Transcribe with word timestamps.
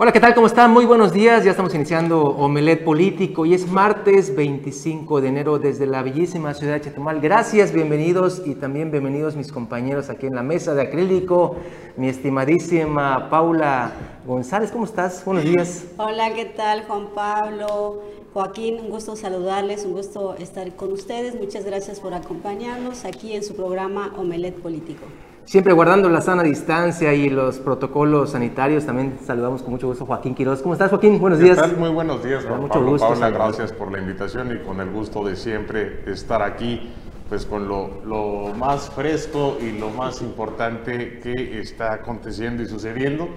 Hola, 0.00 0.12
¿qué 0.12 0.20
tal? 0.20 0.32
¿Cómo 0.32 0.46
están? 0.46 0.70
Muy 0.70 0.86
buenos 0.86 1.12
días. 1.12 1.42
Ya 1.42 1.50
estamos 1.50 1.74
iniciando 1.74 2.22
Omelet 2.22 2.84
Político 2.84 3.44
y 3.44 3.54
es 3.54 3.66
martes 3.66 4.32
25 4.36 5.20
de 5.20 5.26
enero 5.26 5.58
desde 5.58 5.86
la 5.86 6.04
bellísima 6.04 6.54
ciudad 6.54 6.74
de 6.74 6.82
Chetumal. 6.82 7.20
Gracias, 7.20 7.72
bienvenidos 7.72 8.40
y 8.46 8.54
también 8.54 8.92
bienvenidos 8.92 9.34
mis 9.34 9.50
compañeros 9.50 10.08
aquí 10.08 10.26
en 10.26 10.36
la 10.36 10.44
mesa 10.44 10.72
de 10.76 10.82
acrílico. 10.82 11.56
Mi 11.96 12.08
estimadísima 12.08 13.28
Paula 13.28 13.90
González, 14.24 14.70
¿cómo 14.70 14.84
estás? 14.84 15.24
Buenos 15.24 15.42
días. 15.42 15.84
Hola, 15.96 16.32
¿qué 16.32 16.44
tal 16.44 16.84
Juan 16.84 17.08
Pablo? 17.12 18.00
Joaquín, 18.32 18.78
un 18.78 18.90
gusto 18.90 19.16
saludarles, 19.16 19.84
un 19.84 19.94
gusto 19.94 20.36
estar 20.36 20.76
con 20.76 20.92
ustedes. 20.92 21.34
Muchas 21.34 21.64
gracias 21.64 21.98
por 21.98 22.14
acompañarnos 22.14 23.04
aquí 23.04 23.32
en 23.32 23.42
su 23.42 23.56
programa 23.56 24.14
Omelet 24.16 24.54
Político. 24.62 25.06
Siempre 25.48 25.72
guardando 25.72 26.10
la 26.10 26.20
sana 26.20 26.42
distancia 26.42 27.14
y 27.14 27.30
los 27.30 27.58
protocolos 27.58 28.32
sanitarios, 28.32 28.84
también 28.84 29.18
saludamos 29.24 29.62
con 29.62 29.70
mucho 29.70 29.86
gusto 29.86 30.04
a 30.04 30.06
Joaquín 30.06 30.34
Quiroz. 30.34 30.60
¿Cómo 30.60 30.74
estás, 30.74 30.90
Joaquín? 30.90 31.18
Buenos 31.18 31.38
días. 31.38 31.74
Muy 31.78 31.88
buenos 31.88 32.22
días, 32.22 32.44
Juan 32.44 32.60
mucho 32.60 32.74
Pablo. 32.74 32.90
Gusto, 32.90 33.08
Paula, 33.08 33.30
gracias 33.30 33.72
por 33.72 33.90
la 33.90 33.98
invitación 33.98 34.54
y 34.54 34.58
con 34.58 34.78
el 34.78 34.90
gusto 34.90 35.24
de 35.24 35.36
siempre 35.36 36.02
estar 36.06 36.42
aquí, 36.42 36.90
pues 37.30 37.46
con 37.46 37.66
lo, 37.66 37.88
lo 38.04 38.52
más 38.56 38.90
fresco 38.90 39.56
y 39.58 39.78
lo 39.78 39.88
más 39.88 40.20
importante 40.20 41.18
que 41.20 41.58
está 41.58 41.94
aconteciendo 41.94 42.62
y 42.62 42.66
sucediendo 42.66 43.30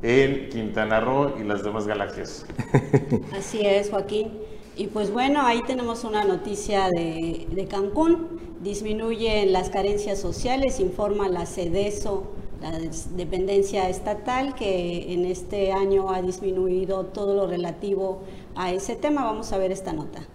en 0.00 0.48
Quintana 0.48 1.00
Roo 1.00 1.34
y 1.38 1.44
las 1.44 1.62
demás 1.62 1.86
galaxias. 1.86 2.46
Así 3.36 3.60
es, 3.66 3.90
Joaquín. 3.90 4.32
Y 4.78 4.86
pues 4.86 5.12
bueno, 5.12 5.42
ahí 5.42 5.60
tenemos 5.66 6.04
una 6.04 6.24
noticia 6.24 6.88
de, 6.88 7.48
de 7.50 7.66
Cancún. 7.66 8.39
Disminuyen 8.62 9.54
las 9.54 9.70
carencias 9.70 10.18
sociales, 10.18 10.80
informa 10.80 11.30
la 11.30 11.46
CEDESO, 11.46 12.24
la 12.60 12.78
dependencia 13.16 13.88
estatal, 13.88 14.54
que 14.54 15.14
en 15.14 15.24
este 15.24 15.72
año 15.72 16.10
ha 16.10 16.20
disminuido 16.20 17.06
todo 17.06 17.34
lo 17.34 17.46
relativo 17.46 18.18
a 18.54 18.70
ese 18.70 18.96
tema. 18.96 19.24
Vamos 19.24 19.52
a 19.54 19.58
ver 19.58 19.72
esta 19.72 19.94
nota. 19.94 20.26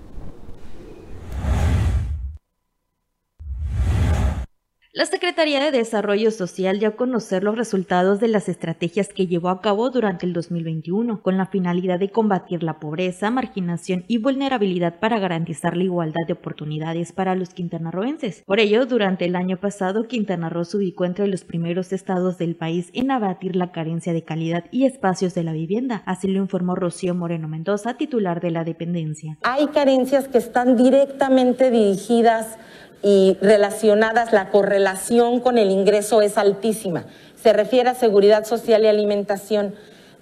La 4.98 5.06
Secretaría 5.06 5.60
de 5.60 5.78
Desarrollo 5.78 6.32
Social 6.32 6.80
dio 6.80 6.88
a 6.88 6.96
conocer 6.96 7.44
los 7.44 7.58
resultados 7.58 8.22
de 8.22 8.30
las 8.30 8.48
estrategias 8.48 9.10
que 9.10 9.28
llevó 9.28 9.50
a 9.50 9.60
cabo 9.60 9.90
durante 9.90 10.26
el 10.26 10.32
2021, 10.32 11.22
con 11.22 11.36
la 11.36 11.48
finalidad 11.48 12.00
de 12.00 12.12
combatir 12.12 12.64
la 12.64 12.80
pobreza, 12.80 13.30
marginación 13.30 14.06
y 14.08 14.20
vulnerabilidad 14.20 15.02
para 15.02 15.20
garantizar 15.20 15.76
la 15.76 15.84
igualdad 15.84 16.26
de 16.26 16.32
oportunidades 16.32 17.12
para 17.12 17.36
los 17.36 17.50
quintanarroenses. 17.50 18.42
Por 18.46 18.62
ello, 18.62 18.86
durante 18.86 19.26
el 19.26 19.36
año 19.36 19.58
pasado, 19.58 20.08
Quintana 20.08 20.48
Roo 20.48 20.64
se 20.64 20.78
ubicó 20.78 21.04
entre 21.04 21.28
los 21.28 21.44
primeros 21.44 21.92
estados 21.92 22.38
del 22.38 22.56
país 22.56 22.90
en 22.94 23.12
abatir 23.12 23.58
la 23.58 23.74
carencia 23.74 24.14
de 24.14 24.24
calidad 24.24 24.64
y 24.72 24.86
espacios 24.86 25.36
de 25.36 25.44
la 25.44 25.52
vivienda. 25.52 26.04
Así 26.06 26.30
lo 26.30 26.40
informó 26.40 26.74
Rocío 26.74 27.14
Moreno 27.14 27.50
Mendoza, 27.50 27.98
titular 27.98 28.40
de 28.40 28.52
la 28.52 28.64
dependencia. 28.64 29.38
Hay 29.44 29.68
carencias 29.68 30.30
que 30.30 30.38
están 30.38 30.78
directamente 30.78 31.70
dirigidas 31.70 32.58
y 33.02 33.38
relacionadas, 33.42 34.34
la 34.34 34.50
correlación 34.50 35.40
con 35.40 35.58
el 35.58 35.70
ingreso 35.70 36.22
es 36.22 36.38
altísima. 36.38 37.06
Se 37.42 37.54
refiere 37.54 37.90
a 37.90 37.96
seguridad 37.96 38.46
social 38.46 38.84
y 38.84 38.88
alimentación, 38.88 39.76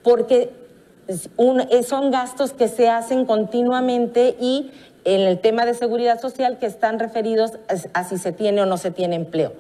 porque 0.03 0.51
son 1.37 2.11
gastos 2.11 2.53
que 2.53 2.67
se 2.67 2.89
hacen 2.89 3.25
continuamente 3.25 4.35
y 4.39 4.71
en 5.05 5.21
el 5.21 5.39
tema 5.39 5.65
de 5.65 5.73
seguridad 5.73 6.21
social 6.21 6.57
que 6.57 6.65
están 6.65 6.99
referidos 6.99 7.53
a 7.93 8.03
si 8.03 8.17
se 8.17 8.31
tiene 8.31 8.61
o 8.61 8.65
no 8.65 8.77
se 8.77 8.91
tiene 8.91 9.15
empleo. 9.15 9.53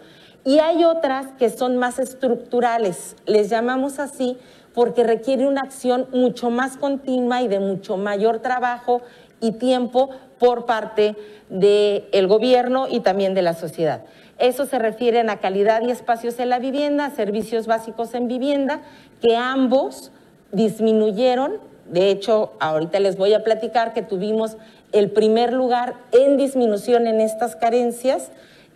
Y 0.45 0.59
hay 0.59 0.83
otras 0.83 1.27
que 1.39 1.49
son 1.49 1.77
más 1.77 1.99
estructurales, 1.99 3.15
les 3.25 3.49
llamamos 3.49 3.99
así 3.99 4.37
porque 4.73 5.03
requiere 5.03 5.47
una 5.47 5.61
acción 5.61 6.07
mucho 6.11 6.49
más 6.49 6.77
continua 6.77 7.41
y 7.41 7.47
de 7.47 7.59
mucho 7.59 7.95
mayor 7.95 8.39
trabajo 8.39 9.01
y 9.39 9.51
tiempo 9.51 10.09
por 10.43 10.65
parte 10.65 11.15
del 11.47 12.27
gobierno 12.27 12.87
y 12.89 12.99
también 12.99 13.33
de 13.33 13.41
la 13.41 13.53
sociedad. 13.53 14.01
Eso 14.39 14.65
se 14.65 14.77
refiere 14.77 15.21
a 15.21 15.37
calidad 15.37 15.81
y 15.83 15.89
espacios 15.89 16.37
en 16.37 16.49
la 16.49 16.59
vivienda, 16.59 17.11
servicios 17.11 17.65
básicos 17.65 18.13
en 18.13 18.27
vivienda, 18.27 18.81
que 19.21 19.37
ambos 19.37 20.11
disminuyeron. 20.51 21.59
De 21.89 22.09
hecho, 22.09 22.51
ahorita 22.59 22.99
les 22.99 23.15
voy 23.15 23.33
a 23.33 23.45
platicar 23.45 23.93
que 23.93 24.01
tuvimos 24.01 24.57
el 24.91 25.11
primer 25.11 25.53
lugar 25.53 25.93
en 26.11 26.35
disminución 26.35 27.07
en 27.07 27.21
estas 27.21 27.55
carencias 27.55 28.29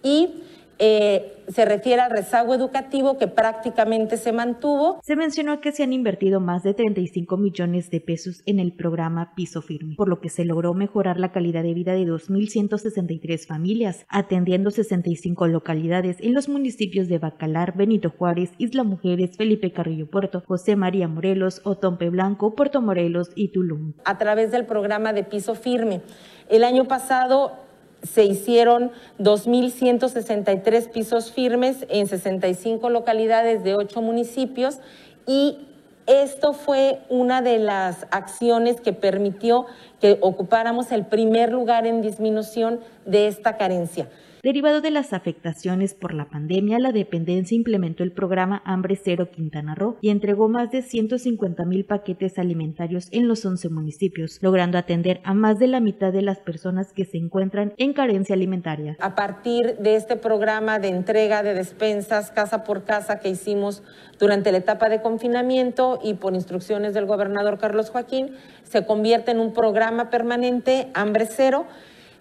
y 0.03 0.43
eh, 0.79 1.43
se 1.47 1.65
refiere 1.65 2.01
al 2.01 2.11
rezago 2.11 2.53
educativo 2.53 3.17
que 3.17 3.27
prácticamente 3.27 4.17
se 4.17 4.31
mantuvo. 4.31 4.99
Se 5.03 5.15
mencionó 5.15 5.61
que 5.61 5.71
se 5.71 5.83
han 5.83 5.93
invertido 5.93 6.39
más 6.39 6.63
de 6.63 6.73
35 6.73 7.37
millones 7.37 7.89
de 7.89 8.01
pesos 8.01 8.43
en 8.45 8.59
el 8.59 8.73
programa 8.73 9.33
Piso 9.35 9.61
Firme, 9.61 9.95
por 9.95 10.09
lo 10.09 10.19
que 10.19 10.29
se 10.29 10.45
logró 10.45 10.73
mejorar 10.73 11.19
la 11.19 11.31
calidad 11.31 11.63
de 11.63 11.73
vida 11.73 11.93
de 11.93 12.05
2.163 12.05 13.47
familias, 13.47 14.05
atendiendo 14.09 14.71
65 14.71 15.47
localidades 15.47 16.17
en 16.19 16.33
los 16.33 16.49
municipios 16.49 17.07
de 17.07 17.19
Bacalar, 17.19 17.75
Benito 17.75 18.09
Juárez, 18.09 18.51
Isla 18.57 18.83
Mujeres, 18.83 19.37
Felipe 19.37 19.71
Carrillo 19.71 20.09
Puerto, 20.09 20.43
José 20.45 20.75
María 20.75 21.07
Morelos, 21.07 21.61
Otompe 21.63 22.09
Blanco, 22.09 22.55
Puerto 22.55 22.81
Morelos 22.81 23.29
y 23.35 23.51
Tulum. 23.51 23.93
A 24.03 24.17
través 24.17 24.51
del 24.51 24.65
programa 24.65 25.13
de 25.13 25.23
Piso 25.23 25.55
Firme. 25.55 26.01
El 26.49 26.63
año 26.63 26.85
pasado 26.85 27.66
se 28.03 28.23
hicieron 28.23 28.91
2.163 29.19 30.89
pisos 30.91 31.31
firmes 31.31 31.85
en 31.89 32.07
65 32.07 32.89
localidades 32.89 33.63
de 33.63 33.75
8 33.75 34.01
municipios 34.01 34.79
y 35.25 35.57
esto 36.07 36.53
fue 36.53 36.99
una 37.09 37.41
de 37.41 37.59
las 37.59 38.07
acciones 38.11 38.79
que 38.79 38.93
permitió 38.93 39.65
que 39.99 40.17
ocupáramos 40.21 40.91
el 40.91 41.05
primer 41.05 41.51
lugar 41.51 41.85
en 41.85 42.01
disminución 42.01 42.79
de 43.05 43.27
esta 43.27 43.57
carencia. 43.57 44.07
Derivado 44.47 44.79
de 44.79 44.91
las 44.91 45.11
afectaciones 45.11 45.93
por 45.93 46.13
la 46.13 46.29
pandemia, 46.29 46.79
la 46.79 46.93
dependencia 46.93 47.53
implementó 47.53 48.03
el 48.03 48.13
programa 48.13 48.61
Hambre 48.63 48.95
Cero 48.95 49.29
Quintana 49.29 49.75
Roo 49.75 49.97
y 49.99 50.09
entregó 50.09 50.47
más 50.47 50.71
de 50.71 50.83
150 50.83 51.65
mil 51.65 51.83
paquetes 51.83 52.39
alimentarios 52.39 53.09
en 53.11 53.27
los 53.27 53.45
11 53.45 53.67
municipios, 53.67 54.39
logrando 54.39 54.77
atender 54.77 55.19
a 55.25 55.33
más 55.33 55.59
de 55.59 55.67
la 55.67 55.81
mitad 55.81 56.13
de 56.13 56.21
las 56.21 56.37
personas 56.37 56.93
que 56.93 57.03
se 57.03 57.17
encuentran 57.17 57.73
en 57.75 57.91
carencia 57.91 58.35
alimentaria. 58.35 58.95
A 59.01 59.15
partir 59.15 59.79
de 59.79 59.97
este 59.97 60.15
programa 60.15 60.79
de 60.79 60.87
entrega 60.87 61.43
de 61.43 61.53
despensas 61.53 62.31
casa 62.31 62.63
por 62.63 62.85
casa 62.85 63.19
que 63.19 63.27
hicimos 63.27 63.83
durante 64.17 64.53
la 64.53 64.59
etapa 64.59 64.87
de 64.87 65.01
confinamiento 65.01 65.99
y 66.01 66.13
por 66.13 66.35
instrucciones 66.35 66.93
del 66.93 67.05
gobernador 67.05 67.57
Carlos 67.57 67.89
Joaquín, 67.89 68.31
se 68.63 68.85
convierte 68.85 69.31
en 69.31 69.41
un 69.41 69.51
programa 69.51 70.09
permanente 70.09 70.87
Hambre 70.93 71.25
Cero 71.25 71.65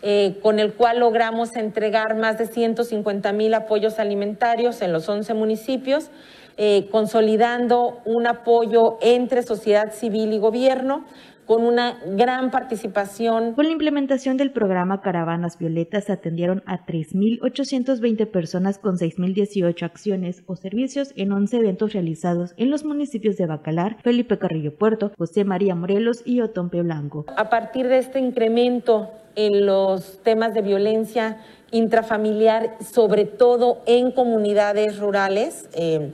eh, 0.02 0.38
con 0.42 0.58
el 0.58 0.74
cual 0.74 1.00
logramos 1.00 1.56
entregar 1.56 2.16
más 2.16 2.38
de 2.38 2.46
150 2.46 3.32
mil 3.32 3.54
apoyos 3.54 3.98
alimentarios 3.98 4.82
en 4.82 4.92
los 4.92 5.08
11 5.08 5.34
municipios, 5.34 6.10
eh, 6.58 6.88
consolidando 6.90 8.00
un 8.04 8.26
apoyo 8.26 8.98
entre 9.00 9.42
sociedad 9.42 9.92
civil 9.92 10.32
y 10.32 10.38
gobierno 10.38 11.04
con 11.46 11.64
una 11.64 11.98
gran 12.04 12.50
participación. 12.50 13.54
Con 13.54 13.66
la 13.66 13.72
implementación 13.72 14.36
del 14.36 14.50
programa 14.50 15.00
Caravanas 15.00 15.58
Violetas 15.58 16.04
se 16.04 16.12
atendieron 16.12 16.62
a 16.66 16.84
3.820 16.84 18.26
personas 18.30 18.78
con 18.78 18.96
6.018 18.96 19.82
acciones 19.84 20.42
o 20.46 20.56
servicios 20.56 21.12
en 21.16 21.32
11 21.32 21.58
eventos 21.58 21.92
realizados 21.92 22.52
en 22.56 22.70
los 22.70 22.84
municipios 22.84 23.36
de 23.36 23.46
Bacalar, 23.46 23.96
Felipe 24.02 24.38
Carrillo 24.38 24.76
Puerto, 24.76 25.12
José 25.16 25.44
María 25.44 25.74
Morelos 25.74 26.22
y 26.24 26.40
Otompe 26.40 26.82
Blanco. 26.82 27.24
A 27.36 27.48
partir 27.48 27.86
de 27.86 27.98
este 27.98 28.18
incremento 28.18 29.10
en 29.36 29.66
los 29.66 30.20
temas 30.22 30.52
de 30.52 30.62
violencia 30.62 31.38
intrafamiliar, 31.70 32.76
sobre 32.82 33.24
todo 33.24 33.82
en 33.86 34.10
comunidades 34.10 34.98
rurales, 34.98 35.68
eh, 35.74 36.12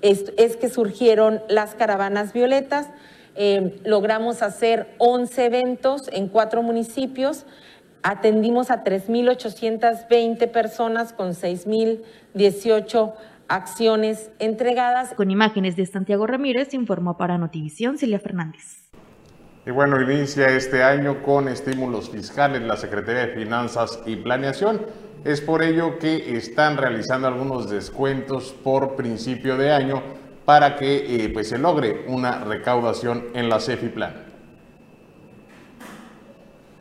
es 0.00 0.56
que 0.56 0.68
surgieron 0.68 1.40
las 1.48 1.76
caravanas 1.76 2.32
violetas. 2.32 2.88
Eh, 3.34 3.80
logramos 3.84 4.42
hacer 4.42 4.94
11 4.98 5.44
eventos 5.46 6.02
en 6.12 6.28
cuatro 6.28 6.62
municipios. 6.62 7.46
Atendimos 8.02 8.70
a 8.70 8.84
3.820 8.84 10.50
personas 10.50 11.12
con 11.12 11.30
6.018 11.30 13.14
acciones 13.48 14.30
entregadas. 14.38 15.14
Con 15.14 15.30
imágenes 15.30 15.76
de 15.76 15.86
Santiago 15.86 16.26
Ramírez, 16.26 16.74
informó 16.74 17.16
para 17.16 17.38
Notivisión 17.38 17.98
Celia 17.98 18.18
Fernández. 18.18 18.82
Y 19.64 19.70
bueno, 19.70 20.00
inicia 20.00 20.48
este 20.48 20.82
año 20.82 21.22
con 21.22 21.48
estímulos 21.48 22.10
fiscales 22.10 22.62
la 22.62 22.76
Secretaría 22.76 23.26
de 23.26 23.34
Finanzas 23.34 24.00
y 24.06 24.16
Planeación. 24.16 24.80
Es 25.24 25.40
por 25.40 25.62
ello 25.62 26.00
que 26.00 26.36
están 26.36 26.76
realizando 26.76 27.28
algunos 27.28 27.70
descuentos 27.70 28.52
por 28.64 28.96
principio 28.96 29.56
de 29.56 29.70
año 29.70 30.02
para 30.44 30.76
que 30.76 31.24
eh, 31.24 31.28
pues 31.30 31.48
se 31.48 31.58
logre 31.58 32.04
una 32.08 32.44
recaudación 32.44 33.26
en 33.34 33.48
la 33.48 33.58
Plan. 33.94 34.32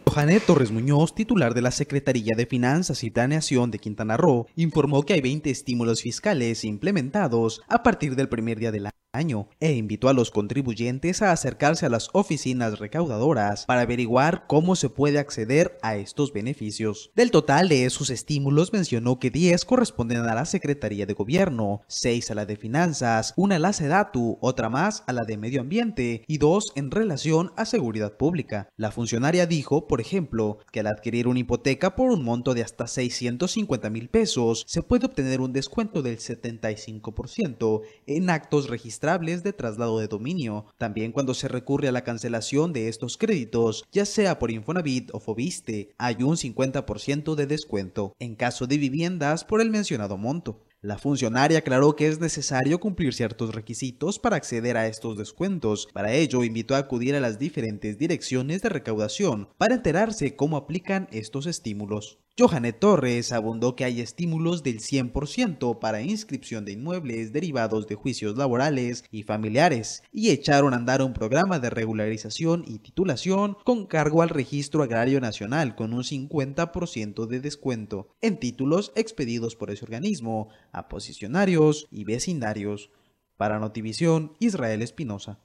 Johanet 0.06 0.46
Torres 0.46 0.72
Muñoz, 0.72 1.16
titular 1.16 1.54
de 1.54 1.62
la 1.62 1.72
Secretaría 1.72 2.34
de 2.36 2.46
Finanzas 2.46 3.04
y 3.04 3.12
Planeación 3.12 3.72
de 3.72 3.80
Quintana 3.80 4.18
Roo, 4.18 4.46
informó 4.58 5.04
que 5.04 5.14
hay 5.14 5.22
20 5.22 5.50
estímulos 5.50 6.02
fiscales 6.02 6.66
implementados 6.66 7.62
a 7.70 7.82
partir 7.82 8.18
del 8.18 8.28
primer 8.28 8.60
día 8.60 8.72
del 8.72 8.88
año. 8.88 8.92
Año 9.14 9.50
e 9.60 9.74
invitó 9.74 10.08
a 10.08 10.14
los 10.14 10.32
contribuyentes 10.32 11.22
a 11.22 11.32
acercarse 11.32 11.86
a 11.86 11.90
las 11.90 12.10
oficinas 12.14 12.80
recaudadoras 12.80 13.66
para 13.66 13.82
averiguar 13.82 14.46
cómo 14.48 14.76
se 14.76 14.90
puede 14.90 15.20
acceder 15.20 15.78
a 15.82 15.98
estos 15.98 16.32
beneficios. 16.32 17.12
Del 17.14 17.32
total 17.32 17.68
de 17.68 17.86
esos 17.86 18.10
estímulos 18.10 18.72
mencionó 18.72 19.20
que 19.20 19.30
10 19.30 19.66
corresponden 19.66 20.20
a 20.20 20.34
la 20.34 20.46
Secretaría 20.46 21.06
de 21.06 21.14
Gobierno, 21.14 21.82
6 21.88 22.32
a 22.32 22.36
la 22.36 22.46
de 22.46 22.56
Finanzas, 22.56 23.34
una 23.36 23.58
a 23.58 23.60
la 23.60 23.74
SEDATU, 23.74 24.38
otra 24.40 24.70
más 24.70 25.04
a 25.08 25.14
la 25.14 25.24
de 25.24 25.38
Medio 25.38 25.60
Ambiente 25.60 26.24
y 26.28 26.38
dos 26.38 26.72
en 26.76 26.90
relación 26.90 27.52
a 27.58 27.66
seguridad 27.66 28.16
pública. 28.16 28.70
La 28.78 28.92
funcionaria 28.92 29.46
dijo, 29.46 29.88
por 29.88 30.00
ejemplo, 30.00 30.60
que 30.72 30.80
al 30.80 30.88
adquirir 30.88 31.28
una 31.28 31.40
hipoteca 31.40 31.96
por 31.96 32.12
un 32.12 32.24
monto 32.24 32.54
de 32.54 32.64
hasta 32.64 32.88
650 32.88 33.90
mil 33.90 34.10
pesos 34.10 34.64
se 34.68 34.82
puede 34.82 35.06
obtener 35.06 35.42
un 35.42 35.52
descuento 35.52 36.02
del 36.02 36.18
75% 36.18 37.82
en 38.08 38.30
actos 38.30 38.70
registrados 38.70 39.01
de 39.02 39.52
traslado 39.52 39.98
de 39.98 40.08
dominio. 40.08 40.66
También 40.78 41.12
cuando 41.12 41.34
se 41.34 41.48
recurre 41.48 41.88
a 41.88 41.92
la 41.92 42.04
cancelación 42.04 42.72
de 42.72 42.88
estos 42.88 43.18
créditos, 43.18 43.84
ya 43.92 44.06
sea 44.06 44.38
por 44.38 44.52
Infonavit 44.52 45.10
o 45.14 45.20
Fobiste, 45.20 45.96
hay 45.98 46.18
un 46.22 46.36
50% 46.38 47.34
de 47.34 47.48
descuento, 47.48 48.14
en 48.20 48.36
caso 48.36 48.68
de 48.68 48.78
viviendas 48.78 49.44
por 49.44 49.60
el 49.60 49.72
mencionado 49.72 50.18
monto. 50.18 50.62
La 50.84 51.00
funcionaria 51.00 51.60
aclaró 51.60 51.96
que 51.96 52.08
es 52.08 52.20
necesario 52.20 52.80
cumplir 52.80 53.14
ciertos 53.14 53.54
requisitos 53.56 54.20
para 54.20 54.36
acceder 54.36 54.78
a 54.78 54.88
estos 54.88 55.18
descuentos. 55.18 55.88
Para 55.94 56.14
ello, 56.14 56.44
invitó 56.44 56.76
a 56.76 56.80
acudir 56.80 57.16
a 57.16 57.20
las 57.20 57.40
diferentes 57.40 57.98
direcciones 57.98 58.62
de 58.62 58.70
recaudación 58.70 59.50
para 59.58 59.76
enterarse 59.76 60.36
cómo 60.36 60.58
aplican 60.58 61.08
estos 61.12 61.48
estímulos. 61.48 62.21
Johanet 62.40 62.80
Torres 62.80 63.34
abundó 63.34 63.76
que 63.76 63.84
hay 63.84 64.00
estímulos 64.00 64.64
del 64.64 64.80
100% 64.80 65.80
para 65.80 66.02
inscripción 66.02 66.64
de 66.64 66.72
inmuebles 66.72 67.34
derivados 67.34 67.88
de 67.88 67.96
juicios 67.96 68.38
laborales 68.38 69.04
y 69.12 69.24
familiares 69.24 70.02
y 70.14 70.30
echaron 70.30 70.74
a 70.74 70.78
andar 70.78 71.02
un 71.02 71.12
programa 71.12 71.60
de 71.60 71.70
regularización 71.70 72.64
y 72.66 72.80
titulación 72.80 73.58
con 73.66 73.86
cargo 73.86 74.22
al 74.22 74.30
Registro 74.30 74.82
Agrario 74.82 75.20
Nacional 75.20 75.76
con 75.76 75.94
un 75.94 76.04
50% 76.04 77.26
de 77.26 77.42
descuento 77.42 78.08
en 78.22 78.40
títulos 78.40 78.94
expedidos 78.96 79.58
por 79.58 79.70
ese 79.70 79.84
organismo 79.84 80.48
a 80.72 80.88
posicionarios 80.88 81.88
y 81.92 82.06
vecindarios. 82.06 82.92
Para 83.36 83.60
Notivisión, 83.60 84.34
Israel 84.40 84.82
Espinosa. 84.82 85.40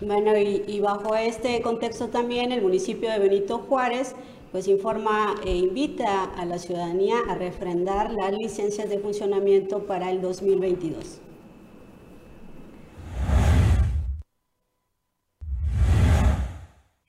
Bueno, 0.00 0.36
y, 0.38 0.64
y 0.66 0.80
bajo 0.80 1.14
este 1.14 1.60
contexto 1.60 2.08
también 2.08 2.52
el 2.52 2.62
municipio 2.62 3.10
de 3.10 3.18
Benito 3.18 3.58
Juárez 3.58 4.14
pues 4.52 4.68
informa 4.68 5.34
e 5.44 5.56
invita 5.56 6.24
a 6.24 6.44
la 6.44 6.58
ciudadanía 6.58 7.16
a 7.28 7.34
refrendar 7.34 8.12
las 8.12 8.32
licencias 8.32 8.88
de 8.90 8.98
funcionamiento 8.98 9.86
para 9.86 10.10
el 10.10 10.20
2022. 10.20 11.20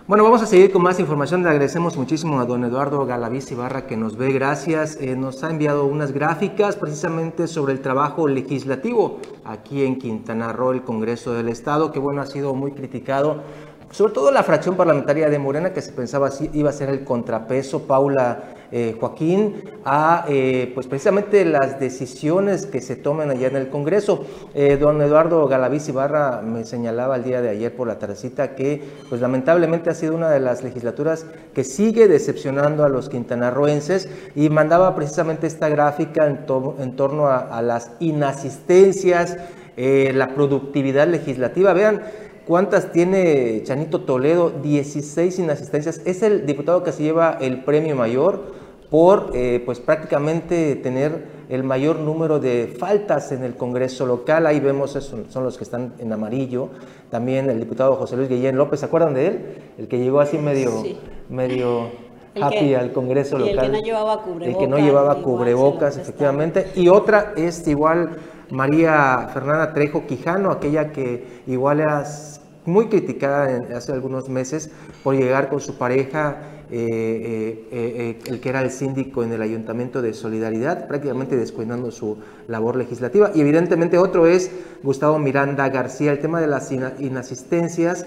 Bueno, 0.06 0.22
vamos 0.22 0.40
a 0.40 0.46
seguir 0.46 0.70
con 0.70 0.82
más 0.82 1.00
información. 1.00 1.42
Le 1.42 1.50
agradecemos 1.50 1.96
muchísimo 1.96 2.38
a 2.38 2.44
don 2.44 2.62
Eduardo 2.62 3.04
Galaviz 3.06 3.50
Ibarra 3.50 3.86
que 3.88 3.96
nos 3.96 4.16
ve. 4.16 4.32
Gracias. 4.32 4.98
Eh, 5.00 5.16
nos 5.16 5.42
ha 5.42 5.50
enviado 5.50 5.84
unas 5.84 6.12
gráficas 6.12 6.76
precisamente 6.76 7.48
sobre 7.48 7.72
el 7.72 7.80
trabajo 7.80 8.28
legislativo 8.28 9.20
aquí 9.44 9.84
en 9.84 9.98
Quintana 9.98 10.52
Roo, 10.52 10.72
el 10.72 10.82
Congreso 10.82 11.34
del 11.34 11.48
Estado, 11.48 11.90
que 11.90 11.98
bueno, 11.98 12.22
ha 12.22 12.26
sido 12.26 12.54
muy 12.54 12.70
criticado 12.70 13.42
sobre 13.90 14.12
todo 14.12 14.30
la 14.30 14.42
fracción 14.42 14.76
parlamentaria 14.76 15.30
de 15.30 15.38
Morena, 15.38 15.72
que 15.72 15.80
se 15.80 15.92
pensaba 15.92 16.28
así 16.28 16.50
iba 16.52 16.70
a 16.70 16.72
ser 16.72 16.88
el 16.88 17.04
contrapeso, 17.04 17.86
Paula 17.86 18.55
eh, 18.72 18.96
Joaquín, 18.98 19.62
a 19.84 20.24
eh, 20.28 20.72
pues 20.74 20.88
precisamente 20.88 21.44
las 21.44 21.78
decisiones 21.78 22.66
que 22.66 22.80
se 22.80 22.96
toman 22.96 23.30
allá 23.30 23.46
en 23.46 23.56
el 23.56 23.68
Congreso. 23.68 24.24
Eh, 24.54 24.76
don 24.76 25.00
Eduardo 25.00 25.46
Galaviz 25.46 25.88
Ibarra 25.88 26.42
me 26.42 26.64
señalaba 26.64 27.16
el 27.16 27.24
día 27.24 27.40
de 27.40 27.50
ayer 27.50 27.74
por 27.74 27.86
la 27.86 27.98
tardecita 27.98 28.56
que 28.56 28.82
pues 29.08 29.20
lamentablemente 29.20 29.90
ha 29.90 29.94
sido 29.94 30.16
una 30.16 30.30
de 30.30 30.40
las 30.40 30.64
legislaturas 30.64 31.26
que 31.54 31.62
sigue 31.62 32.08
decepcionando 32.08 32.84
a 32.84 32.88
los 32.88 33.08
quintanarroenses 33.08 34.08
y 34.34 34.48
mandaba 34.50 34.94
precisamente 34.96 35.46
esta 35.46 35.68
gráfica 35.68 36.26
en, 36.26 36.96
torno 36.96 37.28
a, 37.28 37.38
a, 37.38 37.62
las 37.62 37.92
inasistencias, 38.00 39.36
la 39.76 40.28
productividad 40.28 41.06
legislativa. 41.06 41.74
Vean, 41.74 42.00
¿Cuántas 42.46 42.92
tiene 42.92 43.62
Chanito 43.64 44.02
Toledo? 44.02 44.50
16 44.50 45.40
inasistencias. 45.40 46.00
Es 46.04 46.22
el 46.22 46.46
diputado 46.46 46.84
que 46.84 46.92
se 46.92 47.02
lleva 47.02 47.38
el 47.40 47.64
premio 47.64 47.96
mayor 47.96 48.54
por 48.88 49.32
eh, 49.34 49.60
pues 49.66 49.80
prácticamente 49.80 50.76
tener 50.76 51.26
el 51.48 51.64
mayor 51.64 51.98
número 51.98 52.38
de 52.38 52.72
faltas 52.78 53.32
en 53.32 53.42
el 53.42 53.56
Congreso 53.56 54.06
local. 54.06 54.46
Ahí 54.46 54.60
vemos, 54.60 54.94
eso, 54.94 55.24
son 55.28 55.42
los 55.42 55.58
que 55.58 55.64
están 55.64 55.94
en 55.98 56.12
amarillo. 56.12 56.68
También 57.10 57.50
el 57.50 57.58
diputado 57.58 57.96
José 57.96 58.16
Luis 58.16 58.28
Guillén 58.28 58.56
López, 58.56 58.78
¿se 58.78 58.86
acuerdan 58.86 59.14
de 59.14 59.26
él? 59.26 59.40
El 59.76 59.88
que 59.88 59.98
llegó 59.98 60.20
así 60.20 60.38
medio, 60.38 60.84
medio 61.28 61.90
happy 62.40 62.74
al 62.74 62.92
Congreso 62.92 63.38
local. 63.38 63.58
El 63.58 63.60
que 63.60 63.68
no 63.68 63.80
llevaba 63.80 64.22
cubrebocas. 64.22 64.48
El 64.48 64.56
que 64.56 64.68
no 64.68 64.78
llevaba 64.78 65.14
cubrebocas, 65.20 65.96
efectivamente. 65.98 66.70
Y 66.76 66.88
otra 66.88 67.32
es 67.36 67.66
igual 67.66 68.10
María 68.50 69.28
Fernanda 69.32 69.72
Trejo 69.72 70.06
Quijano, 70.06 70.50
aquella 70.50 70.92
que 70.92 71.42
igual 71.46 71.80
es 71.80 72.40
muy 72.64 72.86
criticada 72.88 73.76
hace 73.76 73.92
algunos 73.92 74.28
meses 74.28 74.70
por 75.02 75.14
llegar 75.14 75.48
con 75.48 75.60
su 75.60 75.78
pareja, 75.78 76.36
eh, 76.70 77.68
eh, 77.70 78.18
eh, 78.18 78.18
el 78.26 78.40
que 78.40 78.48
era 78.48 78.60
el 78.60 78.72
síndico 78.72 79.22
en 79.22 79.32
el 79.32 79.40
Ayuntamiento 79.40 80.02
de 80.02 80.12
Solidaridad, 80.12 80.88
prácticamente 80.88 81.36
descuidando 81.36 81.90
su 81.92 82.18
labor 82.48 82.76
legislativa. 82.76 83.30
Y 83.34 83.40
evidentemente 83.40 83.98
otro 83.98 84.26
es 84.26 84.50
Gustavo 84.82 85.18
Miranda 85.18 85.68
García, 85.68 86.10
el 86.10 86.18
tema 86.18 86.40
de 86.40 86.48
las 86.48 86.72
inasistencias 86.72 88.06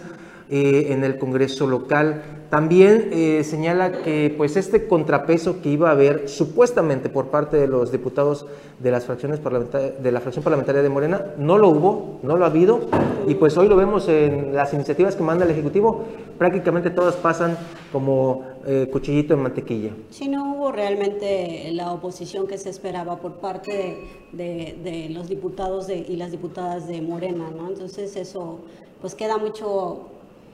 eh, 0.52 0.88
en 0.90 1.04
el 1.04 1.20
Congreso 1.20 1.68
local. 1.68 2.24
También 2.50 3.10
eh, 3.12 3.44
señala 3.44 4.02
que 4.02 4.34
pues 4.36 4.58
este 4.58 4.88
contrapeso 4.88 5.62
que 5.62 5.70
iba 5.70 5.90
a 5.90 5.92
haber 5.92 6.28
supuestamente 6.28 7.08
por 7.08 7.28
parte 7.28 7.58
de 7.58 7.68
los 7.68 7.92
diputados 7.92 8.48
de 8.80 8.90
las 8.90 9.06
fracciones 9.06 9.40
de 9.44 10.12
la 10.12 10.20
fracción 10.22 10.44
parlamentaria 10.44 10.82
de 10.82 10.90
Morena 10.90 11.26
no 11.38 11.60
lo 11.60 11.70
hubo, 11.70 12.20
no 12.24 12.38
lo 12.38 12.46
ha 12.46 12.48
habido 12.48 12.80
y 13.28 13.36
pues 13.36 13.56
hoy 13.58 13.68
lo 13.68 13.76
vemos 13.76 14.08
en 14.08 14.56
las 14.56 14.74
iniciativas 14.74 15.16
que 15.16 15.22
manda 15.22 15.46
el 15.46 15.52
ejecutivo, 15.52 16.06
prácticamente 16.40 16.90
todas 16.90 17.16
pasan 17.16 17.56
como 17.92 18.46
eh, 18.66 18.90
cuchillito 18.92 19.36
en 19.36 19.42
mantequilla. 19.42 19.92
Sí, 20.10 20.28
no 20.30 20.56
hubo 20.56 20.72
realmente 20.72 21.70
la 21.74 21.92
oposición 21.92 22.48
que 22.48 22.58
se 22.58 22.70
esperaba 22.70 23.18
por 23.18 23.34
parte 23.34 23.98
de, 24.32 25.08
los 25.12 25.30
diputados 25.30 25.90
y 25.90 26.16
las 26.16 26.32
diputadas 26.32 26.88
de 26.88 27.02
Morena, 27.02 27.52
¿no? 27.56 27.70
Entonces 27.70 28.16
eso 28.16 28.62
pues 29.02 29.16
queda 29.16 29.38
mucho 29.38 30.08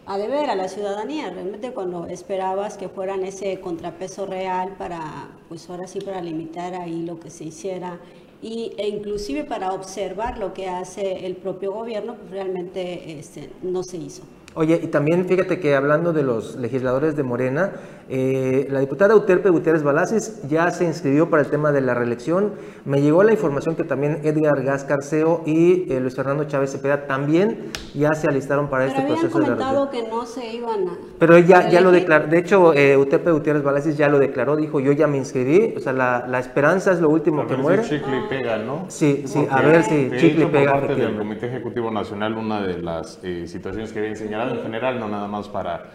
a 0.07 0.17
deber 0.17 0.49
a 0.49 0.55
la 0.55 0.67
ciudadanía, 0.67 1.31
realmente 1.31 1.71
cuando 1.71 2.05
esperabas 2.05 2.77
que 2.77 2.89
fueran 2.89 3.23
ese 3.23 3.59
contrapeso 3.59 4.25
real 4.25 4.75
para, 4.77 5.29
pues 5.49 5.69
ahora 5.69 5.87
sí, 5.87 5.99
para 5.99 6.21
limitar 6.21 6.75
ahí 6.75 7.03
lo 7.03 7.19
que 7.19 7.29
se 7.29 7.45
hiciera 7.45 7.99
y, 8.41 8.73
e 8.77 8.87
inclusive 8.87 9.43
para 9.45 9.73
observar 9.73 10.37
lo 10.37 10.53
que 10.53 10.67
hace 10.67 11.25
el 11.25 11.35
propio 11.35 11.73
gobierno, 11.73 12.15
pues 12.15 12.29
realmente 12.29 13.17
este, 13.17 13.49
no 13.63 13.81
se 13.81 13.97
hizo. 13.97 14.23
Oye, 14.55 14.79
y 14.81 14.87
también 14.87 15.25
fíjate 15.25 15.59
que 15.59 15.75
hablando 15.75 16.13
de 16.13 16.23
los 16.23 16.55
legisladores 16.55 17.17
de 17.17 17.23
Morena, 17.23 17.73
eh, 18.07 18.67
la 18.69 18.79
diputada 18.79 19.13
Uterpe 19.15 19.49
Gutiérrez 19.49 19.83
Balaces 19.83 20.47
ya 20.47 20.69
se 20.71 20.85
inscribió 20.85 21.29
para 21.29 21.43
el 21.43 21.49
tema 21.49 21.73
de 21.73 21.81
la 21.81 21.93
reelección. 21.93 22.53
Me 22.85 23.01
llegó 23.01 23.23
la 23.23 23.33
información 23.33 23.75
que 23.75 23.83
también 23.83 24.21
Edgar 24.23 24.63
Gascarceo 24.63 25.41
y 25.45 25.91
eh, 25.91 25.99
Luis 25.99 26.15
Fernando 26.15 26.45
Chávez 26.45 26.71
Cepeda 26.71 27.05
también 27.05 27.71
ya 27.93 28.13
se 28.13 28.27
alistaron 28.27 28.69
para 28.69 28.85
este 28.85 29.01
proceso 29.01 29.39
de 29.39 29.55
la 29.55 29.89
que 29.91 30.07
no 30.07 30.25
se 30.25 30.53
iban 30.53 30.87
a. 30.87 30.97
Pero 31.19 31.35
ella 31.35 31.67
ya 31.69 31.81
lo 31.81 31.91
declaró. 31.91 32.27
De 32.27 32.37
hecho, 32.37 32.73
eh, 32.73 32.95
Uterpe 32.95 33.31
Gutiérrez 33.31 33.63
Balaces 33.63 33.97
ya 33.97 34.07
lo 34.07 34.19
declaró. 34.19 34.55
Dijo: 34.55 34.79
Yo 34.79 34.91
ya 34.91 35.07
me 35.07 35.17
inscribí. 35.17 35.73
O 35.75 35.79
sea, 35.79 35.91
la, 35.91 36.39
esperanza 36.39 36.91
es 36.91 37.01
lo 37.01 37.09
último 37.09 37.45
que 37.47 37.57
muere. 37.57 37.83
chicle 37.83 38.19
y 38.25 38.29
pega, 38.29 38.57
¿no? 38.57 38.85
Sí, 38.87 39.23
sí, 39.25 39.45
a 39.49 39.61
ver 39.61 39.83
si 39.83 40.11
chicle 40.17 40.45
y 40.45 40.47
pega. 40.47 40.73
Por 40.73 40.87
parte 40.87 41.01
del 41.01 41.17
Comité 41.17 41.47
Ejecutivo 41.47 41.91
Nacional, 41.91 42.37
una 42.37 42.61
de 42.61 42.81
las 42.81 43.19
eh, 43.23 43.47
situaciones 43.47 43.91
que 43.91 43.99
había 43.99 44.11
en 44.51 44.61
general, 44.63 44.99
no 44.99 45.07
nada 45.07 45.27
más 45.27 45.47
para 45.47 45.85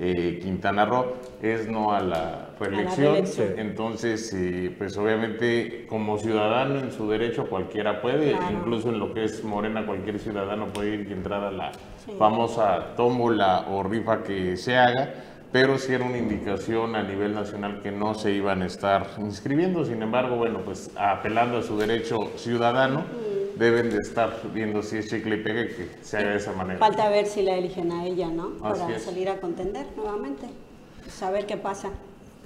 eh, 0.00 0.38
Quintana 0.40 0.84
Roo, 0.84 1.14
es 1.42 1.68
no 1.68 1.92
a 1.92 2.00
la 2.00 2.50
reelección. 2.60 3.24
Entonces, 3.56 4.32
eh, 4.32 4.72
pues 4.78 4.96
obviamente 4.96 5.86
como 5.88 6.18
ciudadano 6.18 6.78
en 6.78 6.92
su 6.92 7.08
derecho 7.08 7.46
cualquiera 7.48 8.00
puede, 8.00 8.36
incluso 8.52 8.90
en 8.90 9.00
lo 9.00 9.12
que 9.12 9.24
es 9.24 9.42
Morena, 9.42 9.84
cualquier 9.84 10.18
ciudadano 10.20 10.66
puede 10.66 10.94
ir 10.94 11.08
y 11.08 11.12
entrar 11.12 11.42
a 11.42 11.50
la 11.50 11.72
famosa 12.18 12.94
tómbola 12.96 13.66
o 13.70 13.82
rifa 13.82 14.22
que 14.22 14.56
se 14.56 14.76
haga 14.76 15.14
pero 15.52 15.78
sí 15.78 15.92
era 15.92 16.04
una 16.04 16.18
indicación 16.18 16.94
a 16.94 17.02
nivel 17.02 17.34
nacional 17.34 17.80
que 17.82 17.90
no 17.90 18.14
se 18.14 18.32
iban 18.32 18.62
a 18.62 18.66
estar 18.66 19.06
inscribiendo. 19.18 19.84
Sin 19.84 20.02
embargo, 20.02 20.36
bueno, 20.36 20.60
pues 20.64 20.90
apelando 20.96 21.58
a 21.58 21.62
su 21.62 21.78
derecho 21.78 22.16
ciudadano, 22.36 23.04
deben 23.56 23.90
de 23.90 23.98
estar 23.98 24.40
viendo 24.52 24.82
si 24.82 24.98
es 24.98 25.08
chicle 25.08 25.36
y 25.36 25.42
pegue 25.42 25.68
que 25.68 25.88
se 26.02 26.18
haga 26.18 26.30
de 26.30 26.36
esa 26.36 26.52
manera. 26.52 26.78
Falta 26.78 27.08
ver 27.08 27.26
si 27.26 27.42
la 27.42 27.54
eligen 27.56 27.90
a 27.92 28.04
ella, 28.04 28.28
¿no? 28.28 28.50
Para 28.58 28.98
salir 28.98 29.28
a 29.28 29.40
contender 29.40 29.86
nuevamente, 29.96 30.46
saber 31.08 31.46
qué 31.46 31.56
pasa. 31.56 31.90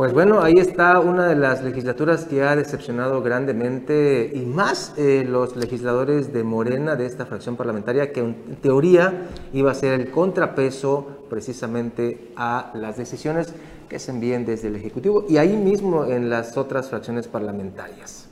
Pues 0.02 0.12
bueno, 0.12 0.42
ahí 0.42 0.54
está 0.56 0.98
una 0.98 1.28
de 1.28 1.36
las 1.36 1.62
legislaturas 1.62 2.24
que 2.24 2.42
ha 2.42 2.56
decepcionado 2.56 3.22
grandemente 3.22 4.32
y 4.34 4.40
más 4.40 4.94
eh, 4.98 5.24
los 5.24 5.54
legisladores 5.54 6.32
de 6.32 6.42
Morena 6.42 6.96
de 6.96 7.06
esta 7.06 7.24
fracción 7.24 7.56
parlamentaria 7.56 8.12
que 8.12 8.18
en 8.18 8.56
teoría 8.60 9.28
iba 9.52 9.70
a 9.70 9.74
ser 9.74 9.92
el 9.92 10.10
contrapeso 10.10 11.06
precisamente 11.30 12.32
a 12.34 12.72
las 12.74 12.96
decisiones 12.96 13.54
que 13.88 14.00
se 14.00 14.10
envíen 14.10 14.44
desde 14.44 14.66
el 14.66 14.74
Ejecutivo 14.74 15.24
y 15.28 15.36
ahí 15.36 15.56
mismo 15.56 16.04
en 16.04 16.28
las 16.28 16.56
otras 16.56 16.90
fracciones 16.90 17.28
parlamentarias. 17.28 18.26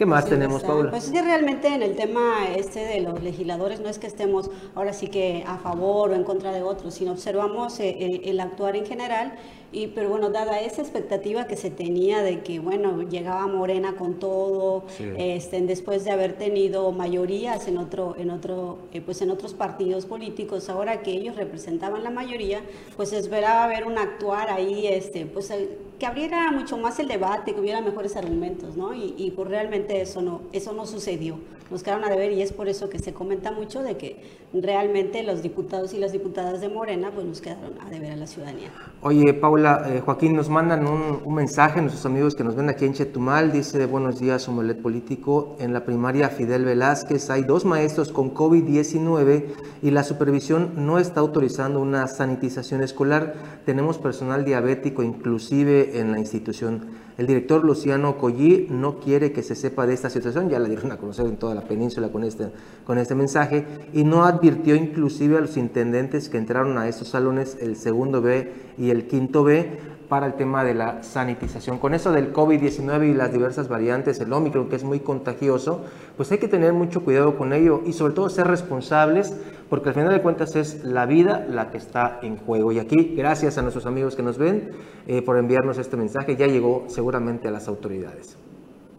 ¿Qué 0.00 0.06
más 0.06 0.24
tenemos, 0.24 0.62
Paula? 0.62 0.88
Pues 0.88 1.08
es 1.08 1.10
que 1.10 1.20
realmente 1.20 1.68
en 1.68 1.82
el 1.82 1.94
tema 1.94 2.48
este 2.56 2.80
de 2.80 3.00
los 3.00 3.22
legisladores 3.22 3.80
no 3.80 3.90
es 3.90 3.98
que 3.98 4.06
estemos 4.06 4.50
ahora 4.74 4.94
sí 4.94 5.08
que 5.08 5.44
a 5.46 5.58
favor 5.58 6.12
o 6.12 6.14
en 6.14 6.24
contra 6.24 6.52
de 6.52 6.62
otros, 6.62 6.94
sino 6.94 7.12
observamos 7.12 7.78
eh, 7.80 8.22
el 8.24 8.40
actuar 8.40 8.76
en 8.76 8.86
general 8.86 9.34
y, 9.72 9.88
pero 9.88 10.08
bueno, 10.08 10.30
dada 10.30 10.60
esa 10.60 10.82
expectativa 10.82 11.46
que 11.46 11.56
se 11.56 11.70
tenía 11.70 12.22
de 12.22 12.40
que, 12.40 12.58
bueno, 12.58 13.02
llegaba 13.02 13.46
Morena 13.46 13.96
con 13.96 14.18
todo, 14.18 14.84
este, 15.16 15.60
después 15.60 16.04
de 16.04 16.10
haber 16.10 16.32
tenido 16.34 16.90
mayorías 16.92 17.68
en 17.68 17.78
otro, 17.78 18.16
en 18.18 18.30
otro, 18.30 18.78
eh, 18.92 19.00
pues 19.00 19.22
en 19.22 19.30
otros 19.30 19.54
partidos 19.54 20.06
políticos, 20.06 20.68
ahora 20.68 21.02
que 21.02 21.12
ellos 21.12 21.36
representaban 21.36 22.02
la 22.02 22.10
mayoría, 22.10 22.62
pues 22.96 23.12
esperaba 23.12 23.66
ver 23.68 23.86
un 23.86 23.98
actuar 23.98 24.50
ahí, 24.50 24.86
este, 24.86 25.26
pues 25.26 25.52
que 25.98 26.06
abriera 26.06 26.50
mucho 26.50 26.76
más 26.78 26.98
el 26.98 27.08
debate, 27.08 27.54
que 27.54 27.60
hubiera 27.60 27.80
mejores 27.80 28.16
argumentos, 28.16 28.76
¿no? 28.76 28.94
Y, 28.94 29.14
y 29.18 29.30
pues 29.32 29.48
realmente 29.48 30.00
eso 30.00 30.22
no, 30.22 30.42
eso 30.52 30.72
no 30.72 30.86
sucedió. 30.86 31.38
Nos 31.70 31.84
quedaron 31.84 32.04
a 32.04 32.08
deber 32.08 32.32
y 32.32 32.42
es 32.42 32.52
por 32.52 32.68
eso 32.68 32.88
que 32.88 32.98
se 32.98 33.12
comenta 33.12 33.52
mucho 33.52 33.82
de 33.82 33.96
que 33.96 34.16
realmente 34.52 35.22
los 35.22 35.40
diputados 35.40 35.94
y 35.94 35.98
las 35.98 36.10
diputadas 36.10 36.60
de 36.60 36.68
Morena 36.68 37.12
pues 37.14 37.24
nos 37.26 37.40
quedaron 37.40 37.80
a 37.80 37.90
deber 37.90 38.10
a 38.10 38.16
la 38.16 38.26
ciudadanía. 38.26 38.70
Oye, 39.02 39.32
Paula, 39.34 39.59
eh, 39.64 40.02
Joaquín, 40.04 40.34
nos 40.34 40.48
mandan 40.48 40.86
un, 40.86 41.20
un, 41.24 41.34
mensaje, 41.34 41.80
nuestros 41.80 42.06
amigos 42.06 42.34
que 42.34 42.44
nos 42.44 42.56
ven 42.56 42.68
aquí 42.68 42.84
en 42.84 42.94
Chetumal, 42.94 43.52
dice, 43.52 43.86
buenos 43.86 44.18
días, 44.18 44.48
Omelet 44.48 44.80
Político, 44.80 45.56
en 45.58 45.72
la 45.72 45.84
primaria 45.84 46.28
Fidel 46.30 46.64
Velázquez 46.64 47.30
hay 47.30 47.42
dos 47.42 47.64
maestros 47.64 48.10
con 48.12 48.32
COVID-19 48.32 49.44
y 49.82 49.90
la 49.90 50.02
supervisión 50.02 50.72
no 50.76 50.98
está 50.98 51.20
autorizando 51.20 51.80
una 51.80 52.06
sanitización 52.06 52.82
escolar, 52.82 53.34
tenemos 53.66 53.98
personal 53.98 54.44
diabético 54.44 55.02
inclusive 55.02 56.00
en 56.00 56.12
la 56.12 56.18
institución. 56.18 56.86
El 57.20 57.26
director 57.26 57.62
Luciano 57.62 58.16
Collí 58.16 58.66
no 58.70 58.98
quiere 58.98 59.30
que 59.30 59.42
se 59.42 59.54
sepa 59.54 59.86
de 59.86 59.92
esta 59.92 60.08
situación, 60.08 60.48
ya 60.48 60.58
la 60.58 60.68
dieron 60.68 60.90
a 60.90 60.96
conocer 60.96 61.26
en 61.26 61.36
toda 61.36 61.54
la 61.54 61.60
península 61.60 62.10
con 62.10 62.24
este, 62.24 62.46
con 62.86 62.96
este 62.96 63.14
mensaje, 63.14 63.66
y 63.92 64.04
no 64.04 64.24
advirtió 64.24 64.74
inclusive 64.74 65.36
a 65.36 65.42
los 65.42 65.58
intendentes 65.58 66.30
que 66.30 66.38
entraron 66.38 66.78
a 66.78 66.88
estos 66.88 67.08
salones, 67.08 67.58
el 67.60 67.76
segundo 67.76 68.22
B 68.22 68.50
y 68.78 68.88
el 68.88 69.06
quinto 69.06 69.44
B, 69.44 69.68
para 70.10 70.26
el 70.26 70.34
tema 70.34 70.64
de 70.64 70.74
la 70.74 71.04
sanitización. 71.04 71.78
Con 71.78 71.94
eso 71.94 72.10
del 72.10 72.32
COVID-19 72.32 73.10
y 73.10 73.14
las 73.14 73.32
diversas 73.32 73.68
variantes, 73.68 74.18
el 74.18 74.32
Omicron, 74.32 74.68
que 74.68 74.74
es 74.74 74.82
muy 74.82 74.98
contagioso, 74.98 75.84
pues 76.16 76.32
hay 76.32 76.38
que 76.38 76.48
tener 76.48 76.72
mucho 76.72 77.04
cuidado 77.04 77.38
con 77.38 77.52
ello 77.52 77.80
y 77.86 77.92
sobre 77.92 78.12
todo 78.12 78.28
ser 78.28 78.48
responsables, 78.48 79.32
porque 79.68 79.90
al 79.90 79.94
final 79.94 80.12
de 80.12 80.20
cuentas 80.20 80.56
es 80.56 80.84
la 80.84 81.06
vida 81.06 81.46
la 81.48 81.70
que 81.70 81.78
está 81.78 82.18
en 82.22 82.36
juego. 82.36 82.72
Y 82.72 82.80
aquí, 82.80 83.14
gracias 83.16 83.56
a 83.56 83.62
nuestros 83.62 83.86
amigos 83.86 84.16
que 84.16 84.24
nos 84.24 84.36
ven 84.36 84.72
eh, 85.06 85.22
por 85.22 85.38
enviarnos 85.38 85.78
este 85.78 85.96
mensaje, 85.96 86.34
ya 86.34 86.48
llegó 86.48 86.86
seguramente 86.88 87.46
a 87.46 87.52
las 87.52 87.68
autoridades. 87.68 88.36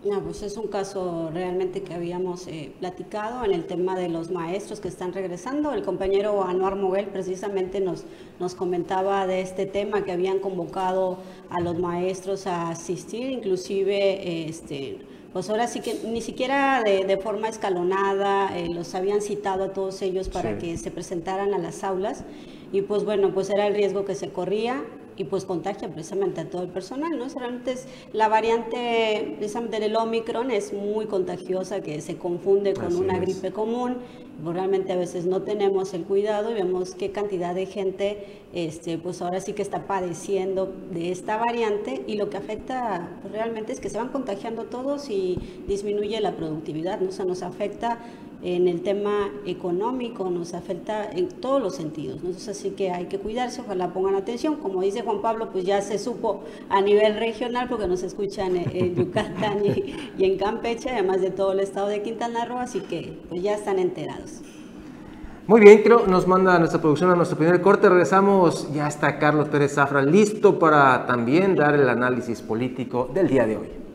No, 0.04 0.20
pues 0.24 0.42
es 0.42 0.58
un 0.58 0.68
caso 0.68 1.30
realmente 1.32 1.84
que 1.84 1.94
habíamos 1.94 2.48
eh, 2.48 2.74
platicado 2.80 3.46
en 3.46 3.54
el 3.54 3.66
tema 3.66 3.96
de 3.96 4.10
los 4.10 4.32
maestros 4.32 4.80
que 4.80 4.88
están 4.88 5.14
regresando. 5.14 5.74
El 5.74 5.84
compañero 5.84 6.44
Anuar 6.44 6.76
Moguel 6.76 7.06
precisamente 7.06 7.80
nos, 7.80 8.06
nos 8.40 8.56
comentaba 8.56 9.28
de 9.28 9.42
este 9.42 9.68
tema 9.68 10.04
que 10.04 10.12
habían 10.12 10.40
convocado 10.40 11.20
a 11.52 11.60
los 11.60 11.78
maestros 11.78 12.48
a 12.48 12.70
asistir, 12.70 13.30
inclusive 13.30 14.50
este, 14.50 15.02
pues 15.34 15.52
ahora 15.52 15.68
sí 15.68 15.82
que 15.82 15.94
ni 16.04 16.22
siquiera 16.22 16.82
de, 16.84 17.18
forma 17.18 17.48
escalonada 17.48 18.58
eh, 18.58 18.70
los 18.74 18.96
habían 18.96 19.22
citado 19.22 19.66
a 19.66 19.74
todos 19.74 20.02
ellos 20.02 20.30
para 20.30 20.58
que 20.58 20.80
se 20.80 20.90
presentaran 20.90 21.54
a 21.54 21.60
las 21.60 21.84
aulas. 21.84 22.24
Y 22.72 22.82
pues 22.82 23.04
bueno, 23.06 23.36
pues 23.36 23.52
era 23.52 23.68
el 23.68 23.76
riesgo 23.76 24.04
que 24.04 24.16
se 24.16 24.30
corría 24.30 24.84
y 25.22 25.24
pues 25.24 25.46
contagia 25.46 25.88
precisamente 25.88 26.42
a 26.42 26.50
todo 26.50 26.64
el 26.64 26.70
personal, 26.70 27.18
¿no? 27.18 27.28
Realmente 27.30 27.74
es, 27.74 27.88
la 28.12 28.28
variante 28.28 29.36
precisamente 29.38 29.80
del 29.80 29.96
Omicron 29.96 30.50
es 30.50 30.74
muy 30.74 31.06
contagiosa, 31.06 31.82
que 31.82 32.02
se 32.02 32.18
confunde 32.18 32.74
con 32.74 32.96
una 32.96 33.20
gripe 33.20 33.52
común, 33.52 33.98
pues, 34.44 34.56
realmente 34.56 34.92
a 34.92 34.96
veces 34.96 35.26
no 35.26 35.44
tenemos 35.44 35.94
el 35.94 36.06
cuidado 36.06 36.50
y 36.50 36.56
vemos 36.56 36.96
qué 36.96 37.12
cantidad 37.12 37.54
de 37.54 37.68
gente, 37.68 38.42
este, 38.54 38.98
pues 38.98 39.22
ahora 39.22 39.40
sí 39.40 39.54
que 39.54 39.62
está 39.62 39.86
padeciendo 39.86 40.74
de 40.92 41.12
esta 41.12 41.38
variante 41.38 42.04
y 42.08 42.16
lo 42.16 42.30
que 42.30 42.38
afecta 42.38 43.18
pues, 43.22 43.32
realmente 43.34 43.74
es 43.74 43.80
que 43.80 43.90
se 43.90 43.98
van 43.98 44.10
contagiando 44.10 44.64
todos 44.66 45.10
y 45.10 45.38
disminuye 45.68 46.20
la 46.20 46.36
productividad, 46.36 47.00
¿no? 47.00 47.10
O 47.10 47.12
sea, 47.12 47.26
nos 47.26 47.44
afecta 47.44 48.00
en 48.44 48.68
el 48.68 48.82
tema 48.82 49.30
económico, 49.46 50.30
nos 50.30 50.54
afecta 50.54 51.10
en 51.12 51.28
todos 51.30 51.62
los 51.62 51.76
sentidos. 51.76 52.18
Entonces, 52.18 52.48
así 52.50 52.72
que 52.72 52.92
hay 52.92 53.06
que 53.06 53.20
cuidarse, 53.20 53.62
ojalá 53.62 53.94
pongan 53.94 54.16
atención. 54.16 54.56
Como 54.56 54.82
dice 54.82 55.02
Juan 55.02 55.22
Pablo, 55.22 55.50
pues 55.52 55.66
ya 55.66 55.82
se 55.82 56.00
supo 56.00 56.44
a 56.70 56.82
nivel 56.82 57.18
regional, 57.18 57.68
porque 57.70 57.88
nos 57.88 58.04
escuchan 58.04 58.56
en, 58.56 58.96
Yucatán 58.96 59.60
y, 59.66 60.24
en 60.24 60.38
Campeche, 60.38 60.90
además 60.90 61.22
de 61.22 61.32
todo 61.32 61.52
el 61.52 61.60
estado 61.60 61.88
de 61.88 62.02
Quintana 62.02 62.46
Roo, 62.46 62.58
así 62.58 62.80
que 62.82 63.18
pues 63.30 63.42
ya 63.42 63.54
están 63.54 63.80
enterados. 63.80 64.42
Muy 65.48 65.60
bien, 65.60 65.82
creo 65.84 66.08
nos 66.08 66.28
manda 66.28 66.58
nuestra 66.60 66.80
producción 66.80 67.10
a 67.10 67.16
nuestro 67.16 67.38
primer 67.38 67.62
corte. 67.62 67.90
Regresamos, 67.90 68.72
ya 68.74 68.88
está 68.88 69.20
Carlos 69.20 69.50
Pérez 69.50 69.74
Zafra 69.74 70.02
listo 70.02 70.60
para 70.60 71.06
también 71.06 71.56
dar 71.56 71.74
el 71.74 71.90
análisis 71.90 72.42
político 72.42 73.10
del 73.14 73.28
día 73.28 73.46
de 73.46 73.58
hoy. 73.58 73.91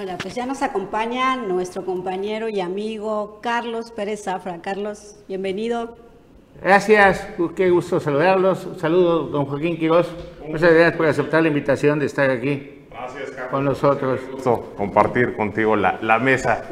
Hola, 0.00 0.16
pues 0.16 0.34
ya 0.34 0.46
nos 0.46 0.62
acompaña 0.62 1.36
nuestro 1.36 1.84
compañero 1.84 2.48
y 2.48 2.60
amigo 2.60 3.38
Carlos 3.42 3.90
Pérez 3.90 4.22
Zafra. 4.24 4.62
Carlos, 4.62 5.16
bienvenido. 5.28 5.94
Gracias, 6.62 7.28
qué 7.54 7.68
gusto 7.68 8.00
saludarlos. 8.00 8.66
saludo, 8.78 9.24
don 9.24 9.44
Joaquín 9.44 9.76
Quiroz. 9.76 10.08
Muchas 10.48 10.72
gracias 10.72 10.96
por 10.96 11.04
aceptar 11.04 11.42
la 11.42 11.48
invitación 11.48 11.98
de 11.98 12.06
estar 12.06 12.30
aquí 12.30 12.86
con 13.50 13.66
nosotros. 13.66 14.20
Un 14.24 14.32
gusto 14.36 14.72
compartir 14.74 15.36
contigo 15.36 15.76
la, 15.76 15.98
la 16.00 16.18
mesa 16.18 16.64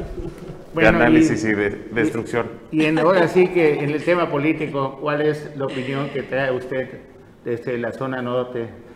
de 0.73 0.87
análisis 0.87 1.43
y, 1.43 1.53
de 1.53 1.69
destrucción. 1.91 2.47
Y, 2.71 2.85
en, 2.85 2.97
ahora 2.97 3.27
sí 3.27 3.49
que 3.49 3.75
en 3.83 3.91
el 3.91 4.03
tema 4.03 4.27
político, 4.31 4.97
¿cuál 4.99 5.21
es 5.21 5.55
la 5.55 5.65
opinión 5.65 6.09
que 6.09 6.23
trae 6.23 6.51
usted 6.51 7.01
desde 7.45 7.77
la 7.77 7.91
zona 7.91 8.23
norte? 8.23 8.88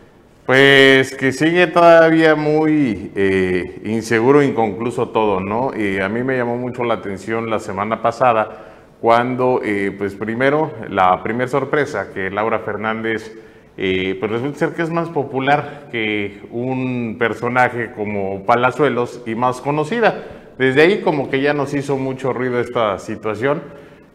Pues 0.46 1.16
que 1.16 1.32
sigue 1.32 1.68
todavía 1.68 2.34
muy 2.34 3.10
eh, 3.14 3.80
inseguro, 3.82 4.42
inconcluso 4.42 5.08
todo, 5.08 5.40
¿no? 5.40 5.70
Y 5.74 6.00
a 6.00 6.10
mí 6.10 6.22
me 6.22 6.36
llamó 6.36 6.58
mucho 6.58 6.84
la 6.84 6.94
atención 6.94 7.48
la 7.48 7.58
semana 7.58 8.02
pasada 8.02 8.74
cuando, 9.00 9.62
eh, 9.64 9.94
pues 9.96 10.14
primero, 10.14 10.70
la 10.90 11.22
primera 11.22 11.48
sorpresa 11.48 12.12
que 12.12 12.28
Laura 12.30 12.58
Fernández, 12.58 13.34
eh, 13.78 14.18
pues 14.20 14.32
resulta 14.32 14.58
ser 14.58 14.74
que 14.74 14.82
es 14.82 14.90
más 14.90 15.08
popular 15.08 15.88
que 15.90 16.42
un 16.50 17.16
personaje 17.18 17.92
como 17.92 18.44
Palazuelos 18.44 19.22
y 19.24 19.34
más 19.34 19.62
conocida. 19.62 20.24
Desde 20.58 20.82
ahí 20.82 21.00
como 21.00 21.30
que 21.30 21.40
ya 21.40 21.54
nos 21.54 21.72
hizo 21.72 21.96
mucho 21.96 22.34
ruido 22.34 22.60
esta 22.60 22.98
situación 22.98 23.62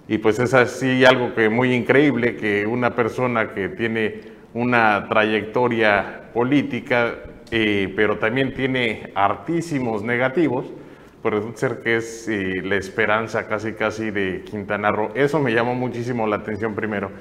y 0.07 0.19
pues 0.19 0.38
es 0.38 0.53
así 0.53 1.05
algo 1.05 1.33
que 1.33 1.50
muy 1.50 1.74
increíble 1.74 2.36
que 2.36 2.67
una 2.67 2.93
persona 2.93 3.51
que 3.55 3.67
tiene 3.69 4.38
una 4.53 5.07
trayectoria 5.07 6.29
política, 6.33 7.15
eh, 7.51 7.91
pero 7.95 8.17
también 8.17 8.53
tiene 8.53 9.11
artísimos 9.15 10.03
negativos, 10.03 10.65
pues 11.21 11.33
resulta 11.33 11.57
ser 11.57 11.79
que 11.81 11.97
es 11.97 12.27
eh, 12.27 12.61
la 12.63 12.75
esperanza 12.75 13.47
casi 13.47 13.73
casi 13.73 14.11
de 14.11 14.43
Quintana 14.49 14.91
Roo. 14.91 15.11
Eso 15.15 15.39
me 15.39 15.53
llamó 15.53 15.75
muchísimo 15.75 16.25
la 16.27 16.37
atención 16.37 16.75
primero. 16.75 17.11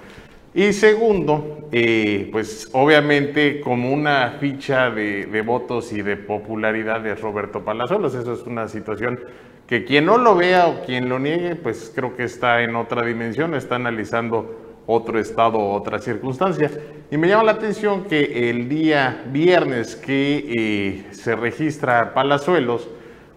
Y 0.55 0.73
segundo, 0.73 1.69
eh, 1.73 2.29
pues 2.33 2.71
obviamente 2.73 3.61
como 3.61 3.93
una 3.93 4.37
ficha 4.41 4.91
de, 4.91 5.43
votos 5.45 5.93
y 5.93 6.03
de 6.03 6.17
popularidad 6.17 7.01
de 7.01 7.15
Roberto 7.15 7.65
Palazuelos, 7.65 8.15
eso 8.15 8.33
es 8.33 8.41
una 8.43 8.67
situación 8.67 9.21
que 9.67 9.85
quien 9.85 10.07
no 10.07 10.17
lo 10.17 10.35
vea 10.35 10.67
o 10.67 10.85
quien 10.85 11.09
lo 11.09 11.19
niegue, 11.19 11.55
pues 11.55 11.93
creo 11.95 12.17
que 12.17 12.25
está 12.25 12.63
en 12.63 12.75
otra 12.77 13.05
dimensión, 13.05 13.55
está 13.55 13.77
analizando 13.77 14.68
otro 14.91 15.21
estado, 15.21 15.59
otra 15.61 15.99
circunstancia. 15.99 16.71
Y 17.11 17.19
me 17.19 17.29
llama 17.29 17.45
la 17.45 17.53
atención 17.53 18.05
que 18.05 18.49
el 18.49 18.71
día 18.71 19.23
viernes 19.31 19.95
que 19.95 20.47
eh, 20.49 21.13
se 21.13 21.37
registra 21.37 22.15
Palazuelos, 22.15 22.89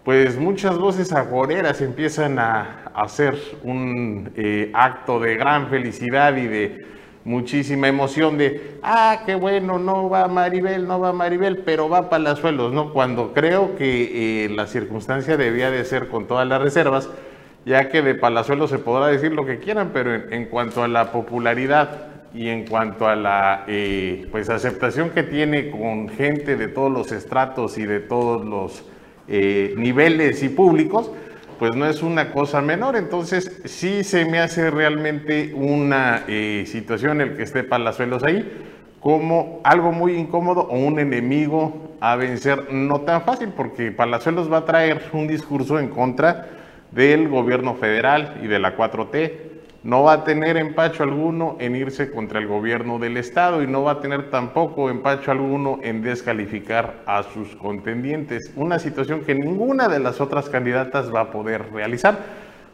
pues 0.05 0.39
muchas 0.39 0.77
voces 0.77 1.11
agoreras 1.11 1.81
empiezan 1.81 2.39
a 2.39 2.85
hacer 2.95 3.37
un 3.63 4.31
eh, 4.37 4.71
acto 4.73 5.19
de 5.19 5.35
gran 5.35 5.67
felicidad 5.67 6.37
y 6.37 6.47
de 6.47 6.85
muchísima 7.25 7.89
emoción 7.89 8.37
de, 8.37 8.77
ah, 8.81 9.23
qué 9.25 9.35
bueno, 9.35 9.77
no 9.77 10.09
va 10.09 10.29
Maribel, 10.29 10.87
no 10.87 11.01
va 11.01 11.11
Maribel, 11.11 11.57
pero 11.59 11.89
va 11.89 12.09
Palazuelos, 12.09 12.71
¿no? 12.71 12.93
Cuando 12.93 13.33
creo 13.33 13.75
que 13.75 14.45
eh, 14.45 14.49
la 14.49 14.67
circunstancia 14.67 15.35
debía 15.35 15.69
de 15.69 15.83
ser 15.83 16.07
con 16.07 16.27
todas 16.27 16.47
las 16.47 16.61
reservas, 16.61 17.09
ya 17.65 17.89
que 17.89 18.01
de 18.01 18.15
Palazuelos 18.15 18.69
se 18.69 18.79
podrá 18.79 19.07
decir 19.07 19.31
lo 19.31 19.45
que 19.45 19.59
quieran, 19.59 19.91
pero 19.93 20.13
en, 20.13 20.45
cuanto 20.45 20.83
a 20.83 20.87
la 20.87 21.11
popularidad 21.11 22.07
y 22.33 22.47
en 22.47 22.65
cuanto 22.65 23.07
a 23.07 23.15
la 23.15 23.65
eh, 23.67 24.27
pues 24.31 24.49
aceptación 24.49 25.11
que 25.11 25.23
tiene 25.23 25.69
con 25.69 26.09
gente 26.09 26.55
de 26.55 26.67
todos 26.67 26.91
los 26.91 27.11
estratos 27.11 27.77
y 27.77 27.85
de 27.85 27.99
todos 27.99 28.45
los 28.45 28.83
eh, 29.27 29.73
niveles 29.77 30.41
y 30.43 30.49
públicos, 30.49 31.11
pues 31.59 31.75
no 31.75 31.85
es 31.85 32.01
una 32.01 32.31
cosa 32.31 32.61
menor. 32.61 32.95
Entonces 32.95 33.61
sí 33.65 34.03
se 34.03 34.25
me 34.25 34.39
hace 34.39 34.71
realmente 34.71 35.53
una 35.53 36.23
eh, 36.27 36.63
situación 36.65 37.21
el 37.21 37.35
que 37.35 37.43
esté 37.43 37.63
Palazuelos 37.63 38.23
ahí 38.23 38.49
como 38.99 39.61
algo 39.63 39.91
muy 39.91 40.13
incómodo 40.13 40.61
o 40.61 40.77
un 40.77 40.99
enemigo 40.99 41.95
a 41.99 42.15
vencer 42.15 42.71
no 42.71 43.01
tan 43.01 43.23
fácil, 43.23 43.49
porque 43.49 43.91
Palazuelos 43.91 44.51
va 44.51 44.57
a 44.57 44.65
traer 44.65 45.01
un 45.13 45.27
discurso 45.27 45.79
en 45.79 45.89
contra 45.89 46.60
del 46.91 47.29
gobierno 47.29 47.75
federal 47.75 48.39
y 48.43 48.47
de 48.47 48.59
la 48.59 48.75
4T 48.77 49.51
no 49.83 50.03
va 50.03 50.13
a 50.13 50.23
tener 50.23 50.57
empacho 50.57 51.01
alguno 51.01 51.57
en 51.59 51.75
irse 51.75 52.11
contra 52.11 52.39
el 52.39 52.47
gobierno 52.47 52.99
del 52.99 53.17
Estado 53.17 53.63
y 53.63 53.67
no 53.67 53.81
va 53.83 53.93
a 53.93 53.99
tener 53.99 54.29
tampoco 54.29 54.91
empacho 54.91 55.31
alguno 55.31 55.79
en 55.81 56.03
descalificar 56.03 57.01
a 57.07 57.23
sus 57.23 57.55
contendientes. 57.55 58.53
Una 58.55 58.77
situación 58.77 59.21
que 59.21 59.33
ninguna 59.33 59.87
de 59.87 59.99
las 59.99 60.21
otras 60.21 60.49
candidatas 60.49 61.13
va 61.13 61.21
a 61.21 61.31
poder 61.31 61.71
realizar, 61.71 62.19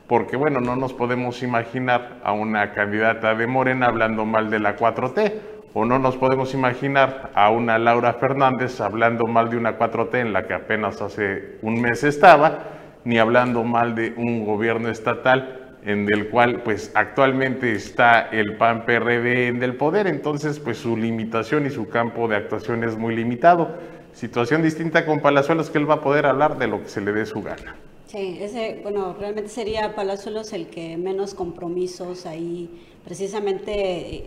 porque 0.08 0.36
bueno, 0.36 0.60
no 0.60 0.76
nos 0.76 0.94
podemos 0.94 1.44
imaginar 1.44 2.20
a 2.24 2.34
una 2.34 2.74
candidata 2.74 3.36
de 3.36 3.48
Morena 3.48 3.86
hablando 3.86 4.26
mal 4.26 4.50
de 4.50 4.60
la 4.60 4.76
4T, 4.76 5.34
o 5.74 5.86
no 5.86 6.00
nos 6.00 6.18
podemos 6.18 6.54
imaginar 6.54 7.32
a 7.36 7.52
una 7.52 7.78
Laura 7.78 8.14
Fernández 8.14 8.82
hablando 8.82 9.28
mal 9.28 9.50
de 9.50 9.58
una 9.58 9.78
4T 9.78 10.16
en 10.16 10.34
la 10.34 10.46
que 10.46 10.56
apenas 10.56 11.02
hace 11.02 11.58
un 11.62 11.82
mes 11.82 12.04
estaba, 12.04 12.77
ni 13.08 13.20
hablando 13.20 13.64
mal 13.64 13.96
de 13.96 14.14
un 14.18 14.46
gobierno 14.46 14.90
estatal 14.90 15.78
en 15.86 16.12
el 16.14 16.28
cual 16.28 16.62
pues 16.64 16.92
actualmente 16.94 17.72
está 17.72 18.20
el 18.20 18.58
PAN 18.58 18.86
PRD 18.86 19.48
en 19.48 19.64
el 19.64 19.76
poder, 19.76 20.08
entonces 20.08 20.60
pues 20.60 20.78
su 20.78 20.98
limitación 20.98 21.66
y 21.66 21.70
su 21.70 21.88
campo 21.88 22.28
de 22.28 22.36
actuación 22.36 22.84
es 22.84 22.98
muy 22.98 23.16
limitado. 23.16 23.78
Situación 24.12 24.62
distinta 24.62 25.06
con 25.06 25.22
Palazuelos 25.22 25.70
que 25.70 25.78
él 25.78 25.90
va 25.90 25.96
a 25.96 26.02
poder 26.02 26.26
hablar 26.26 26.58
de 26.58 26.68
lo 26.68 26.84
que 26.84 26.90
se 26.90 27.00
le 27.00 27.14
dé 27.14 27.26
su 27.26 27.42
gana. 27.42 27.78
Sí, 28.08 28.40
ese, 28.42 28.82
bueno, 28.84 29.16
realmente 29.18 29.50
sería 29.50 29.96
Palazuelos 29.96 30.52
el 30.52 30.68
que 30.68 30.98
menos 30.98 31.34
compromisos 31.34 32.26
ahí, 32.26 32.70
precisamente 33.06 34.26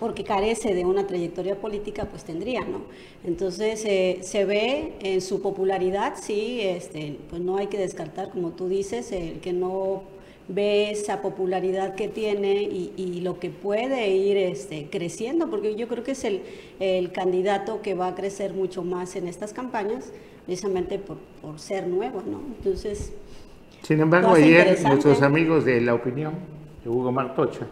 porque 0.00 0.24
carece 0.24 0.74
de 0.74 0.86
una 0.86 1.06
trayectoria 1.06 1.60
política, 1.60 2.06
pues 2.06 2.24
tendría, 2.24 2.62
¿no? 2.62 2.80
Entonces 3.22 3.84
eh, 3.84 4.20
se 4.22 4.46
ve 4.46 4.94
en 5.00 5.20
su 5.20 5.42
popularidad, 5.42 6.14
sí, 6.18 6.60
este, 6.62 7.18
pues 7.28 7.42
no 7.42 7.58
hay 7.58 7.66
que 7.66 7.76
descartar, 7.76 8.30
como 8.30 8.52
tú 8.52 8.66
dices, 8.66 9.12
el 9.12 9.40
que 9.40 9.52
no 9.52 10.02
ve 10.48 10.90
esa 10.90 11.20
popularidad 11.20 11.94
que 11.94 12.08
tiene 12.08 12.62
y, 12.62 13.20
lo 13.20 13.38
que 13.38 13.50
puede 13.50 14.08
ir 14.08 14.38
este, 14.38 14.88
creciendo, 14.90 15.50
porque 15.50 15.76
yo 15.76 15.86
creo 15.86 16.02
que 16.02 16.12
es 16.12 16.24
el, 16.24 16.40
el, 16.80 17.12
candidato 17.12 17.82
que 17.82 17.94
va 17.94 18.08
a 18.08 18.14
crecer 18.14 18.54
mucho 18.54 18.82
más 18.82 19.14
en 19.16 19.28
estas 19.28 19.52
campañas, 19.52 20.10
precisamente 20.46 20.98
por, 20.98 21.18
por 21.42 21.60
ser 21.60 21.86
nuevo, 21.86 22.22
¿no? 22.26 22.40
Entonces... 22.56 23.12
Sin 23.82 24.00
embargo, 24.00 24.32
ayer 24.32 24.80
nuestros 24.82 25.20
amigos 25.20 25.66
de 25.66 25.82
La 25.82 25.94
Opinión, 25.94 26.34
de 26.82 26.90
Hugo 26.90 27.12
Martocha, 27.12 27.66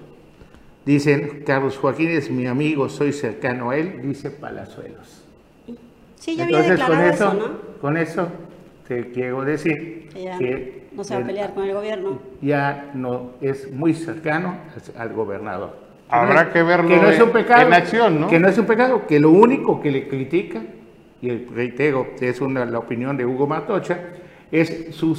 dicen, 0.92 1.42
Carlos 1.44 1.76
Joaquín 1.76 2.08
es 2.08 2.30
mi 2.30 2.46
amigo, 2.46 2.88
soy 2.88 3.12
cercano 3.12 3.70
a 3.70 3.76
él, 3.76 4.00
dice 4.02 4.30
Palazuelos. 4.30 5.22
Sí, 6.16 6.34
ya 6.34 6.44
Entonces, 6.44 6.80
con 6.80 7.00
eso, 7.00 7.34
¿no? 7.34 7.78
con 7.80 7.96
eso 7.96 8.28
te 8.88 9.10
quiero 9.10 9.42
decir 9.42 10.08
que 10.38 10.88
no 10.92 11.04
se 11.04 11.14
va 11.14 11.20
a 11.20 11.26
pelear 11.26 11.52
con 11.52 11.64
el 11.64 11.74
gobierno. 11.74 12.18
Ya 12.40 12.90
no 12.94 13.32
es 13.42 13.70
muy 13.70 13.92
cercano 13.92 14.56
al 14.96 15.12
gobernador. 15.12 15.76
Habrá 16.08 16.50
que 16.50 16.62
verlo 16.62 16.88
que 16.88 16.96
no 16.96 17.10
es 17.10 17.20
un 17.20 17.30
pecado, 17.32 17.66
en 17.66 17.74
acción, 17.74 18.20
¿no? 18.22 18.28
Que 18.28 18.40
no 18.40 18.48
es 18.48 18.56
un 18.56 18.64
pecado, 18.64 19.06
que 19.06 19.20
lo 19.20 19.30
único 19.30 19.82
que 19.82 19.90
le 19.90 20.08
critica, 20.08 20.62
y 21.20 21.30
reitero, 21.30 22.06
es 22.18 22.40
una, 22.40 22.64
la 22.64 22.78
opinión 22.78 23.14
de 23.18 23.26
Hugo 23.26 23.46
Martocha, 23.46 23.98
es 24.50 24.96
su, 24.96 25.14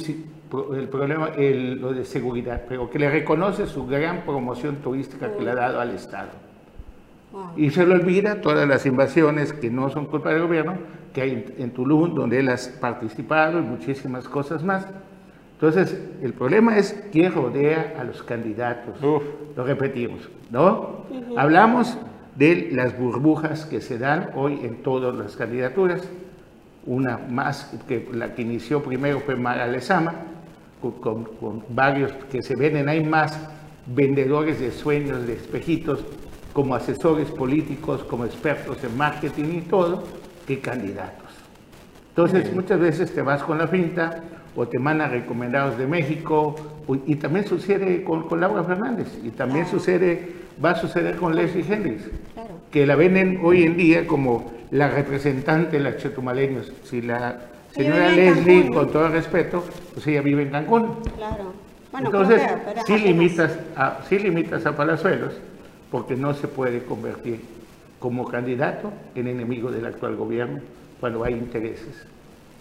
el 0.74 0.88
problema, 0.88 1.30
lo 1.36 1.92
de 1.92 2.04
seguridad, 2.04 2.62
pero 2.68 2.90
que 2.90 2.98
le 2.98 3.10
reconoce 3.10 3.66
su 3.66 3.86
gran 3.86 4.22
promoción 4.22 4.76
turística 4.76 5.32
que 5.32 5.42
le 5.42 5.50
ha 5.50 5.54
dado 5.54 5.80
al 5.80 5.90
Estado. 5.90 6.30
Y 7.56 7.70
se 7.70 7.86
le 7.86 7.94
olvida 7.94 8.40
todas 8.40 8.66
las 8.66 8.86
invasiones 8.86 9.52
que 9.52 9.70
no 9.70 9.88
son 9.90 10.06
culpa 10.06 10.30
del 10.30 10.42
gobierno, 10.42 10.74
que 11.14 11.22
hay 11.22 11.54
en 11.58 11.70
Tulum, 11.70 12.14
donde 12.14 12.40
él 12.40 12.48
ha 12.48 12.56
participado 12.80 13.58
y 13.58 13.62
muchísimas 13.62 14.28
cosas 14.28 14.64
más. 14.64 14.86
Entonces, 15.54 16.00
el 16.22 16.32
problema 16.32 16.78
es 16.78 17.04
quién 17.12 17.32
rodea 17.32 17.94
a 17.98 18.04
los 18.04 18.22
candidatos. 18.22 19.00
Lo 19.02 19.64
repetimos, 19.64 20.28
¿no? 20.50 21.04
Hablamos 21.36 21.98
de 22.34 22.70
las 22.72 22.98
burbujas 22.98 23.66
que 23.66 23.80
se 23.80 23.98
dan 23.98 24.30
hoy 24.34 24.60
en 24.62 24.82
todas 24.82 25.14
las 25.14 25.36
candidaturas. 25.36 26.08
Una 26.86 27.18
más 27.18 27.72
que 27.86 28.08
la 28.12 28.34
que 28.34 28.42
inició 28.42 28.82
primero 28.82 29.20
fue 29.20 29.36
Mara 29.36 29.66
Lezama, 29.66 30.14
con, 30.80 31.24
con, 31.24 31.64
varios 31.68 32.12
que 32.30 32.42
se 32.42 32.56
venden. 32.56 32.88
Hay 32.88 33.04
más 33.04 33.38
vendedores 33.86 34.60
de 34.60 34.70
sueños, 34.70 35.26
de 35.26 35.34
espejitos, 35.34 36.04
como 36.52 36.74
asesores 36.74 37.30
políticos, 37.30 38.02
como 38.04 38.24
expertos 38.24 38.82
en 38.82 38.96
marketing 38.96 39.58
y 39.58 39.60
todo, 39.62 40.02
que 40.46 40.58
candidatos. 40.60 41.28
Entonces, 42.10 42.52
muchas 42.54 42.80
veces 42.80 43.14
te 43.14 43.22
vas 43.22 43.42
con 43.42 43.58
la 43.58 43.68
finta 43.68 44.22
o 44.56 44.66
te 44.66 44.78
mandan 44.78 45.10
recomendados 45.10 45.78
de 45.78 45.86
México, 45.86 46.56
y 47.06 47.14
también 47.16 47.46
sucede 47.46 48.02
con, 48.02 48.28
con 48.28 48.40
Laura 48.40 48.64
Fernández, 48.64 49.06
y 49.22 49.30
también 49.30 49.66
sucede, 49.66 50.28
va 50.62 50.72
a 50.72 50.74
suceder 50.74 51.16
con 51.16 51.36
Leslie 51.36 51.64
Hendrix, 51.68 52.10
que 52.70 52.84
la 52.84 52.96
venden 52.96 53.40
hoy 53.42 53.62
en 53.62 53.76
día 53.76 54.06
como 54.08 54.50
la 54.70 54.88
representante 54.88 55.78
de 55.78 55.84
los 55.84 55.96
chetumaleños. 55.98 56.72
Si 56.84 57.00
la 57.00 57.38
Señora 57.74 58.10
Leslie, 58.10 58.68
con 58.68 58.90
todo 58.90 59.06
el 59.06 59.12
respeto, 59.12 59.64
pues 59.94 60.06
ella 60.06 60.22
vive 60.22 60.42
en 60.42 60.50
Cancún. 60.50 60.96
Claro. 61.16 61.52
Bueno, 61.92 62.06
Entonces, 62.06 62.42
creo 62.42 62.56
que- 62.56 62.62
pero 62.64 62.82
sí 62.86 62.98
limitas, 62.98 63.58
a, 63.76 64.00
sí 64.08 64.18
limitas 64.18 64.66
a 64.66 64.76
Palazuelos, 64.76 65.34
porque 65.90 66.14
no 66.16 66.34
se 66.34 66.48
puede 66.48 66.84
convertir 66.84 67.40
como 67.98 68.24
candidato 68.26 68.92
en 69.14 69.26
enemigo 69.26 69.70
del 69.70 69.86
actual 69.86 70.16
gobierno 70.16 70.60
cuando 71.00 71.24
hay 71.24 71.34
intereses. 71.34 72.06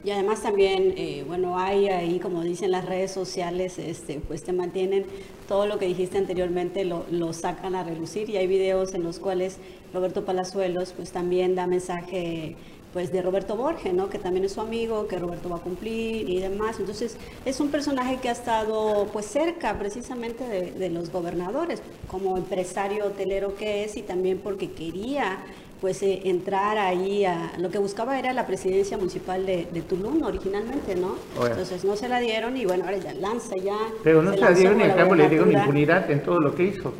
Y 0.04 0.12
además 0.12 0.42
también, 0.42 0.94
eh, 0.96 1.26
bueno, 1.28 1.60
hay 1.60 1.90
ahí, 1.90 2.20
como 2.20 2.42
dicen 2.42 2.72
las 2.72 2.86
redes 2.86 3.12
sociales, 3.12 3.78
este, 3.78 4.22
pues 4.26 4.44
te 4.44 4.54
mantienen 4.54 5.06
todo 5.48 5.66
lo 5.68 5.78
que 5.78 5.88
dijiste 5.88 6.18
anteriormente, 6.18 6.86
lo, 6.86 7.06
lo 7.12 7.34
sacan 7.34 7.76
a 7.76 7.84
relucir 7.84 8.30
y 8.30 8.38
hay 8.38 8.48
videos 8.48 8.94
en 8.94 9.04
los 9.04 9.20
cuales 9.20 9.58
Roberto 9.94 10.24
Palazuelos 10.24 10.94
pues 10.94 11.12
también 11.12 11.54
da 11.56 11.68
mensaje 11.68 12.56
pues 12.94 13.12
de 13.12 13.22
Roberto 13.22 13.56
Borges, 13.56 13.94
¿no? 13.94 14.10
Que 14.10 14.20
también 14.20 14.46
es 14.46 14.54
su 14.54 14.62
amigo, 14.62 15.08
que 15.08 15.20
Roberto 15.20 15.50
va 15.50 15.58
a 15.58 15.62
cumplir 15.62 16.30
y 16.30 16.40
demás. 16.40 16.80
Entonces, 16.80 17.18
es 17.46 17.60
un 17.60 17.70
personaje 17.70 18.18
que 18.18 18.30
ha 18.30 18.34
estado 18.34 19.08
pues 19.14 19.26
cerca 19.26 19.78
precisamente 19.78 20.48
de, 20.48 20.72
de 20.72 20.90
los 20.90 21.12
gobernadores, 21.12 21.82
como 22.08 22.38
empresario 22.38 23.06
hotelero 23.06 23.56
que 23.56 23.84
es 23.84 23.98
y 23.98 24.02
también 24.02 24.40
porque 24.40 24.72
quería 24.72 25.40
pues 25.82 26.04
eh, 26.04 26.22
entrar 26.26 26.78
ahí 26.78 27.26
a 27.26 27.54
lo 27.58 27.70
que 27.70 27.78
buscaba 27.78 28.20
era 28.20 28.34
la 28.34 28.46
presidencia 28.46 28.98
municipal 28.98 29.46
de, 29.46 29.68
de 29.72 29.82
Tulum 29.82 30.22
originalmente, 30.24 30.96
¿no? 30.96 31.16
Bueno. 31.36 31.52
Entonces 31.52 31.86
no 31.86 31.96
se 31.96 32.10
la 32.10 32.20
dieron 32.20 32.58
y 32.58 32.66
bueno, 32.66 32.84
ahora 32.84 32.98
ya 32.98 33.14
lanza 33.14 33.56
ya. 33.56 33.78
Pero 34.04 34.22
no 34.22 34.34
se 34.34 34.40
la 34.40 34.52
dieron 34.52 34.82
y 34.82 34.86
la 34.86 34.96
cabo 34.96 35.16
le 35.16 35.30
dieron 35.30 35.52
impunidad 35.52 36.10
en 36.12 36.22
todo 36.24 36.40
lo 36.40 36.54
que 36.54 36.64
hizo. 36.64 36.94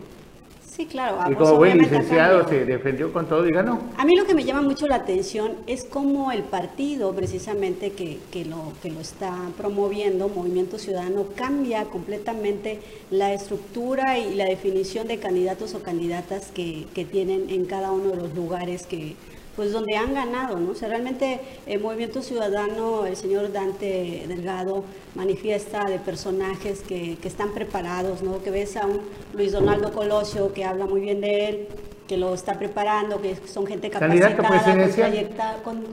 Sí, 0.80 0.86
claro. 0.86 1.18
ah, 1.20 1.28
Y 1.30 1.36
pues, 1.36 1.50
como 1.50 1.60
buen 1.60 1.78
licenciado 1.78 2.48
se 2.48 2.64
defendió 2.64 3.12
con 3.12 3.28
todo 3.28 3.46
y 3.46 3.52
ganó. 3.52 3.82
A 3.98 4.06
mí 4.06 4.16
lo 4.16 4.26
que 4.26 4.34
me 4.34 4.46
llama 4.46 4.62
mucho 4.62 4.88
la 4.88 4.96
atención 4.96 5.58
es 5.68 5.84
cómo 5.84 6.32
el 6.32 6.44
partido 6.44 7.12
precisamente 7.12 7.92
que, 7.92 8.18
que 8.32 8.46
lo, 8.46 8.72
que 8.82 8.90
lo 8.90 9.02
está 9.02 9.36
promoviendo, 9.58 10.30
Movimiento 10.30 10.80
Ciudadano, 10.80 11.26
cambia 11.36 11.84
completamente 11.84 12.80
la 13.12 13.34
estructura 13.34 14.20
y 14.20 14.36
la 14.36 14.46
definición 14.46 15.10
de 15.10 15.18
candidatos 15.18 15.74
o 15.76 15.84
candidatas 15.84 16.50
que, 16.50 16.86
que 16.96 17.04
tienen 17.04 17.50
en 17.50 17.66
cada 17.66 17.92
uno 17.92 18.12
de 18.12 18.16
los 18.16 18.34
lugares 18.34 18.88
que 18.88 19.18
pues 19.60 19.74
donde 19.74 19.98
han 19.98 20.14
ganado, 20.14 20.58
¿no? 20.58 20.72
O 20.72 20.74
sea, 20.74 20.88
realmente 20.88 21.42
el 21.66 21.82
Movimiento 21.82 22.22
Ciudadano, 22.22 23.06
el 23.06 23.18
señor 23.18 23.52
Dante 23.52 24.24
Delgado 24.26 24.86
manifiesta 25.16 25.84
de 25.84 26.00
personajes 26.00 26.80
que, 26.82 27.18
que 27.22 27.28
están 27.28 27.50
preparados, 27.52 28.22
¿no? 28.24 28.42
Que 28.42 28.52
ves 28.52 28.78
a 28.78 28.86
un 28.86 29.02
Luis 29.34 29.52
Donaldo 29.52 29.92
Colosio 29.92 30.54
que 30.54 30.64
habla 30.64 30.86
muy 30.86 31.02
bien 31.02 31.20
de 31.20 31.50
él, 31.50 31.68
que 32.08 32.16
lo 32.16 32.34
está 32.34 32.54
preparando, 32.58 33.22
que 33.22 33.36
son 33.52 33.68
gente 33.68 33.90
capacitada, 33.90 34.38
con 34.38 34.46
presidencial. 34.48 35.12
trayecta- 35.12 35.62
con 35.62 35.84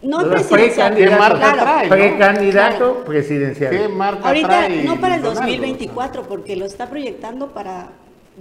no 0.00 0.30
presidencial, 0.30 0.94
¿Qué 0.94 1.10
marca 1.10 1.38
claro. 1.38 1.60
trae? 1.62 1.88
Precandidato 1.88 3.04
presidencial. 3.04 3.70
¿Qué 3.76 3.88
marca 3.88 4.28
Ahorita 4.28 4.46
trae 4.46 4.84
no 4.84 5.00
para 5.00 5.16
el 5.16 5.22
Donaldo? 5.22 5.40
2024, 5.40 6.22
porque 6.22 6.54
lo 6.54 6.66
está 6.66 6.88
proyectando 6.88 7.48
para 7.48 7.88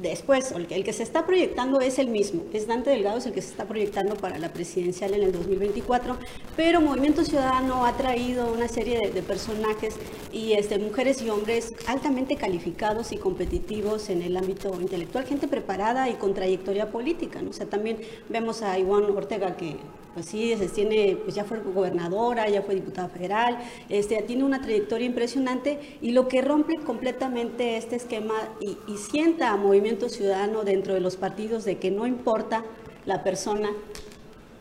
después. 0.01 0.51
El 0.51 0.83
que, 0.83 0.93
se 0.93 1.03
está 1.03 1.25
proyectando 1.25 1.79
es 1.79 1.99
el 1.99 2.07
mismo. 2.07 2.43
Es 2.53 2.67
Dante 2.67 2.89
Delgado, 2.89 3.17
es 3.17 3.25
el 3.25 3.33
que 3.33 3.41
se 3.41 3.49
está 3.49 3.65
proyectando 3.65 4.15
para 4.15 4.37
la 4.37 4.49
presidencial 4.53 5.13
en 5.13 5.23
el 5.23 5.31
2024. 5.31 6.17
Pero 6.55 6.81
Movimiento 6.81 7.23
Ciudadano 7.23 7.85
ha 7.85 7.95
traído 7.97 8.51
una 8.51 8.67
serie 8.67 9.09
de, 9.09 9.21
personajes 9.21 9.95
y 10.31 10.53
este, 10.53 10.79
mujeres 10.79 11.21
y 11.21 11.29
hombres 11.29 11.73
altamente 11.87 12.35
calificados 12.35 13.11
y 13.11 13.17
competitivos 13.17 14.09
en 14.09 14.21
el 14.21 14.37
ámbito 14.37 14.79
intelectual, 14.79 15.25
gente 15.25 15.47
preparada 15.47 16.09
y 16.09 16.13
con 16.13 16.33
trayectoria 16.33 16.91
política. 16.91 17.41
O 17.47 17.53
sea, 17.53 17.67
también 17.67 17.99
vemos 18.29 18.61
a 18.61 18.77
Iván 18.79 19.03
Ortega 19.03 19.57
que 19.57 19.77
pues 20.17 20.29
sí, 20.29 20.55
se 20.57 20.67
tiene, 20.67 21.15
pues 21.23 21.35
ya 21.35 21.43
fue 21.43 21.59
gobernadora, 21.59 22.49
ya 22.49 22.63
fue 22.63 22.73
diputada 22.73 23.07
federal, 23.07 23.59
este, 23.87 24.19
tiene 24.23 24.43
una 24.43 24.59
trayectoria 24.59 25.05
impresionante 25.05 25.77
y 26.01 26.09
lo 26.09 26.27
que 26.27 26.41
rompe 26.41 26.73
completamente 26.77 27.77
este 27.77 27.97
esquema 27.97 28.33
y, 28.59 28.79
y 28.91 28.97
sienta 28.97 29.51
a 29.51 29.57
Movimiento 29.57 30.09
Ciudadano 30.09 30.63
dentro 30.63 30.95
de 30.95 31.01
los 31.01 31.17
partidos 31.17 31.65
de 31.65 31.77
que 31.77 31.91
no 31.91 32.07
importa 32.07 32.65
la 33.05 33.23
persona, 33.23 33.69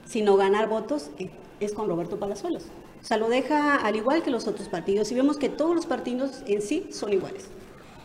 sino 0.04 0.36
ganar 0.36 0.68
votos, 0.68 1.08
eh, 1.18 1.30
es 1.58 1.72
con 1.72 1.88
Roberto 1.88 2.18
Palazuelos. 2.18 2.64
O 3.00 3.04
sea, 3.06 3.16
lo 3.16 3.30
deja 3.30 3.76
al 3.76 3.96
igual 3.96 4.22
que 4.22 4.30
los 4.30 4.46
otros 4.46 4.68
partidos 4.68 5.10
y 5.10 5.14
vemos 5.14 5.38
que 5.38 5.48
todos 5.48 5.74
los 5.74 5.86
partidos 5.86 6.42
en 6.46 6.60
sí 6.60 6.88
son 6.90 7.14
iguales. 7.14 7.48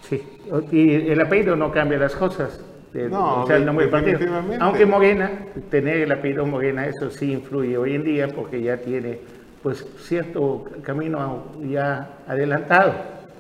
Sí, 0.08 0.24
y 0.72 0.90
el 0.90 1.20
apellido 1.20 1.58
no 1.58 1.70
cambia 1.74 1.98
las 1.98 2.16
cosas. 2.16 2.62
Eh, 2.93 3.08
No, 3.10 3.43
o 3.43 3.47
sea, 3.47 3.58
el 3.58 3.65
nombre 3.65 3.86
del 3.86 3.91
partido. 3.91 4.19
Aunque 4.60 4.86
Morena, 4.86 5.32
tener 5.69 5.97
el 5.97 6.12
apellido 6.12 6.45
Morena, 6.45 6.86
eso 6.88 7.10
sí 7.10 7.32
influye 7.32 7.77
hoy 7.77 7.95
en 7.95 8.04
día 8.04 8.27
porque 8.27 8.62
ya 8.62 8.77
tiene 8.77 9.19
pues 9.63 9.86
cierto 9.99 10.65
camino 10.82 11.43
ya 11.62 12.17
adelantado, 12.27 12.93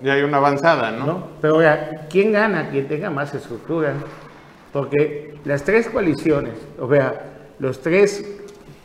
Ya 0.03 0.13
hay 0.13 0.21
una 0.21 0.37
avanzada, 0.37 0.91
¿no? 0.91 1.05
¿no? 1.05 1.27
Pero 1.41 1.55
ahora, 1.55 2.07
¿quién 2.09 2.31
gana? 2.31 2.69
Quien 2.69 2.87
tenga 2.87 3.09
más 3.09 3.33
estructura. 3.33 3.93
Porque 4.71 5.35
las 5.43 5.63
tres 5.63 5.89
coaliciones, 5.89 6.53
o 6.79 6.89
sea, 6.89 7.21
los 7.59 7.81
tres 7.81 8.25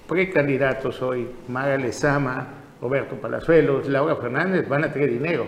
precandidatos 0.09 1.01
hoy, 1.03 1.29
Mara 1.49 1.77
Lezama, 1.77 2.49
Roberto 2.81 3.17
Palazuelos, 3.17 3.89
Laura 3.89 4.17
Fernández, 4.17 4.69
van 4.69 4.85
a 4.85 4.93
tener 4.93 5.11
dinero, 5.11 5.47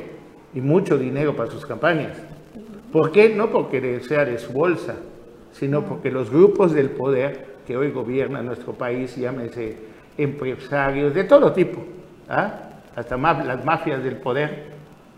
y 0.54 0.60
mucho 0.60 0.96
dinero 0.96 1.34
para 1.34 1.50
sus 1.50 1.66
campañas. 1.66 2.16
¿Por 2.92 3.10
qué? 3.12 3.34
No 3.34 3.50
porque 3.50 4.00
sea 4.00 4.24
de 4.24 4.38
su 4.38 4.52
bolsa, 4.52 4.96
sino 5.52 5.84
porque 5.84 6.10
los 6.10 6.30
grupos 6.30 6.72
del 6.72 6.90
poder 6.90 7.46
que 7.66 7.76
hoy 7.76 7.90
gobiernan 7.90 8.46
nuestro 8.46 8.72
país, 8.72 9.14
llámese 9.16 9.76
empresarios 10.16 11.14
de 11.14 11.24
todo 11.24 11.52
tipo, 11.52 11.84
¿ah? 12.28 12.60
hasta 12.96 13.16
ma- 13.16 13.44
las 13.44 13.64
mafias 13.64 14.02
del 14.02 14.16
poder, 14.16 14.66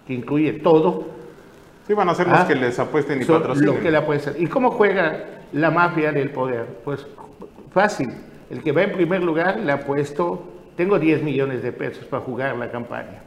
que 0.06 0.14
incluye 0.14 0.54
todo, 0.54 1.20
Sí, 1.86 1.94
van 1.94 2.08
a 2.08 2.14
ser 2.14 2.28
los 2.28 2.38
Ah, 2.38 2.46
que 2.46 2.54
les 2.54 2.78
apuesten 2.78 3.20
y 3.20 3.24
patrocinen. 3.24 3.74
Lo 3.74 3.80
que 3.80 3.90
la 3.90 4.06
puede 4.06 4.20
ser. 4.20 4.40
¿Y 4.40 4.46
cómo 4.46 4.70
juega 4.70 5.24
la 5.52 5.72
mafia 5.72 6.12
del 6.12 6.30
poder? 6.30 6.64
Pues 6.84 7.04
fácil. 7.72 8.08
El 8.48 8.62
que 8.62 8.70
va 8.70 8.82
en 8.82 8.92
primer 8.92 9.22
lugar 9.24 9.58
le 9.58 9.72
ha 9.72 9.80
puesto, 9.80 10.40
tengo 10.76 11.00
10 11.00 11.20
millones 11.24 11.64
de 11.64 11.72
pesos 11.72 12.04
para 12.04 12.22
jugar 12.22 12.56
la 12.56 12.70
campaña. 12.70 13.22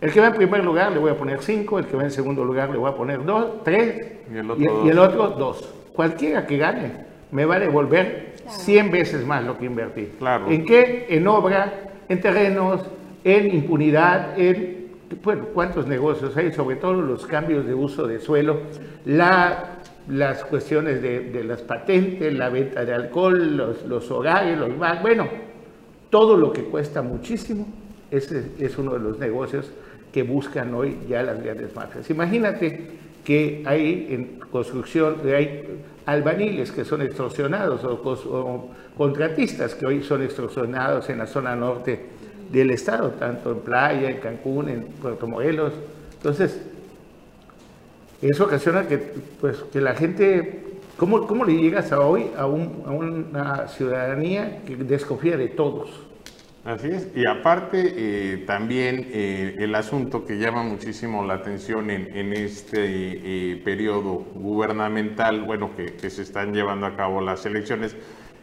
El 0.00 0.12
que 0.12 0.20
va 0.20 0.28
en 0.28 0.34
primer 0.34 0.64
lugar 0.64 0.92
le 0.92 0.98
voy 0.98 1.10
a 1.10 1.16
poner 1.16 1.42
5, 1.42 1.78
el 1.78 1.86
que 1.86 1.96
va 1.96 2.04
en 2.04 2.10
segundo 2.10 2.44
lugar 2.44 2.70
le 2.70 2.78
voy 2.78 2.90
a 2.90 2.94
poner 2.94 3.24
2, 3.24 3.64
3 3.64 4.12
Y 4.32 4.38
el 4.38 4.50
otro 4.50 4.62
y, 4.62 4.66
dos. 4.66 4.86
y 4.86 4.88
el 4.88 4.98
otro 4.98 5.28
2. 5.30 5.74
Cualquiera 5.92 6.46
que 6.46 6.56
gane 6.56 6.92
me 7.32 7.44
va 7.44 7.56
a 7.56 7.58
devolver 7.58 8.34
100 8.46 8.90
veces 8.90 9.26
más 9.26 9.44
lo 9.44 9.58
que 9.58 9.66
invertí. 9.66 10.08
Claro. 10.18 10.48
¿En 10.48 10.64
qué? 10.64 11.06
En 11.08 11.26
obra, 11.26 11.90
en 12.08 12.20
terrenos, 12.20 12.82
en 13.24 13.54
impunidad, 13.54 14.38
en 14.38 14.78
bueno, 15.22 15.46
cuántos 15.52 15.86
negocios 15.86 16.36
hay, 16.36 16.52
sobre 16.52 16.76
todo 16.76 16.94
los 16.94 17.26
cambios 17.26 17.66
de 17.66 17.74
uso 17.74 18.06
de 18.06 18.20
suelo, 18.20 18.60
la, 19.04 19.78
las 20.08 20.44
cuestiones 20.44 21.02
de, 21.02 21.20
de 21.20 21.44
las 21.44 21.62
patentes, 21.62 22.32
la 22.32 22.50
venta 22.50 22.84
de 22.84 22.94
alcohol, 22.94 23.56
los, 23.56 23.84
los 23.84 24.10
hogares, 24.10 24.56
los 24.56 24.78
bancos, 24.78 25.02
bueno, 25.02 25.28
todo 26.10 26.36
lo 26.36 26.52
que 26.52 26.64
cuesta 26.64 27.02
muchísimo, 27.02 27.66
ese 28.10 28.52
es 28.58 28.78
uno 28.78 28.94
de 28.94 29.00
los 29.00 29.18
negocios 29.18 29.70
que 30.12 30.22
buscan 30.22 30.74
hoy 30.74 30.98
ya 31.08 31.22
las 31.22 31.42
grandes 31.42 31.74
mafias. 31.74 32.08
Imagínate 32.10 32.98
que 33.24 33.62
hay 33.66 34.08
en 34.10 34.40
construcción, 34.50 35.16
hay 35.24 35.82
albañiles 36.06 36.72
que 36.72 36.84
son 36.84 37.02
extorsionados 37.02 37.84
o, 37.84 38.70
contratistas 38.96 39.74
que 39.74 39.86
hoy 39.86 40.02
son 40.02 40.22
extorsionados 40.22 41.08
en 41.10 41.18
la 41.18 41.26
zona 41.26 41.54
norte 41.54 42.06
del 42.50 42.70
estado, 42.70 43.10
tanto 43.10 43.52
en 43.52 43.58
Playa, 43.60 44.10
en 44.10 44.16
Cancún, 44.16 44.70
en 44.70 44.84
Puerto 44.84 45.28
Morelos. 45.28 45.74
Entonces, 46.14 46.58
eso 48.22 48.44
ocasiona 48.44 48.88
que, 48.88 48.96
pues, 49.40 49.58
que 49.70 49.80
la 49.80 49.94
gente, 49.94 50.64
¿cómo, 50.96 51.26
cómo 51.26 51.44
le 51.44 51.54
llegas 51.54 51.92
a 51.92 52.00
hoy 52.00 52.30
a 52.36 52.46
una 52.46 53.68
ciudadanía 53.68 54.62
que 54.66 54.74
desconfía 54.76 55.36
de 55.36 55.48
todos? 55.48 56.07
Así 56.68 56.88
es, 56.88 57.08
y 57.16 57.24
aparte 57.26 57.94
eh, 57.96 58.44
también 58.46 59.08
eh, 59.10 59.56
el 59.58 59.74
asunto 59.74 60.26
que 60.26 60.36
llama 60.36 60.62
muchísimo 60.62 61.24
la 61.24 61.32
atención 61.32 61.88
en, 61.88 62.34
este 62.34 62.82
eh, 62.84 63.56
periodo 63.64 64.26
gubernamental, 64.34 65.44
bueno, 65.44 65.74
que, 65.74 65.94
que 65.94 66.10
se 66.10 66.20
están 66.20 66.52
llevando 66.52 66.84
a 66.84 66.94
cabo 66.94 67.22
las 67.22 67.46
elecciones, 67.46 67.96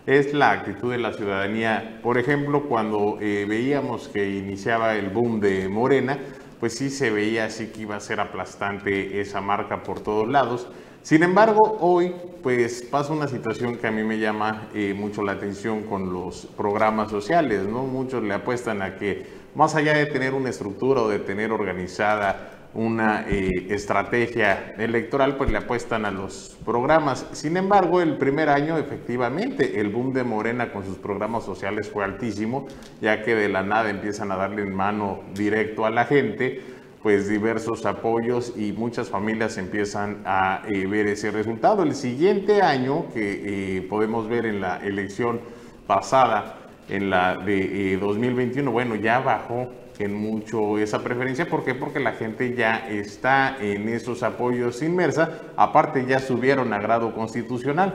es 0.08 0.34
la 0.34 0.50
actitud 0.50 0.92
de 0.92 0.98
la 0.98 1.14
ciudadanía. 1.14 2.00
Por 2.02 2.18
ejemplo, 2.18 2.64
cuando 2.68 3.18
veíamos 3.20 4.08
que 4.08 4.28
iniciaba 4.28 4.96
el 4.96 5.12
boom 5.12 5.40
de 5.40 5.70
Morena, 5.70 6.18
pues 6.60 6.74
sí 6.74 6.90
se 6.90 7.12
veía 7.12 7.46
así 7.46 7.68
que 7.68 7.82
iba 7.82 7.96
a 7.96 8.00
ser 8.00 8.20
aplastante 8.20 9.22
esa 9.22 9.40
marca 9.40 9.84
por 9.84 10.00
todos 10.00 10.28
lados. 10.28 10.68
Sin 11.06 11.22
embargo, 11.22 11.78
hoy 11.82 12.16
pues 12.42 12.82
pasa 12.82 13.14
una 13.14 13.28
situación 13.28 13.78
que 13.78 13.86
a 13.86 13.92
mí 13.92 14.02
me 14.02 14.18
llama 14.18 14.70
eh, 14.74 14.96
mucho 14.98 15.22
la 15.22 15.34
atención 15.34 15.84
con 15.84 16.12
los 16.12 16.48
programas 16.58 17.12
sociales, 17.12 17.62
¿no? 17.68 17.84
Muchos 17.84 18.24
le 18.24 18.34
apuestan 18.34 18.82
a 18.82 18.96
que 18.96 19.24
más 19.54 19.76
allá 19.76 19.94
de 19.94 20.08
tener 20.08 20.34
una 20.34 20.50
estructura 20.50 21.04
o 21.04 21.08
de 21.08 21.20
tener 21.20 21.52
organizada 21.52 22.70
una 22.74 23.24
eh, 23.30 23.68
estrategia 23.70 24.74
electoral, 24.80 25.38
pues 25.38 25.52
le 25.52 25.60
apuestan 25.60 26.06
a 26.06 26.12
los 26.12 26.58
programas. 26.66 27.28
Sin 27.34 27.56
embargo, 27.56 28.02
el 28.02 28.18
primer 28.18 28.50
año, 28.50 28.76
efectivamente, 28.80 29.80
el 29.80 29.90
boom 29.90 30.12
de 30.12 30.24
Morena 30.24 30.74
con 30.74 30.84
sus 30.84 30.98
programas 30.98 31.46
sociales 31.46 31.88
fue 31.88 32.04
altísimo, 32.04 32.66
ya 33.00 33.22
que 33.22 33.36
de 33.36 33.48
la 33.48 33.62
nada 33.62 33.92
empiezan 33.92 34.32
a 34.32 34.38
darle 34.38 34.64
en 34.64 34.74
mano 34.74 35.22
directo 35.36 35.86
a 35.86 35.92
la 35.92 36.06
gente, 36.06 36.62
pues 37.06 37.30
diversos 37.30 37.86
apoyos 37.86 38.54
y 38.58 38.72
muchas 38.72 39.10
familias 39.10 39.60
empiezan 39.60 40.24
a 40.26 40.64
eh, 40.68 40.88
ver 40.88 41.06
ese 41.06 41.30
resultado. 41.30 41.84
El 41.84 41.94
siguiente 41.94 42.64
año, 42.64 43.14
que 43.14 43.78
eh, 43.78 43.82
podemos 43.84 44.28
ver 44.28 44.48
en 44.48 44.60
la 44.60 44.84
elección 44.84 45.40
pasada, 45.86 46.65
en 46.90 47.10
la 47.10 47.38
de 47.38 47.98
2021, 47.98 48.72
bueno, 48.72 48.96
ya 48.96 49.20
bajó 49.20 49.70
en 50.00 50.14
mucho 50.14 50.78
esa 50.78 51.04
preferencia. 51.04 51.48
¿Por 51.48 51.64
qué? 51.64 51.74
Porque 51.76 52.00
la 52.00 52.14
gente 52.14 52.54
ya 52.56 52.88
está 52.90 53.58
en 53.60 53.88
esos 53.90 54.24
apoyos 54.24 54.82
inmersa. 54.82 55.40
Aparte 55.56 56.06
ya 56.06 56.20
subieron 56.20 56.74
a 56.74 56.80
grado 56.80 57.14
constitucional. 57.14 57.94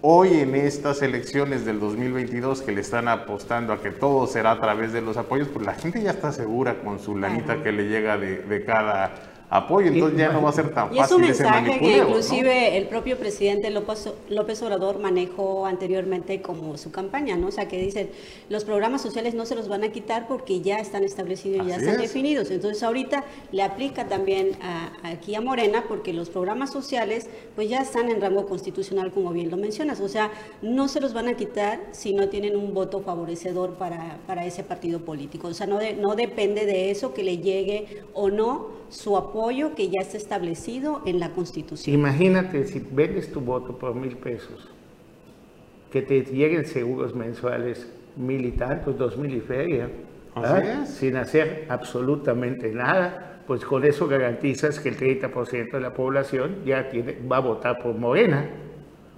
Hoy 0.00 0.40
en 0.40 0.54
estas 0.54 1.02
elecciones 1.02 1.64
del 1.64 1.80
2022 1.80 2.62
que 2.62 2.72
le 2.72 2.80
están 2.80 3.08
apostando 3.08 3.72
a 3.72 3.80
que 3.80 3.90
todo 3.90 4.26
será 4.26 4.52
a 4.52 4.60
través 4.60 4.92
de 4.92 5.02
los 5.02 5.16
apoyos, 5.16 5.48
pues 5.48 5.66
la 5.66 5.74
gente 5.74 6.02
ya 6.02 6.10
está 6.10 6.32
segura 6.32 6.80
con 6.80 6.98
su 6.98 7.16
lanita 7.16 7.62
que 7.62 7.72
le 7.72 7.88
llega 7.88 8.16
de, 8.16 8.38
de 8.38 8.64
cada 8.64 9.12
apoyo, 9.54 9.86
entonces 9.86 10.18
ya 10.18 10.32
no 10.32 10.42
va 10.42 10.50
a 10.50 10.52
ser 10.52 10.74
tan 10.74 10.88
fácil. 10.88 10.96
Y 10.96 11.00
es 11.00 11.12
un 11.12 11.20
mensaje 11.20 11.78
que 11.78 11.98
inclusive 11.98 12.76
el 12.76 12.88
propio 12.88 13.16
presidente 13.16 13.70
López, 13.70 14.12
López 14.28 14.60
Obrador 14.62 14.98
manejó 14.98 15.64
anteriormente 15.64 16.42
como 16.42 16.76
su 16.76 16.90
campaña, 16.90 17.36
¿no? 17.36 17.46
O 17.46 17.50
sea, 17.52 17.68
que 17.68 17.78
dicen, 17.78 18.10
los 18.48 18.64
programas 18.64 19.00
sociales 19.00 19.34
no 19.34 19.46
se 19.46 19.54
los 19.54 19.68
van 19.68 19.84
a 19.84 19.90
quitar 19.90 20.26
porque 20.26 20.60
ya 20.60 20.80
están 20.80 21.04
establecidos 21.04 21.64
y 21.64 21.70
ya 21.70 21.76
están 21.76 21.98
definidos. 21.98 22.50
Entonces 22.50 22.82
ahorita 22.82 23.22
le 23.52 23.62
aplica 23.62 24.08
también 24.08 24.56
aquí 25.04 25.36
a 25.36 25.40
Morena 25.40 25.84
porque 25.86 26.12
los 26.12 26.30
programas 26.30 26.72
sociales 26.72 27.28
pues 27.54 27.68
ya 27.68 27.80
están 27.80 28.10
en 28.10 28.20
rango 28.20 28.46
constitucional, 28.46 29.12
como 29.12 29.30
bien 29.30 29.52
lo 29.52 29.56
mencionas. 29.56 30.00
O 30.00 30.08
sea, 30.08 30.32
no 30.62 30.88
se 30.88 31.00
los 31.00 31.14
van 31.14 31.28
a 31.28 31.34
quitar 31.34 31.78
si 31.92 32.12
no 32.12 32.28
tienen 32.28 32.56
un 32.56 32.74
voto 32.74 33.02
favorecedor 33.02 33.74
para, 33.74 34.18
para 34.26 34.44
ese 34.46 34.64
partido 34.64 34.98
político. 34.98 35.46
O 35.46 35.54
sea, 35.54 35.68
no, 35.68 35.78
no 36.00 36.16
depende 36.16 36.66
de 36.66 36.90
eso 36.90 37.14
que 37.14 37.22
le 37.22 37.38
llegue 37.38 38.02
o 38.14 38.30
no 38.30 38.82
su 38.90 39.16
apoyo 39.16 39.43
que 39.76 39.90
ya 39.90 40.00
está 40.00 40.16
establecido 40.16 41.02
en 41.04 41.20
la 41.20 41.30
Constitución. 41.30 41.94
Imagínate 41.94 42.64
si 42.66 42.78
vendes 42.78 43.30
tu 43.30 43.40
voto 43.40 43.76
por 43.76 43.94
mil 43.94 44.16
pesos, 44.16 44.68
que 45.92 46.02
te 46.02 46.22
lleguen 46.22 46.64
seguros 46.64 47.14
mensuales 47.14 47.86
mil 48.16 48.44
y 48.44 48.52
tantos, 48.52 48.96
dos 48.96 49.16
mil 49.18 49.34
y 49.34 49.40
feria, 49.40 49.90
sin 50.86 51.16
hacer 51.16 51.66
absolutamente 51.68 52.72
nada, 52.72 53.42
pues 53.46 53.64
con 53.64 53.84
eso 53.84 54.08
garantizas 54.08 54.80
que 54.80 54.88
el 54.88 54.96
30% 54.96 55.72
de 55.72 55.80
la 55.80 55.92
población 55.92 56.64
ya 56.64 56.88
tiene, 56.88 57.18
va 57.30 57.36
a 57.36 57.40
votar 57.40 57.78
por 57.78 57.94
Morena 57.94 58.48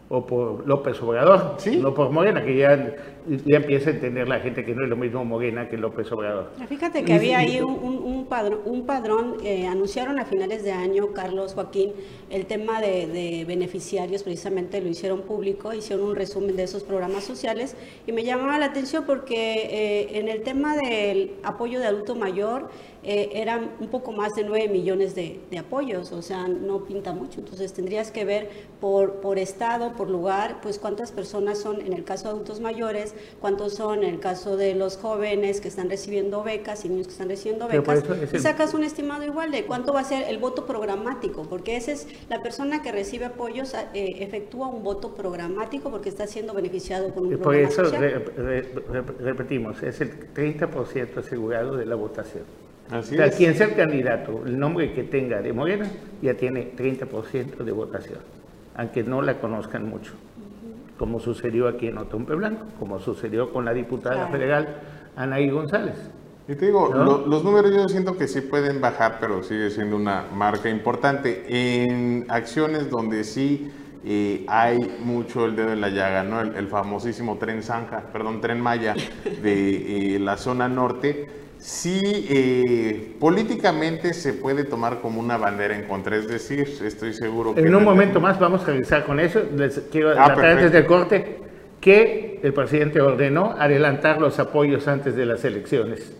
o 0.08 0.26
por 0.26 0.66
López 0.66 1.00
Obrador, 1.02 1.56
no 1.80 1.94
por 1.94 2.10
Morena, 2.10 2.44
que 2.44 2.56
ya, 2.56 2.96
ya 3.44 3.56
empieza 3.56 3.90
a 3.90 3.92
entender 3.94 4.28
la 4.28 4.40
gente 4.40 4.64
que 4.64 4.74
no 4.74 4.84
es 4.84 4.88
lo 4.88 4.96
mismo 4.96 5.24
Morena 5.24 5.68
que 5.68 5.76
López 5.76 6.10
Obrador. 6.12 6.50
Fíjate 6.68 7.04
que 7.04 7.14
había 7.14 7.38
ahí 7.38 7.60
un, 7.60 7.74
un, 7.74 8.26
padrón, 8.26 8.60
un 8.64 8.86
padrón 8.86 9.36
eh, 9.42 9.66
anunciaron 9.66 10.18
a 10.18 10.24
finales 10.24 10.62
de 10.62 10.72
año, 10.72 11.12
Carlos 11.12 11.54
Joaquín, 11.54 11.92
el 12.30 12.46
tema 12.46 12.80
de, 12.80 13.44
beneficiarios, 13.46 14.22
precisamente 14.22 14.80
lo 14.80 14.88
hicieron 14.88 15.22
público, 15.22 15.72
hicieron 15.72 16.06
un 16.06 16.16
resumen 16.16 16.56
de 16.56 16.64
esos 16.64 16.82
programas 16.82 17.24
sociales 17.24 17.76
y 18.06 18.12
me 18.12 18.24
llamaba 18.24 18.58
la 18.58 18.66
atención 18.66 19.04
porque 19.06 19.34
eh, 19.70 20.18
en 20.18 20.28
el 20.28 20.42
tema 20.42 20.76
del 20.76 21.32
apoyo 21.42 21.80
de 21.80 21.86
adulto 21.86 22.14
mayor, 22.14 22.70
eh, 23.08 23.40
eran 23.40 23.70
un 23.78 23.86
poco 23.86 24.10
más 24.10 24.34
de 24.34 24.42
9 24.42 24.68
millones 24.68 25.14
de, 25.14 25.38
apoyos, 25.56 26.10
o 26.10 26.22
sea, 26.22 26.48
no 26.48 26.84
pinta 26.84 27.12
mucho. 27.12 27.38
Entonces 27.38 27.72
tendrías 27.72 28.10
que 28.10 28.24
ver 28.24 28.50
por, 28.80 29.20
por 29.20 29.38
estado, 29.38 29.92
por 29.92 30.10
lugar, 30.10 30.60
pues 30.60 30.80
cuántas 30.80 31.12
personas 31.12 31.58
son 31.58 31.80
en 31.80 31.92
el 31.92 32.02
caso 32.02 32.24
de 32.24 32.30
adultos 32.30 32.58
mayores, 32.58 33.14
cuántos 33.40 33.74
son 33.74 34.02
en 34.02 34.14
el 34.14 34.20
caso 34.20 34.56
de 34.56 34.74
los 34.74 34.96
jóvenes 34.96 35.60
que 35.60 35.68
están 35.68 35.88
recibiendo 35.88 36.42
becas 36.42 36.84
y 36.84 36.88
niños 36.88 37.06
que 37.06 37.12
están 37.12 37.28
recibiendo 37.28 37.68
becas. 37.68 38.04
Y 38.32 38.38
sacas 38.38 38.74
un 38.74 38.84
estimado 38.84 39.24
igual 39.24 39.50
de 39.50 39.64
cuánto 39.64 39.92
va 39.92 40.00
a 40.00 40.04
ser 40.04 40.28
el 40.28 40.38
voto 40.38 40.66
programático, 40.66 41.44
porque 41.44 41.76
esa 41.76 41.92
es 41.92 42.06
la 42.28 42.42
persona 42.42 42.82
que 42.82 42.92
recibe 42.92 43.26
apoyos, 43.26 43.74
eh, 43.74 44.16
efectúa 44.20 44.68
un 44.68 44.82
voto 44.82 45.14
programático 45.14 45.90
porque 45.90 46.08
está 46.08 46.26
siendo 46.26 46.54
beneficiado 46.54 47.12
con 47.12 47.26
un 47.26 47.38
Por 47.38 47.56
eso 47.56 47.82
repetimos, 49.20 49.82
es 49.82 50.00
el 50.00 50.32
30% 50.32 51.18
asegurado 51.18 51.76
de 51.76 51.86
la 51.86 51.94
votación. 51.94 52.44
Así 52.90 53.16
quien 53.36 53.54
sea 53.54 53.66
el 53.66 53.74
candidato, 53.74 54.42
el 54.46 54.58
nombre 54.58 54.92
que 54.92 55.02
tenga 55.02 55.42
de 55.42 55.52
Morena, 55.52 55.90
ya 56.22 56.34
tiene 56.34 56.72
30% 56.76 57.64
de 57.64 57.72
votación, 57.72 58.20
aunque 58.76 59.02
no 59.02 59.22
la 59.22 59.38
conozcan 59.40 59.88
mucho, 59.88 60.12
como 60.98 61.20
sucedió 61.20 61.68
aquí 61.68 61.88
en 61.88 61.98
Otompe 61.98 62.34
Blanco, 62.34 62.66
como 62.78 62.98
sucedió 62.98 63.52
con 63.52 63.64
la 63.64 63.72
diputada 63.72 64.28
federal 64.28 64.80
Anaí 65.16 65.50
González. 65.50 66.10
Y 66.48 66.54
te 66.54 66.66
digo, 66.66 66.92
los 66.94 67.42
números 67.42 67.74
yo 67.74 67.88
siento 67.88 68.16
que 68.16 68.28
sí 68.28 68.40
pueden 68.40 68.80
bajar, 68.80 69.18
pero 69.20 69.42
sigue 69.42 69.68
siendo 69.70 69.96
una 69.96 70.26
marca 70.32 70.70
importante. 70.70 71.44
En 71.92 72.24
acciones 72.28 72.88
donde 72.88 73.24
sí 73.24 73.70
eh, 74.08 74.44
hay 74.46 74.78
mucho 75.00 75.46
el 75.46 75.56
dedo 75.56 75.72
en 75.72 75.80
la 75.80 75.88
llaga, 75.88 76.22
¿no? 76.22 76.40
El, 76.40 76.68
famosísimo 76.68 77.38
tren 77.38 77.62
Zanja, 77.62 78.04
perdón, 78.12 78.40
tren 78.40 78.60
Maya 78.60 78.94
de 79.42 80.14
eh, 80.14 80.18
la 80.20 80.36
zona 80.36 80.68
norte 80.68 81.26
sí 81.58 82.26
eh, 82.30 83.16
políticamente 83.18 84.14
se 84.14 84.34
puede 84.34 84.62
tomar 84.62 85.00
como 85.00 85.18
una 85.18 85.36
bandera 85.36 85.74
en 85.74 85.88
contra, 85.88 86.16
es 86.16 86.28
decir, 86.28 86.68
estoy 86.84 87.14
seguro 87.14 87.54
que... 87.54 87.62
En 87.62 87.74
un 87.74 87.82
momento 87.82 88.20
más 88.20 88.38
vamos 88.38 88.62
a 88.62 88.66
revisar 88.66 89.04
con 89.04 89.18
eso, 89.18 89.42
les 89.56 89.80
quiero 89.90 90.10
ah, 90.16 90.26
antes 90.26 90.70
del 90.70 90.86
corte, 90.86 91.38
que 91.80 92.38
el 92.44 92.52
presidente 92.52 93.00
ordenó 93.00 93.56
adelantar 93.58 94.20
los 94.20 94.38
apoyos 94.38 94.86
antes 94.86 95.16
de 95.16 95.26
las 95.26 95.44
elecciones. 95.44 96.14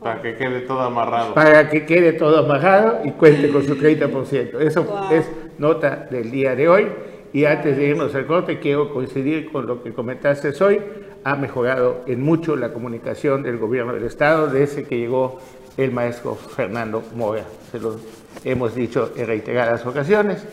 Para 0.00 0.20
que 0.20 0.36
quede 0.36 0.60
todo 0.60 0.80
amarrado. 0.80 1.32
Para 1.32 1.70
que 1.70 1.86
quede 1.86 2.12
todo 2.12 2.38
amarrado 2.38 3.00
y 3.04 3.12
cuente 3.12 3.48
con 3.48 3.64
su 3.64 3.76
30%. 3.80 4.60
Eso 4.60 5.08
es 5.10 5.26
nota 5.58 6.08
del 6.10 6.30
día 6.30 6.54
de 6.54 6.68
hoy. 6.68 6.86
Y 7.32 7.44
antes 7.44 7.76
de 7.76 7.88
irnos 7.88 8.14
al 8.14 8.26
corte, 8.26 8.58
quiero 8.58 8.92
coincidir 8.92 9.52
con 9.52 9.66
lo 9.66 9.82
que 9.82 9.92
comentaste 9.92 10.52
hoy 10.64 10.80
ha 11.24 11.36
mejorado 11.36 12.02
en 12.06 12.22
mucho 12.22 12.56
la 12.56 12.72
comunicación 12.72 13.42
del 13.42 13.58
gobierno 13.58 13.92
del 13.92 14.04
Estado 14.04 14.48
desde 14.48 14.84
que 14.84 14.98
llegó 14.98 15.38
el 15.76 15.92
maestro 15.92 16.34
Fernando 16.34 17.02
Mora. 17.14 17.44
Se 17.70 17.78
lo 17.78 17.96
hemos 18.44 18.74
dicho 18.74 19.12
en 19.16 19.26
reiteradas 19.26 19.84
ocasiones 19.84 20.44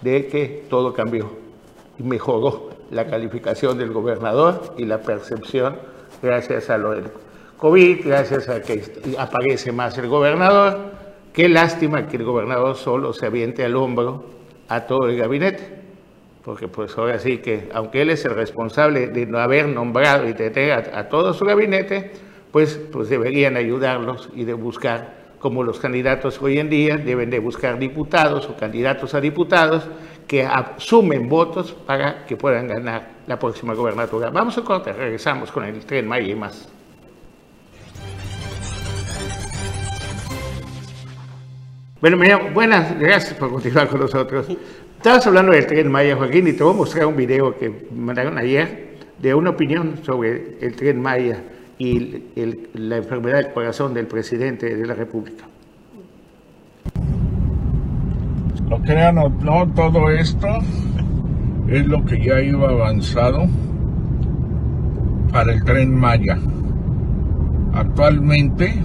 de 0.00 0.26
que 0.26 0.64
todo 0.68 0.92
cambió 0.92 1.30
y 1.98 2.02
mejoró 2.02 2.70
la 2.90 3.06
calificación 3.06 3.78
del 3.78 3.92
gobernador 3.92 4.74
y 4.76 4.84
la 4.84 4.98
percepción 4.98 5.76
gracias 6.22 6.70
a 6.70 6.78
lo 6.78 6.92
del 6.92 7.04
COVID, 7.58 8.06
gracias 8.06 8.48
a 8.48 8.60
que 8.60 8.82
aparece 9.18 9.72
más 9.72 9.96
el 9.98 10.08
gobernador. 10.08 10.78
Qué 11.32 11.48
lástima 11.48 12.06
que 12.06 12.16
el 12.18 12.24
gobernador 12.24 12.76
solo 12.76 13.12
se 13.12 13.26
aviente 13.26 13.64
al 13.64 13.76
hombro 13.76 14.24
a 14.74 14.86
todo 14.86 15.08
el 15.08 15.16
gabinete 15.16 15.82
porque 16.44 16.68
pues 16.68 16.96
ahora 16.98 17.18
sí 17.18 17.38
que, 17.38 17.68
aunque 17.72 18.02
él 18.02 18.10
es 18.10 18.24
el 18.24 18.34
responsable 18.34 19.08
de 19.08 19.26
no 19.26 19.38
haber 19.38 19.68
nombrado 19.68 20.28
y 20.28 20.34
tener 20.34 20.72
a, 20.72 21.08
todo 21.08 21.34
su 21.34 21.44
gabinete, 21.44 22.10
pues, 22.50 22.80
pues 22.90 23.08
deberían 23.08 23.56
ayudarlos 23.56 24.28
y 24.34 24.44
de 24.44 24.52
buscar, 24.52 25.22
como 25.38 25.62
los 25.62 25.78
candidatos 25.78 26.40
hoy 26.42 26.58
en 26.58 26.68
día, 26.68 26.96
deben 26.96 27.30
de 27.30 27.38
buscar 27.38 27.78
diputados 27.78 28.48
o 28.48 28.56
candidatos 28.56 29.14
a 29.14 29.20
diputados 29.20 29.88
que 30.26 30.44
asumen 30.44 31.28
votos 31.28 31.72
para 31.72 32.24
que 32.26 32.36
puedan 32.36 32.68
ganar 32.68 33.10
la 33.26 33.38
próxima 33.38 33.74
gobernatura. 33.74 34.30
Vamos 34.30 34.58
a 34.58 34.62
corte, 34.62 34.92
regresamos 34.92 35.52
con 35.52 35.64
el 35.64 35.84
tren 35.84 36.06
Maya 36.06 36.28
y 36.28 36.34
más. 36.34 36.68
Bueno, 42.02 42.18
buenas, 42.52 42.98
gracias 42.98 43.32
por 43.34 43.52
continuar 43.52 43.86
con 43.86 44.00
nosotros. 44.00 44.48
Estabas 44.96 45.24
hablando 45.24 45.52
del 45.52 45.64
tren 45.68 45.88
Maya, 45.88 46.16
Joaquín, 46.16 46.48
y 46.48 46.52
te 46.52 46.64
voy 46.64 46.74
a 46.74 46.76
mostrar 46.76 47.06
un 47.06 47.14
video 47.14 47.56
que 47.56 47.86
mandaron 47.94 48.38
ayer 48.38 48.96
de 49.20 49.32
una 49.32 49.50
opinión 49.50 50.00
sobre 50.02 50.58
el 50.60 50.74
tren 50.74 51.00
Maya 51.00 51.44
y 51.78 52.24
la 52.74 52.96
enfermedad 52.96 53.36
del 53.36 53.52
corazón 53.52 53.94
del 53.94 54.08
presidente 54.08 54.74
de 54.74 54.84
la 54.84 54.94
República. 54.94 55.44
Lo 58.68 58.82
crean 58.82 59.18
o 59.18 59.28
no, 59.28 59.72
todo 59.72 60.10
esto 60.10 60.48
es 61.68 61.86
lo 61.86 62.04
que 62.04 62.20
ya 62.20 62.40
iba 62.40 62.68
avanzado 62.68 63.46
para 65.32 65.52
el 65.52 65.62
tren 65.62 65.94
Maya. 65.94 66.36
Actualmente, 67.74 68.82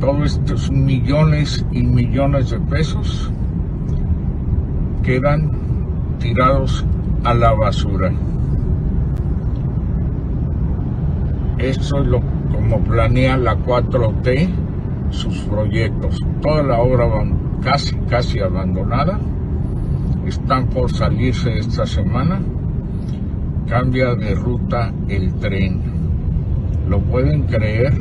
todos 0.00 0.38
estos 0.38 0.70
millones 0.70 1.64
y 1.72 1.82
millones 1.82 2.50
de 2.50 2.58
pesos 2.60 3.30
quedan 5.02 5.50
tirados 6.18 6.84
a 7.22 7.34
la 7.34 7.52
basura. 7.52 8.10
Esto 11.58 12.00
es 12.00 12.06
lo 12.06 12.22
como 12.50 12.80
planea 12.80 13.36
la 13.36 13.56
4T 13.58 14.48
sus 15.10 15.38
proyectos. 15.40 16.18
Toda 16.40 16.62
la 16.62 16.80
obra 16.80 17.04
va 17.04 17.24
casi, 17.62 17.94
casi 18.08 18.40
abandonada. 18.40 19.20
Están 20.26 20.68
por 20.68 20.90
salirse 20.90 21.58
esta 21.58 21.84
semana. 21.84 22.40
Cambia 23.68 24.14
de 24.14 24.34
ruta 24.34 24.92
el 25.08 25.34
tren. 25.34 25.82
¿Lo 26.88 27.00
pueden 27.00 27.42
creer 27.42 27.92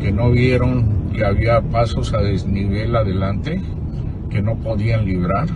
que 0.00 0.10
no 0.10 0.30
vieron 0.30 1.01
que 1.12 1.24
había 1.24 1.60
pasos 1.60 2.12
a 2.14 2.18
desnivel 2.18 2.96
adelante 2.96 3.60
que 4.30 4.42
no 4.42 4.56
podían 4.56 5.04
librar? 5.04 5.46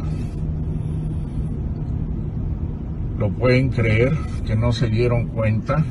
¿Lo 3.19 3.31
pueden 3.31 3.71
creer 3.71 4.13
que 4.47 4.57
no 4.57 4.73
se 4.73 4.89
dieron 4.89 5.29
cuenta 5.29 5.85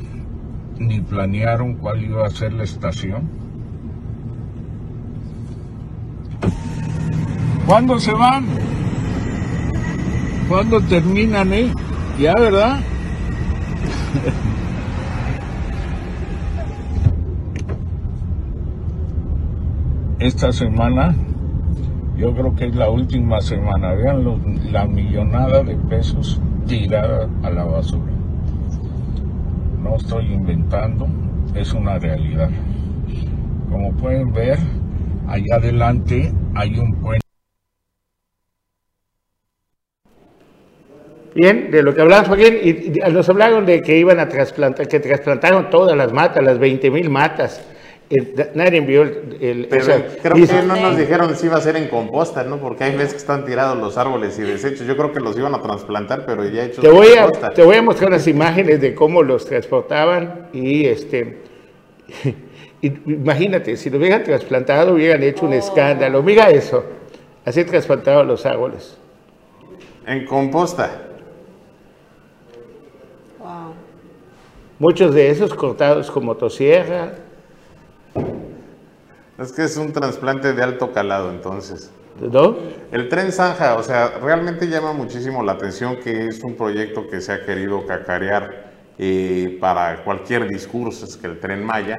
ni 0.78 1.00
planearon 1.00 1.74
cuál 1.74 2.02
iba 2.02 2.26
a 2.26 2.30
ser 2.30 2.52
la 2.52 2.64
estación? 2.64 3.28
¿Cuándo 7.66 7.98
se 7.98 8.12
van? 8.12 8.46
¿Cuándo 10.48 10.80
terminan, 10.82 11.52
eh? 11.52 11.72
Ya, 12.18 12.32
¿verdad? 12.38 12.78
Esta 20.18 20.50
semana, 20.50 21.14
yo 22.16 22.32
creo 22.34 22.54
que 22.56 22.66
es 22.66 22.74
la 22.74 22.88
última 22.88 23.40
semana. 23.40 23.92
Vean 23.94 24.24
lo- 24.24 24.40
la 24.70 24.86
millonada 24.86 25.62
de 25.62 25.76
pesos 25.76 26.40
tirada 26.66 27.28
a 27.42 27.50
la 27.50 27.64
basura. 27.64 28.12
No 29.82 29.96
estoy 29.96 30.32
inventando, 30.32 31.06
es 31.54 31.72
una 31.74 31.98
realidad. 31.98 32.48
Como 33.70 33.92
pueden 33.92 34.32
ver, 34.32 34.58
allá 35.28 35.56
adelante 35.56 36.32
hay 36.54 36.78
un 36.78 36.94
puente. 36.94 37.20
Bien, 41.34 41.70
de 41.70 41.82
lo 41.82 41.94
que 41.94 42.00
hablamos, 42.00 42.28
Joaquín, 42.28 42.54
y 42.62 43.10
nos 43.12 43.28
hablaron 43.28 43.66
de 43.66 43.82
que 43.82 43.98
iban 43.98 44.18
a 44.18 44.26
trasplantar, 44.26 44.88
que 44.88 44.98
trasplantaron 45.00 45.68
todas 45.68 45.94
las 45.94 46.10
matas, 46.10 46.42
las 46.42 46.58
20 46.58 46.90
mil 46.90 47.10
matas. 47.10 47.62
Nadie 48.54 48.78
envió 48.78 49.02
el... 49.02 49.36
el- 49.40 49.66
Pero 49.68 49.82
o 49.82 49.84
sea, 49.84 50.06
creo 50.22 50.36
dice- 50.36 50.60
que 50.60 50.66
no 50.66 50.76
nos 50.76 50.96
dijeron 50.96 51.34
si 51.34 51.46
iba 51.46 51.56
a 51.56 51.60
ser 51.60 51.76
en 51.76 51.88
composta, 51.88 52.44
¿no? 52.44 52.58
Porque 52.58 52.84
hay 52.84 52.92
veces 52.94 53.12
que 53.14 53.18
están 53.18 53.44
tirados 53.44 53.76
los 53.78 53.98
árboles 53.98 54.38
y 54.38 54.42
desechos. 54.42 54.86
Yo 54.86 54.96
creo 54.96 55.12
que 55.12 55.18
los 55.18 55.36
iban 55.36 55.54
a 55.54 55.60
trasplantar, 55.60 56.24
pero 56.24 56.44
ya 56.48 56.64
hechos 56.64 56.82
Te 56.84 56.88
voy, 56.88 57.08
a, 57.18 57.28
te 57.50 57.64
voy 57.64 57.76
a 57.76 57.82
mostrar 57.82 58.10
unas 58.10 58.26
imágenes 58.28 58.80
de 58.80 58.94
cómo 58.94 59.22
los 59.24 59.44
transportaban 59.44 60.48
y 60.52 60.84
este 60.86 61.38
imagínate, 62.80 63.76
si 63.76 63.90
lo 63.90 63.98
hubieran 63.98 64.22
trasplantado 64.22 64.94
hubieran 64.94 65.22
hecho 65.24 65.44
un 65.46 65.54
escándalo. 65.54 66.22
Mira 66.22 66.48
eso, 66.50 66.84
así 67.44 67.64
trasplantados 67.64 68.24
los 68.24 68.46
árboles. 68.46 68.96
En 70.06 70.24
composta. 70.26 71.02
Wow. 73.40 73.74
Muchos 74.78 75.12
de 75.14 75.30
esos 75.30 75.52
cortados 75.54 76.08
con 76.10 76.24
motosierra. 76.24 77.14
Es 79.38 79.52
que 79.52 79.64
es 79.64 79.76
un 79.76 79.92
trasplante 79.92 80.52
de 80.52 80.62
alto 80.62 80.92
calado, 80.92 81.30
entonces. 81.30 81.90
¿No? 82.20 82.56
El 82.90 83.08
tren 83.10 83.30
Zanja, 83.30 83.76
o 83.76 83.82
sea, 83.82 84.18
realmente 84.22 84.68
llama 84.68 84.92
muchísimo 84.94 85.42
la 85.42 85.52
atención 85.52 85.96
que 85.96 86.26
es 86.26 86.42
un 86.42 86.54
proyecto 86.54 87.06
que 87.08 87.20
se 87.20 87.32
ha 87.32 87.44
querido 87.44 87.86
cacarear 87.86 88.72
eh, 88.98 89.58
para 89.60 90.02
cualquier 90.02 90.48
discurso, 90.48 91.04
es 91.04 91.18
que 91.18 91.26
el 91.26 91.38
tren 91.38 91.64
Maya. 91.64 91.98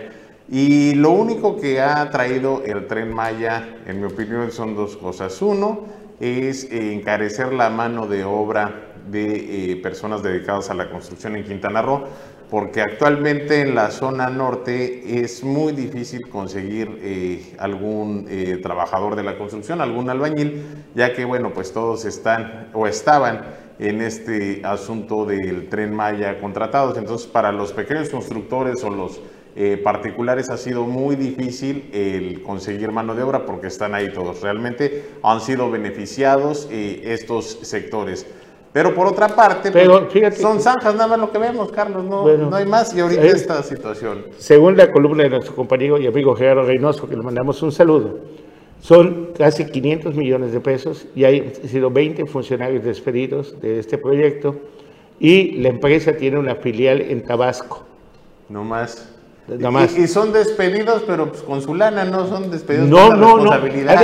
Y 0.49 0.95
lo 0.95 1.11
único 1.11 1.57
que 1.57 1.81
ha 1.81 2.09
traído 2.09 2.63
el 2.65 2.87
tren 2.87 3.13
Maya, 3.13 3.75
en 3.85 3.99
mi 3.99 4.07
opinión, 4.07 4.51
son 4.51 4.75
dos 4.75 4.97
cosas. 4.97 5.39
Uno 5.41 5.85
es 6.19 6.63
eh, 6.71 6.93
encarecer 6.93 7.53
la 7.53 7.69
mano 7.69 8.07
de 8.07 8.23
obra 8.23 8.93
de 9.11 9.71
eh, 9.71 9.75
personas 9.77 10.23
dedicadas 10.23 10.69
a 10.69 10.73
la 10.73 10.89
construcción 10.89 11.35
en 11.35 11.43
Quintana 11.43 11.81
Roo, 11.81 12.05
porque 12.49 12.81
actualmente 12.81 13.61
en 13.61 13.75
la 13.75 13.91
zona 13.91 14.29
norte 14.29 15.21
es 15.21 15.43
muy 15.43 15.73
difícil 15.73 16.29
conseguir 16.29 16.97
eh, 17.01 17.55
algún 17.59 18.25
eh, 18.29 18.59
trabajador 18.63 19.15
de 19.15 19.23
la 19.23 19.37
construcción, 19.37 19.81
algún 19.81 20.09
albañil, 20.09 20.63
ya 20.95 21.13
que 21.13 21.25
bueno, 21.25 21.51
pues 21.53 21.73
todos 21.73 22.05
están 22.05 22.69
o 22.73 22.87
estaban 22.87 23.41
en 23.79 24.01
este 24.01 24.61
asunto 24.63 25.25
del 25.25 25.67
tren 25.67 25.93
Maya 25.93 26.39
contratados. 26.39 26.97
Entonces, 26.97 27.27
para 27.27 27.51
los 27.51 27.73
pequeños 27.73 28.09
constructores 28.09 28.81
o 28.83 28.89
los 28.89 29.19
eh, 29.57 29.75
particulares 29.83 30.49
ha 30.49 30.57
sido 30.57 30.85
muy 30.85 31.15
difícil 31.15 31.89
el 31.91 32.43
conseguir 32.43 32.91
mano 32.91 33.13
de 33.13 33.23
obra 33.23 33.45
porque 33.45 33.67
están 33.67 33.93
ahí 33.93 34.13
todos. 34.13 34.41
Realmente 34.41 35.09
han 35.21 35.41
sido 35.41 35.69
beneficiados 35.69 36.67
estos 36.71 37.59
sectores. 37.63 38.25
Pero 38.77 38.93
por 38.93 39.07
otra 39.07 39.27
parte, 39.27 39.71
pues, 39.71 39.89
fíjate- 40.11 40.35
son 40.39 40.61
zanjas 40.61 40.93
nada 40.93 41.07
más 41.07 41.19
lo 41.19 41.31
que 41.31 41.39
vemos, 41.39 41.71
Carlos, 41.71 42.03
no, 42.05 42.21
Bueno, 42.21 42.47
no 42.47 42.55
hay 42.55 42.67
más. 42.67 42.93
Y 42.95 42.99
ahorita 42.99 43.23
esta 43.23 43.63
situación. 43.63 44.25
Según 44.37 44.77
la 44.77 44.91
columna 44.91 45.23
de 45.23 45.31
nuestro 45.31 45.55
compañero 45.55 45.97
y 45.99 46.05
amigo 46.05 46.35
Gerardo 46.35 46.61
Reynoso, 46.61 47.09
que 47.09 47.15
le 47.15 47.23
mandamos 47.23 47.59
un 47.63 47.71
saludo, 47.71 48.19
son 48.79 49.29
casi 49.35 49.65
500 49.65 50.13
millones 50.13 50.51
de 50.51 50.59
pesos 50.59 51.07
y 51.15 51.23
hay 51.23 51.53
sido 51.67 51.89
20 51.89 52.27
funcionarios 52.27 52.83
despedidos 52.83 53.59
de 53.59 53.79
este 53.79 53.97
proyecto 53.97 54.55
y 55.19 55.53
la 55.53 55.69
empresa 55.69 56.13
tiene 56.13 56.37
una 56.37 56.53
filial 56.53 57.01
en 57.01 57.23
Tabasco. 57.23 57.83
No 58.47 58.63
más. 58.63 59.09
Y, 59.97 60.01
y 60.03 60.07
son 60.07 60.31
despedidos, 60.31 61.01
pero 61.07 61.29
pues 61.31 61.41
con 61.41 61.63
su 61.63 61.73
lana, 61.73 62.05
no 62.05 62.27
son 62.27 62.51
despedidos 62.51 62.87
No, 62.87 63.07
con 63.07 63.19
la 63.19 63.25
no, 63.25 63.37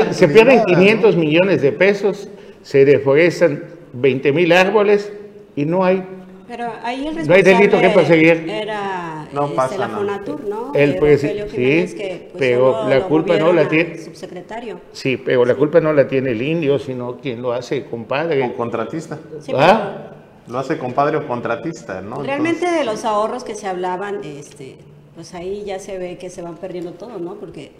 no. 0.07 0.13
Se 0.13 0.27
pierden 0.27 0.55
nada, 0.57 0.67
¿no? 0.67 0.75
500 0.79 1.15
millones 1.15 1.61
de 1.61 1.71
pesos, 1.73 2.27
se 2.63 2.85
deforestan 2.85 3.65
20 3.93 4.31
mil 4.33 4.51
árboles 4.51 5.11
y 5.55 5.65
no 5.65 5.83
hay. 5.85 6.03
Pero 6.47 6.67
ahí 6.83 7.07
el 7.07 7.27
No 7.27 7.33
hay 7.33 7.41
delito 7.41 7.77
que 7.77 7.83
responsable 7.87 8.25
perseguir. 8.25 8.49
Era 8.49 9.27
No 9.33 9.45
este, 9.45 9.55
pasa 9.55 9.77
la 9.77 9.87
nada. 9.87 9.99
Fonatur, 9.99 10.43
¿no? 10.47 10.71
El 10.75 10.99
Rogelio 10.99 11.45
sí, 11.49 11.55
que, 11.55 12.29
pues, 12.31 12.39
pero 12.39 12.87
la 12.89 13.01
culpa 13.05 13.37
no 13.37 13.53
la 13.53 13.67
tiene- 13.67 13.97
Subsecretario. 13.97 14.79
Sí, 14.91 15.17
pero 15.17 15.45
la 15.45 15.55
culpa 15.55 15.79
no 15.79 15.93
la 15.93 16.07
tiene 16.07 16.31
el 16.31 16.41
indio, 16.41 16.77
sino 16.79 17.17
quien 17.17 17.41
lo 17.41 17.53
hace, 17.53 17.85
compadre. 17.85 18.43
O 18.43 18.53
contratista. 18.55 19.17
Sí, 19.39 19.53
¿Ah? 19.55 20.09
Lo 20.47 20.59
hace 20.59 20.77
compadre 20.77 21.15
o 21.17 21.25
contratista, 21.25 22.01
¿no? 22.01 22.21
realmente 22.21 22.69
de 22.69 22.83
los 22.83 23.05
ahorros 23.05 23.45
que 23.45 23.55
se 23.55 23.65
hablaban, 23.65 24.19
este, 24.25 24.75
pues 25.15 25.33
ahí 25.33 25.63
ya 25.65 25.79
se 25.79 25.97
ve 25.97 26.17
que 26.17 26.29
se 26.29 26.41
van 26.41 26.57
perdiendo 26.57 26.91
todo, 26.91 27.17
¿no? 27.17 27.35
Porque 27.35 27.71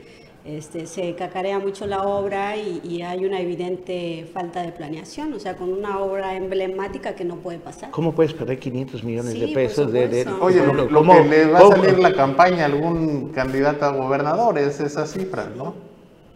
este, 0.45 0.85
se 0.87 1.15
cacarea 1.15 1.57
mucho 1.59 1.87
la 1.87 2.01
obra 2.03 2.57
y, 2.57 2.81
y 2.83 3.01
hay 3.01 3.25
una 3.25 3.39
evidente 3.39 4.25
falta 4.33 4.61
de 4.61 4.71
planeación, 4.73 5.31
o 5.33 5.39
sea, 5.39 5.55
con 5.55 5.71
una 5.71 5.99
obra 5.99 6.35
emblemática 6.35 7.15
que 7.15 7.23
no 7.23 7.37
puede 7.37 7.59
pasar. 7.59 7.91
¿Cómo 7.91 8.13
puedes 8.13 8.33
perder 8.33 8.59
500 8.59 9.03
millones 9.05 9.33
Sí, 9.33 9.39
de 9.39 9.47
pesos 9.49 9.91
de. 9.93 10.25
Oye, 10.41 10.59
lo, 10.59 10.67
¿Cómo- 10.67 10.83
lo 10.83 10.97
cómo- 10.99 11.13
que 11.23 11.29
le 11.29 11.45
va 11.45 11.59
a 11.59 11.67
salir 11.69 11.97
la 11.99 12.13
campaña 12.13 12.63
a 12.63 12.65
algún 12.65 13.29
candidato 13.29 13.85
a 13.85 13.91
gobernador 13.91 14.57
es 14.57 14.79
esas 14.81 15.11
cifras, 15.13 15.47
¿no? 15.55 15.73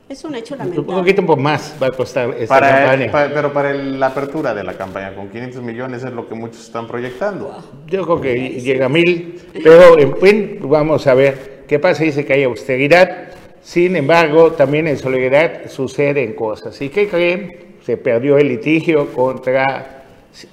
Es 0.08 0.24
un 0.24 0.36
hecho 0.36 0.54
Un 0.54 0.60
lamentable. 0.60 1.00
poquito 1.02 1.26
por 1.26 1.38
más 1.38 1.76
va 1.84 1.88
a 1.88 1.92
costar 1.92 2.30
esta 2.40 2.48
Para, 2.48 2.86
campaña. 2.86 3.12
pa- 3.12 3.30
pero 3.34 3.52
para 3.52 3.72
el- 3.72 4.00
la 4.00 4.06
apertura 4.08 4.54
de 4.54 4.64
la 4.64 4.74
campaña, 4.78 5.14
con 5.14 5.28
500 5.28 5.62
millones 5.62 6.02
es 6.06 6.14
lo 6.14 6.30
que 6.30 6.34
muchos 6.34 6.62
están 6.66 6.88
proyectando. 6.88 7.62
Yo 7.88 8.04
creo 8.06 8.22
que 8.22 8.62
llega 8.62 8.86
a 8.86 8.90
mil, 8.90 9.38
pero 9.62 10.00
en 10.00 10.16
fin, 10.16 10.60
vamos 10.62 11.06
a 11.08 11.14
ver 11.14 11.66
qué 11.68 11.78
pasa. 11.78 12.06
Dice 12.06 12.24
que 12.24 12.32
hay 12.32 12.44
austeridad, 12.44 13.27
sin 13.68 13.98
embargo, 13.98 14.54
también 14.54 14.88
en 14.88 14.98
solidaridad 14.98 15.70
suceden 15.70 16.32
cosas. 16.36 16.82
¿Y 16.82 16.88
qué 16.88 17.10
creen? 17.10 17.76
Se 17.86 17.98
perdió 17.98 18.38
el 18.38 18.48
litigio 18.48 19.12
contra 19.12 20.06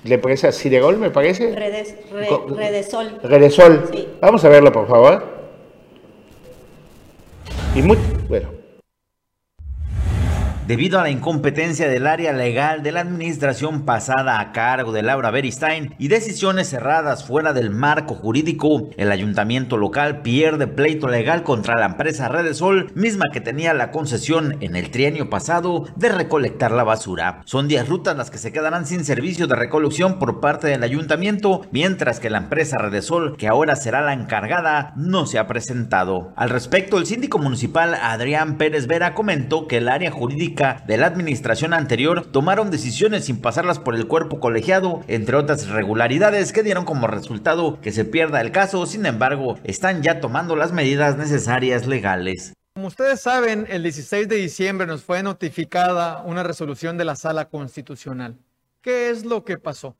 la 0.02 0.14
empresa 0.14 0.50
Ciderol, 0.50 0.98
me 0.98 1.10
parece. 1.10 1.54
Redes, 1.54 1.94
Re- 2.12 2.28
Redesol. 2.56 3.20
Redesol. 3.22 3.88
Sí. 3.92 4.08
Vamos 4.20 4.44
a 4.44 4.48
verlo, 4.48 4.72
por 4.72 4.88
favor. 4.88 5.24
Y 7.76 7.82
muy, 7.82 7.96
bueno, 8.28 8.48
Debido 10.66 10.98
a 10.98 11.02
la 11.02 11.10
incompetencia 11.10 11.88
del 11.88 12.06
área 12.06 12.32
legal 12.32 12.82
de 12.82 12.90
la 12.90 13.00
administración 13.00 13.84
pasada 13.84 14.40
a 14.40 14.52
cargo 14.52 14.92
de 14.92 15.02
Laura 15.02 15.30
Beristain 15.30 15.94
y 15.98 16.08
decisiones 16.08 16.70
cerradas 16.70 17.22
fuera 17.22 17.52
del 17.52 17.68
marco 17.68 18.14
jurídico, 18.14 18.88
el 18.96 19.12
ayuntamiento 19.12 19.76
local 19.76 20.22
pierde 20.22 20.66
pleito 20.66 21.06
legal 21.06 21.42
contra 21.42 21.78
la 21.78 21.84
empresa 21.84 22.28
Redesol, 22.28 22.90
misma 22.94 23.26
que 23.30 23.42
tenía 23.42 23.74
la 23.74 23.90
concesión 23.90 24.56
en 24.60 24.74
el 24.74 24.90
trienio 24.90 25.28
pasado 25.28 25.84
de 25.96 26.08
recolectar 26.08 26.70
la 26.70 26.82
basura. 26.82 27.42
Son 27.44 27.68
10 27.68 27.86
rutas 27.86 28.16
las 28.16 28.30
que 28.30 28.38
se 28.38 28.50
quedarán 28.50 28.86
sin 28.86 29.04
servicio 29.04 29.46
de 29.46 29.56
recolección 29.56 30.18
por 30.18 30.40
parte 30.40 30.68
del 30.68 30.82
ayuntamiento, 30.82 31.66
mientras 31.72 32.20
que 32.20 32.30
la 32.30 32.38
empresa 32.38 32.78
Redesol, 32.78 33.36
que 33.36 33.48
ahora 33.48 33.76
será 33.76 34.00
la 34.00 34.14
encargada, 34.14 34.94
no 34.96 35.26
se 35.26 35.38
ha 35.38 35.46
presentado. 35.46 36.32
Al 36.36 36.48
respecto, 36.48 36.96
el 36.96 37.04
síndico 37.04 37.38
municipal 37.38 37.92
Adrián 38.00 38.56
Pérez 38.56 38.86
Vera 38.86 39.12
comentó 39.12 39.68
que 39.68 39.76
el 39.76 39.90
área 39.90 40.10
jurídica 40.10 40.53
de 40.54 40.96
la 40.96 41.06
administración 41.06 41.74
anterior 41.74 42.26
tomaron 42.26 42.70
decisiones 42.70 43.24
sin 43.24 43.40
pasarlas 43.40 43.80
por 43.80 43.96
el 43.96 44.06
cuerpo 44.06 44.38
colegiado, 44.38 45.02
entre 45.08 45.36
otras 45.36 45.64
irregularidades 45.64 46.52
que 46.52 46.62
dieron 46.62 46.84
como 46.84 47.08
resultado 47.08 47.80
que 47.80 47.90
se 47.90 48.04
pierda 48.04 48.40
el 48.40 48.52
caso, 48.52 48.86
sin 48.86 49.04
embargo, 49.04 49.58
están 49.64 50.02
ya 50.02 50.20
tomando 50.20 50.54
las 50.54 50.72
medidas 50.72 51.16
necesarias 51.16 51.88
legales. 51.88 52.52
Como 52.74 52.86
ustedes 52.86 53.20
saben, 53.20 53.66
el 53.68 53.82
16 53.82 54.28
de 54.28 54.36
diciembre 54.36 54.86
nos 54.86 55.02
fue 55.02 55.24
notificada 55.24 56.22
una 56.22 56.44
resolución 56.44 56.96
de 56.98 57.04
la 57.04 57.16
Sala 57.16 57.48
Constitucional. 57.48 58.36
¿Qué 58.80 59.10
es 59.10 59.24
lo 59.24 59.44
que 59.44 59.58
pasó? 59.58 59.96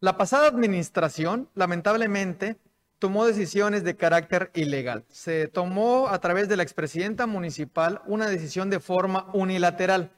La 0.00 0.16
pasada 0.16 0.48
administración, 0.48 1.50
lamentablemente, 1.54 2.56
tomó 2.98 3.26
decisiones 3.26 3.84
de 3.84 3.96
carácter 3.96 4.50
ilegal. 4.54 5.04
Se 5.08 5.48
tomó 5.48 6.08
a 6.08 6.18
través 6.20 6.48
de 6.48 6.56
la 6.56 6.62
expresidenta 6.62 7.26
municipal 7.26 8.02
una 8.06 8.28
decisión 8.28 8.70
de 8.70 8.80
forma 8.80 9.28
unilateral. 9.32 10.10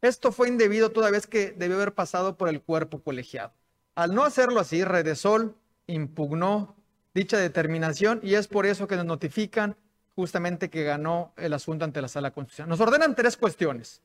Esto 0.00 0.32
fue 0.32 0.48
indebido 0.48 0.90
toda 0.90 1.10
vez 1.10 1.26
que 1.26 1.52
debió 1.52 1.76
haber 1.76 1.94
pasado 1.94 2.36
por 2.36 2.48
el 2.48 2.62
cuerpo 2.62 3.02
colegiado. 3.02 3.52
Al 3.94 4.14
no 4.14 4.24
hacerlo 4.24 4.60
así, 4.60 4.82
Redesol 4.82 5.54
impugnó 5.86 6.76
dicha 7.14 7.36
determinación 7.36 8.20
y 8.22 8.34
es 8.34 8.48
por 8.48 8.66
eso 8.66 8.86
que 8.86 8.96
nos 8.96 9.04
notifican 9.04 9.76
justamente 10.14 10.70
que 10.70 10.84
ganó 10.84 11.32
el 11.36 11.52
asunto 11.52 11.84
ante 11.84 12.02
la 12.02 12.08
Sala 12.08 12.30
Constitucional. 12.30 12.70
Nos 12.70 12.80
ordenan 12.80 13.14
tres 13.14 13.36
cuestiones. 13.36 14.02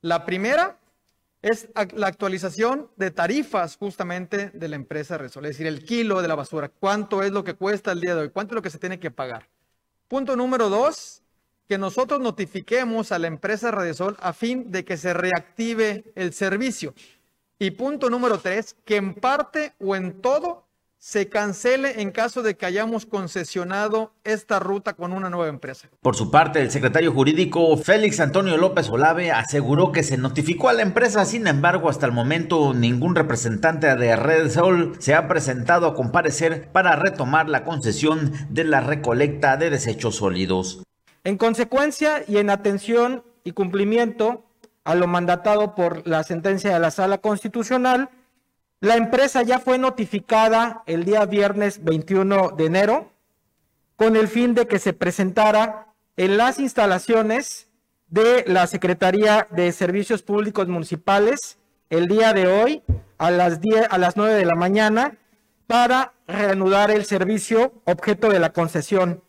La 0.00 0.24
primera 0.24 0.78
es 1.42 1.68
la 1.94 2.08
actualización 2.08 2.90
de 2.96 3.10
tarifas 3.10 3.76
justamente 3.76 4.50
de 4.50 4.68
la 4.68 4.76
empresa 4.76 5.18
Resol, 5.18 5.46
es 5.46 5.52
decir, 5.52 5.66
el 5.66 5.84
kilo 5.84 6.20
de 6.20 6.28
la 6.28 6.34
basura, 6.34 6.68
cuánto 6.68 7.22
es 7.22 7.30
lo 7.30 7.44
que 7.44 7.54
cuesta 7.54 7.92
el 7.92 8.00
día 8.00 8.14
de 8.14 8.22
hoy, 8.22 8.30
cuánto 8.30 8.54
es 8.54 8.56
lo 8.56 8.62
que 8.62 8.70
se 8.70 8.78
tiene 8.78 8.98
que 8.98 9.10
pagar. 9.10 9.48
Punto 10.08 10.36
número 10.36 10.68
dos, 10.68 11.22
que 11.68 11.78
nosotros 11.78 12.20
notifiquemos 12.20 13.12
a 13.12 13.18
la 13.18 13.26
empresa 13.26 13.70
Redesol 13.70 14.16
a 14.20 14.32
fin 14.32 14.72
de 14.72 14.84
que 14.84 14.96
se 14.96 15.12
reactive 15.12 16.12
el 16.14 16.32
servicio. 16.32 16.94
Y 17.58 17.72
punto 17.72 18.08
número 18.08 18.38
tres, 18.38 18.76
que 18.84 18.96
en 18.96 19.14
parte 19.14 19.74
o 19.78 19.94
en 19.94 20.20
todo 20.22 20.67
se 20.98 21.28
cancele 21.28 22.02
en 22.02 22.10
caso 22.10 22.42
de 22.42 22.56
que 22.56 22.66
hayamos 22.66 23.06
concesionado 23.06 24.12
esta 24.24 24.58
ruta 24.58 24.94
con 24.94 25.12
una 25.12 25.30
nueva 25.30 25.48
empresa. 25.48 25.88
Por 26.02 26.16
su 26.16 26.30
parte, 26.30 26.60
el 26.60 26.70
secretario 26.70 27.12
jurídico 27.12 27.76
Félix 27.76 28.18
Antonio 28.18 28.56
López 28.56 28.90
Olave 28.90 29.30
aseguró 29.30 29.92
que 29.92 30.02
se 30.02 30.18
notificó 30.18 30.68
a 30.68 30.72
la 30.72 30.82
empresa, 30.82 31.24
sin 31.24 31.46
embargo, 31.46 31.88
hasta 31.88 32.06
el 32.06 32.12
momento 32.12 32.74
ningún 32.74 33.14
representante 33.14 33.94
de 33.94 34.16
Red 34.16 34.50
Sol 34.50 34.96
se 34.98 35.14
ha 35.14 35.28
presentado 35.28 35.86
a 35.86 35.94
comparecer 35.94 36.68
para 36.72 36.96
retomar 36.96 37.48
la 37.48 37.64
concesión 37.64 38.32
de 38.50 38.64
la 38.64 38.80
recolecta 38.80 39.56
de 39.56 39.70
desechos 39.70 40.16
sólidos. 40.16 40.82
En 41.22 41.38
consecuencia 41.38 42.24
y 42.26 42.38
en 42.38 42.50
atención 42.50 43.22
y 43.44 43.52
cumplimiento 43.52 44.44
a 44.84 44.94
lo 44.94 45.06
mandatado 45.06 45.74
por 45.74 46.06
la 46.08 46.24
sentencia 46.24 46.72
de 46.72 46.80
la 46.80 46.90
Sala 46.90 47.18
Constitucional, 47.18 48.08
la 48.80 48.96
empresa 48.96 49.42
ya 49.42 49.58
fue 49.58 49.78
notificada 49.78 50.82
el 50.86 51.04
día 51.04 51.26
viernes 51.26 51.82
21 51.82 52.50
de 52.50 52.66
enero 52.66 53.10
con 53.96 54.14
el 54.14 54.28
fin 54.28 54.54
de 54.54 54.66
que 54.66 54.78
se 54.78 54.92
presentara 54.92 55.88
en 56.16 56.36
las 56.36 56.60
instalaciones 56.60 57.68
de 58.06 58.44
la 58.46 58.66
Secretaría 58.66 59.48
de 59.50 59.72
Servicios 59.72 60.22
Públicos 60.22 60.68
Municipales 60.68 61.58
el 61.90 62.06
día 62.06 62.32
de 62.32 62.46
hoy 62.46 62.82
a 63.18 63.30
las 63.30 63.60
10 63.60 63.88
a 63.90 63.98
las 63.98 64.16
9 64.16 64.34
de 64.34 64.44
la 64.44 64.54
mañana 64.54 65.18
para 65.66 66.12
reanudar 66.28 66.90
el 66.90 67.04
servicio 67.04 67.72
objeto 67.84 68.30
de 68.30 68.38
la 68.38 68.52
concesión. 68.52 69.22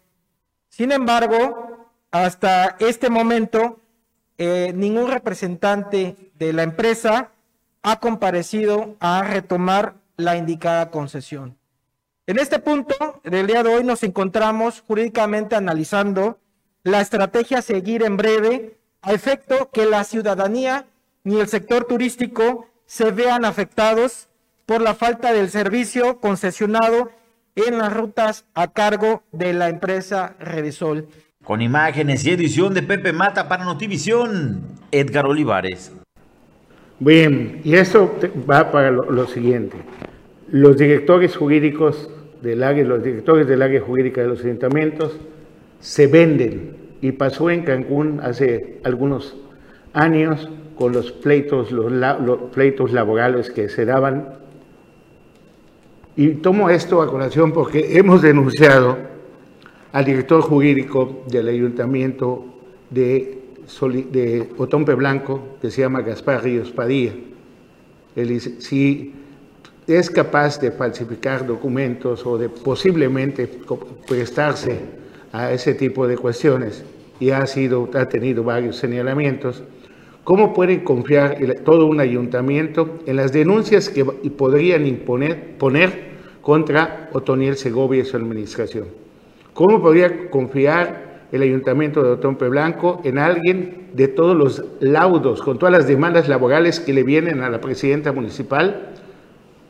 Sin 0.70 0.92
embargo, 0.92 1.90
hasta 2.12 2.78
este 2.80 3.10
momento 3.10 3.80
eh, 4.38 4.72
ningún 4.76 5.10
representante 5.10 6.32
de 6.36 6.54
la 6.54 6.64
empresa 6.64 7.32
ha 7.82 8.00
comparecido 8.00 8.96
a 9.00 9.24
retomar 9.24 9.96
la 10.18 10.38
indicada 10.38 10.92
concesión. 10.92 11.58
En 12.28 12.38
este 12.38 12.60
punto 12.60 13.22
del 13.24 13.48
día 13.48 13.64
de 13.64 13.74
hoy 13.74 13.84
nos 13.84 14.04
encontramos 14.04 14.84
jurídicamente 14.86 15.56
analizando 15.56 16.38
la 16.84 17.02
estrategia 17.02 17.60
a 17.60 17.64
seguir 17.64 18.04
en 18.04 18.18
breve 18.18 18.78
a 19.02 19.14
efecto 19.14 19.70
que 19.72 19.86
la 19.86 20.04
ciudadanía 20.04 20.86
ni 21.24 21.40
el 21.40 21.48
sector 21.48 21.86
turístico 21.86 22.68
se 22.86 23.12
vean 23.12 23.46
afectados 23.46 24.28
por 24.66 24.82
la 24.82 24.94
falta 24.94 25.34
del 25.34 25.50
servicio 25.50 26.20
concesionado 26.20 27.12
en 27.56 27.78
las 27.78 27.94
rutas 27.94 28.46
a 28.54 28.68
cargo 28.68 29.24
de 29.32 29.54
la 29.54 29.70
empresa 29.70 30.36
Redesol. 30.40 31.08
Con 31.44 31.62
imágenes 31.62 32.26
y 32.26 32.32
edición 32.32 32.74
de 32.74 32.84
Pepe 32.84 33.14
Mata 33.14 33.48
para 33.48 33.66
Notivisión, 33.66 34.62
Edgar 34.92 35.26
Olivares. 35.26 35.92
Bien, 37.00 37.62
y 37.64 37.76
eso 37.76 38.14
va 38.50 38.72
para 38.72 38.92
lo, 38.92 39.26
siguiente. 39.28 39.78
Los 40.50 40.78
directores 40.78 41.38
jurídicos 41.38 42.10
del 42.42 42.62
área, 42.62 42.84
los 42.84 43.02
directores 43.02 43.48
del 43.48 43.62
área 43.62 43.80
jurídica 43.80 44.22
de 44.22 44.28
los 44.28 44.44
ayuntamientos 44.44 45.18
se 45.80 46.08
venden 46.08 46.76
y 47.02 47.14
pasó 47.14 47.50
en 47.50 47.64
Cancún 47.64 48.20
hace 48.22 48.80
algunos 48.84 49.38
años 49.94 50.50
con 50.76 50.92
los 50.92 51.14
pleitos, 51.14 51.72
los, 51.72 51.90
los 51.90 52.38
pleitos 52.54 52.92
laborales 52.92 53.50
que 53.50 53.70
se 53.70 53.86
daban. 53.86 54.34
Y 56.18 56.32
tomo 56.36 56.70
esto 56.70 57.02
a 57.02 57.10
colación 57.10 57.54
porque 57.54 57.98
hemos 57.98 58.22
denunciado 58.22 58.98
al 59.94 60.04
director 60.04 60.42
jurídico 60.42 61.24
del 61.28 61.48
ayuntamiento 61.48 62.44
de 62.90 63.39
de 64.12 64.50
Otompe 64.58 64.94
Blanco, 64.94 65.58
que 65.62 65.70
se 65.70 65.82
llama 65.82 66.02
Gaspar 66.02 66.44
Ríos 66.44 66.72
Padilla. 66.72 67.14
Él 68.16 68.28
dice, 68.28 68.60
si 68.60 69.14
es 69.88 70.10
capaz 70.10 70.60
de 70.60 70.72
falsificar 70.72 71.46
documentos 71.46 72.26
o 72.26 72.38
de 72.38 72.50
posiblemente 72.50 73.50
prestarse 74.08 74.80
a 75.32 75.52
ese 75.52 75.74
tipo 75.74 76.08
de 76.08 76.18
cuestiones 76.18 76.84
y 77.20 77.32
ha, 77.32 77.46
sido, 77.46 77.90
ha 77.94 78.06
tenido 78.06 78.44
varios 78.44 78.78
señalamientos, 78.78 79.64
¿cómo 80.24 80.54
puede 80.54 80.84
confiar 80.84 81.38
todo 81.64 81.86
un 81.86 82.00
ayuntamiento 82.00 83.00
en 83.06 83.16
las 83.16 83.32
denuncias 83.32 83.90
que 83.90 84.06
podrían 84.06 84.86
imponer, 84.86 85.58
poner 85.58 86.10
contra 86.42 87.10
Otoniel 87.14 87.58
Segovia 87.58 88.02
y 88.02 88.06
su 88.06 88.18
administración? 88.18 88.88
¿Cómo 89.54 89.82
podría 89.82 90.30
confiar 90.30 91.09
el 91.32 91.42
ayuntamiento 91.42 92.04
de 92.04 92.12
Otompe 92.12 92.48
Blanco 92.50 93.02
en 93.04 93.20
alguien 93.20 93.90
de 93.94 94.08
todos 94.08 94.36
los 94.36 94.64
laudos, 94.80 95.42
con 95.42 95.60
todas 95.60 95.72
las 95.72 95.88
demandas 95.88 96.28
laborales 96.28 96.80
que 96.80 96.94
le 96.94 97.04
vienen 97.04 97.42
a 97.42 97.50
la 97.50 97.62
presidenta 97.62 98.12
municipal 98.12 98.90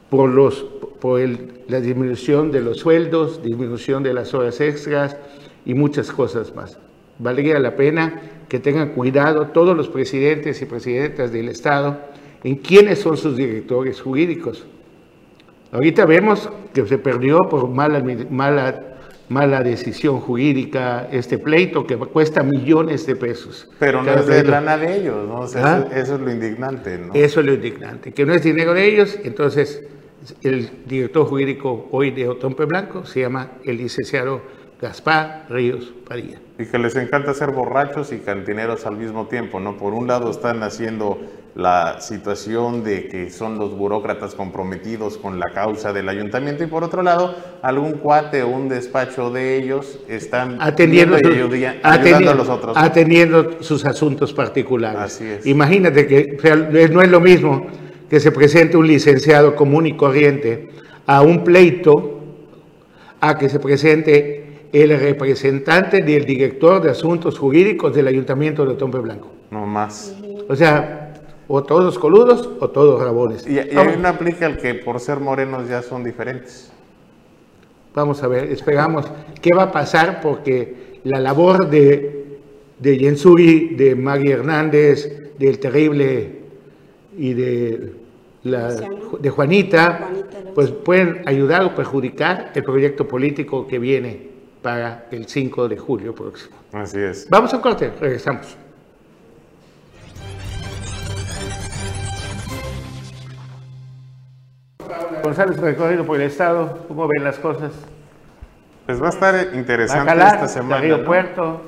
por, 0.10 0.30
los, 0.30 0.64
por 0.99 1.20
la 1.68 1.82
disminución 1.82 2.51
de 2.51 2.62
los 2.62 2.78
sueldos, 2.78 3.43
disminución 3.43 4.03
de 4.03 4.14
las 4.14 4.34
horas 4.34 4.60
extras 4.62 5.18
y 5.66 5.74
muchas 5.74 6.12
cosas 6.12 6.55
más. 6.55 6.78
Valdría 7.20 7.60
la 7.60 7.76
pena 7.76 8.22
que 8.47 8.60
tengan 8.60 8.89
cuidado 8.89 9.47
todos 9.47 9.76
los 9.76 9.89
presidentes 9.89 10.62
y 10.62 10.66
presidentas 10.66 11.32
del 11.32 11.49
Estado 11.49 11.97
en 12.43 12.55
quiénes 12.55 12.99
son 12.99 13.18
sus 13.18 13.36
directores 13.36 14.01
jurídicos. 14.01 14.66
Ahorita 15.72 16.05
vemos 16.05 16.49
que 16.74 16.86
se 16.88 16.97
perdió 16.97 17.38
por 17.49 17.70
mala, 17.70 18.01
mala 18.30 18.88
mala 19.30 19.61
decisión 19.61 20.19
jurídica, 20.19 21.07
este 21.11 21.38
pleito 21.38 21.86
que 21.86 21.95
cuesta 21.97 22.43
millones 22.43 23.05
de 23.05 23.15
pesos. 23.15 23.69
Pero 23.80 24.03
no 24.03 24.11
es 24.11 24.25
de 24.25 24.43
lana 24.43 24.77
de 24.77 24.97
ellos, 24.97 25.27
¿no? 25.27 25.45
¿Ah? 25.63 25.86
eso, 25.93 26.15
es 26.15 26.21
lo 26.21 26.32
indignante, 26.32 26.97
¿no? 26.97 27.13
Eso 27.13 27.39
es 27.39 27.45
lo 27.45 27.53
indignante, 27.53 28.11
que 28.11 28.25
no 28.25 28.34
es 28.34 28.43
dinero 28.43 28.73
de 28.73 28.86
ellos, 28.86 29.17
entonces 29.23 29.84
el 30.41 30.69
director 30.86 31.27
jurídico 31.27 31.88
hoy 31.91 32.11
de 32.11 32.27
Otompe 32.27 32.65
Blanco 32.65 33.05
se 33.05 33.21
llama 33.21 33.51
el 33.63 33.77
licenciado 33.77 34.41
Gaspar 34.82 35.45
Ríos 35.49 35.93
Padilla. 36.07 36.39
Y 36.57 36.65
que 36.65 36.80
les 36.80 36.95
encanta 36.95 37.34
ser 37.34 37.51
borrachos 37.51 38.11
y 38.11 38.19
cantineros 38.19 38.86
al 38.86 38.97
mismo 38.97 39.27
tiempo, 39.27 39.59
¿no? 39.59 39.77
Por 39.77 39.93
un 39.93 40.07
lado 40.07 40.32
están 40.32 40.63
haciendo 40.63 41.19
la 41.56 42.00
situación 42.00 42.84
de 42.84 43.08
que 43.08 43.30
son 43.30 43.58
los 43.58 43.76
burócratas 43.76 44.36
comprometidos 44.36 45.18
con 45.18 45.39
la 45.39 45.52
causa 45.54 45.91
del 45.93 46.08
ayuntamiento 46.08 46.64
y 46.64 46.68
por 46.68 46.84
otro 46.84 47.02
lado 47.02 47.36
algún 47.62 47.93
cuate 47.93 48.43
o 48.43 48.50
un 48.50 48.70
despacho 48.70 49.30
de 49.32 49.58
ellos 49.58 50.00
están 50.08 50.58
atendiendo, 50.60 51.16
ayudando 51.16 52.32
a 52.32 52.36
los 52.36 52.50
otros. 52.50 52.78
Atendiendo 52.78 53.62
sus 53.62 53.86
asuntos 53.86 54.34
particulares. 54.34 55.00
Así 55.02 55.26
es. 55.26 55.45
Imagínate 55.45 56.08
que 56.08 56.38
no 56.91 57.02
es 57.02 57.10
lo 57.10 57.20
mismo 57.20 57.68
que 58.10 58.20
se 58.20 58.32
presente 58.32 58.78
un 58.78 58.88
licenciado 58.88 59.56
común 59.56 59.88
y 59.88 59.95
corriente 59.95 60.70
a 61.06 61.22
un 61.22 61.43
pleito 61.43 62.20
a 63.22 63.38
que 63.38 63.50
se 63.50 63.60
presente 63.60 64.68
el 64.72 64.97
representante 65.00 66.02
del 66.02 66.26
director 66.26 66.82
de 66.82 66.91
asuntos 66.91 67.38
jurídicos 67.38 67.93
del 67.95 68.08
ayuntamiento 68.08 68.66
de 68.66 68.74
Otompe 68.74 69.00
Blanco. 69.00 69.32
No 69.52 69.66
más. 69.66 70.16
O 70.47 70.56
sea, 70.56 70.99
o 71.52 71.64
todos 71.64 71.97
coludos 71.97 72.47
o 72.60 72.70
todos 72.70 73.02
rabones. 73.02 73.45
Y, 73.45 73.56
y 73.56 73.60
ahí 73.60 73.97
no 74.00 74.08
aplica 74.08 74.45
el 74.45 74.58
que 74.58 74.76
por 74.76 75.00
ser 75.00 75.20
morenos 75.20 75.68
ya 75.68 75.82
son 75.82 76.04
diferentes. 76.04 76.72
Vamos 77.93 78.22
a 78.22 78.28
ver, 78.28 78.45
esperamos 78.52 79.06
qué 79.41 79.50
va 79.54 79.64
a 79.64 79.72
pasar 79.72 80.22
porque 80.22 81.02
la 81.04 81.20
labor 81.20 81.68
de, 81.68 82.38
de 82.78 83.00
Jensuri, 83.00 83.76
de 83.76 83.95
Maggie 83.95 84.34
Hernández, 84.34 85.38
del 85.39 85.58
terrible 85.58 86.39
y 87.18 87.34
de, 87.34 87.93
la, 88.43 88.76
de 89.20 89.30
Juanita, 89.32 90.08
pues 90.54 90.70
pueden 90.70 91.24
ayudar 91.26 91.64
o 91.64 91.74
perjudicar 91.74 92.52
el 92.54 92.64
proyecto 92.64 93.08
político 93.08 93.68
que 93.68 93.80
viene 93.80 94.30
para 94.62 95.08
el 95.10 95.26
5 95.26 95.68
de 95.68 95.78
julio 95.78 96.14
próximo. 96.14 96.56
Así 96.74 97.00
es. 97.00 97.28
Vamos 97.28 97.52
a 97.54 97.56
un 97.56 97.64
corte, 97.64 97.91
regresamos. 98.00 98.56
González, 105.22 105.57
recorrido 105.57 106.05
por 106.05 106.17
el 106.17 106.28
Estado, 106.28 106.86
¿cómo 106.88 107.07
ven 107.07 107.24
las 107.24 107.38
cosas? 107.38 107.72
Pues 108.86 109.01
va 109.01 109.07
a 109.07 109.09
estar 109.09 109.47
interesante 109.53 110.05
Bacalar, 110.05 110.36
esta 110.36 110.47
semana. 110.47 110.82
Río 110.82 110.97
¿no? 110.99 111.05
Puerto. 111.05 111.61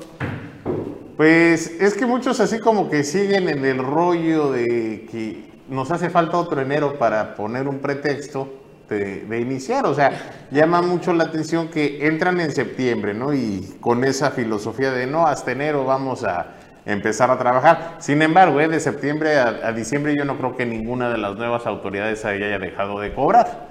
Pues 1.16 1.80
es 1.80 1.94
que 1.94 2.06
muchos 2.06 2.40
así 2.40 2.58
como 2.58 2.90
que 2.90 3.04
siguen 3.04 3.48
en 3.48 3.64
el 3.64 3.78
rollo 3.78 4.50
de 4.50 5.06
que 5.10 5.50
nos 5.68 5.90
hace 5.90 6.10
falta 6.10 6.36
otro 6.36 6.60
enero 6.60 6.98
para 6.98 7.34
poner 7.34 7.68
un 7.68 7.78
pretexto 7.78 8.52
de, 8.88 9.20
de 9.26 9.40
iniciar. 9.40 9.86
O 9.86 9.94
sea, 9.94 10.46
llama 10.50 10.82
mucho 10.82 11.12
la 11.12 11.24
atención 11.24 11.68
que 11.68 12.06
entran 12.06 12.40
en 12.40 12.50
septiembre, 12.50 13.14
¿no? 13.14 13.32
Y 13.32 13.76
con 13.80 14.04
esa 14.04 14.30
filosofía 14.30 14.90
de 14.90 15.06
no, 15.06 15.26
hasta 15.26 15.52
enero 15.52 15.84
vamos 15.84 16.24
a 16.24 16.54
empezar 16.86 17.30
a 17.30 17.38
trabajar. 17.38 17.96
Sin 17.98 18.22
embargo, 18.22 18.60
¿eh? 18.60 18.68
de 18.68 18.80
septiembre 18.80 19.36
a, 19.38 19.72
diciembre 19.72 20.16
yo 20.16 20.24
no 20.24 20.36
creo 20.36 20.56
que 20.56 20.66
ninguna 20.66 21.10
de 21.10 21.18
las 21.18 21.36
nuevas 21.36 21.66
autoridades 21.66 22.24
haya 22.24 22.58
dejado 22.58 23.00
de 23.00 23.12
cobrar. 23.12 23.70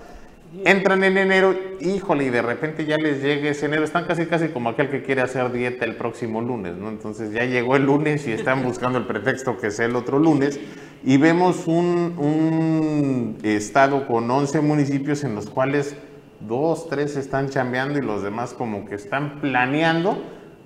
Entran 0.65 1.01
en 1.05 1.17
enero, 1.17 1.55
híjole, 1.79 2.25
y 2.25 2.29
de 2.29 2.41
repente 2.41 2.85
ya 2.85 2.97
les 2.97 3.21
llega 3.21 3.49
ese 3.49 3.67
enero. 3.67 3.85
Están 3.85 4.03
casi, 4.03 4.25
casi 4.25 4.49
como 4.49 4.69
aquel 4.69 4.89
que 4.89 5.01
quiere 5.01 5.21
hacer 5.21 5.49
dieta 5.53 5.85
el 5.85 5.95
próximo 5.95 6.41
lunes, 6.41 6.75
¿no? 6.75 6.89
Entonces 6.89 7.31
ya 7.31 7.45
llegó 7.45 7.77
el 7.77 7.85
lunes 7.85 8.27
y 8.27 8.33
están 8.33 8.61
buscando 8.61 8.97
el 8.97 9.05
pretexto 9.05 9.57
que 9.57 9.71
sea 9.71 9.85
el 9.85 9.95
otro 9.95 10.19
lunes. 10.19 10.59
Y 11.05 11.15
vemos 11.15 11.67
un, 11.67 12.15
un 12.17 13.37
estado 13.43 14.05
con 14.07 14.29
11 14.29 14.59
municipios 14.59 15.23
en 15.23 15.35
los 15.35 15.49
cuales 15.49 15.95
dos, 16.41 16.89
tres 16.89 17.15
están 17.15 17.49
chambeando 17.49 17.99
y 17.99 18.01
los 18.01 18.21
demás 18.21 18.53
como 18.53 18.85
que 18.85 18.95
están 18.95 19.39
planeando 19.39 20.21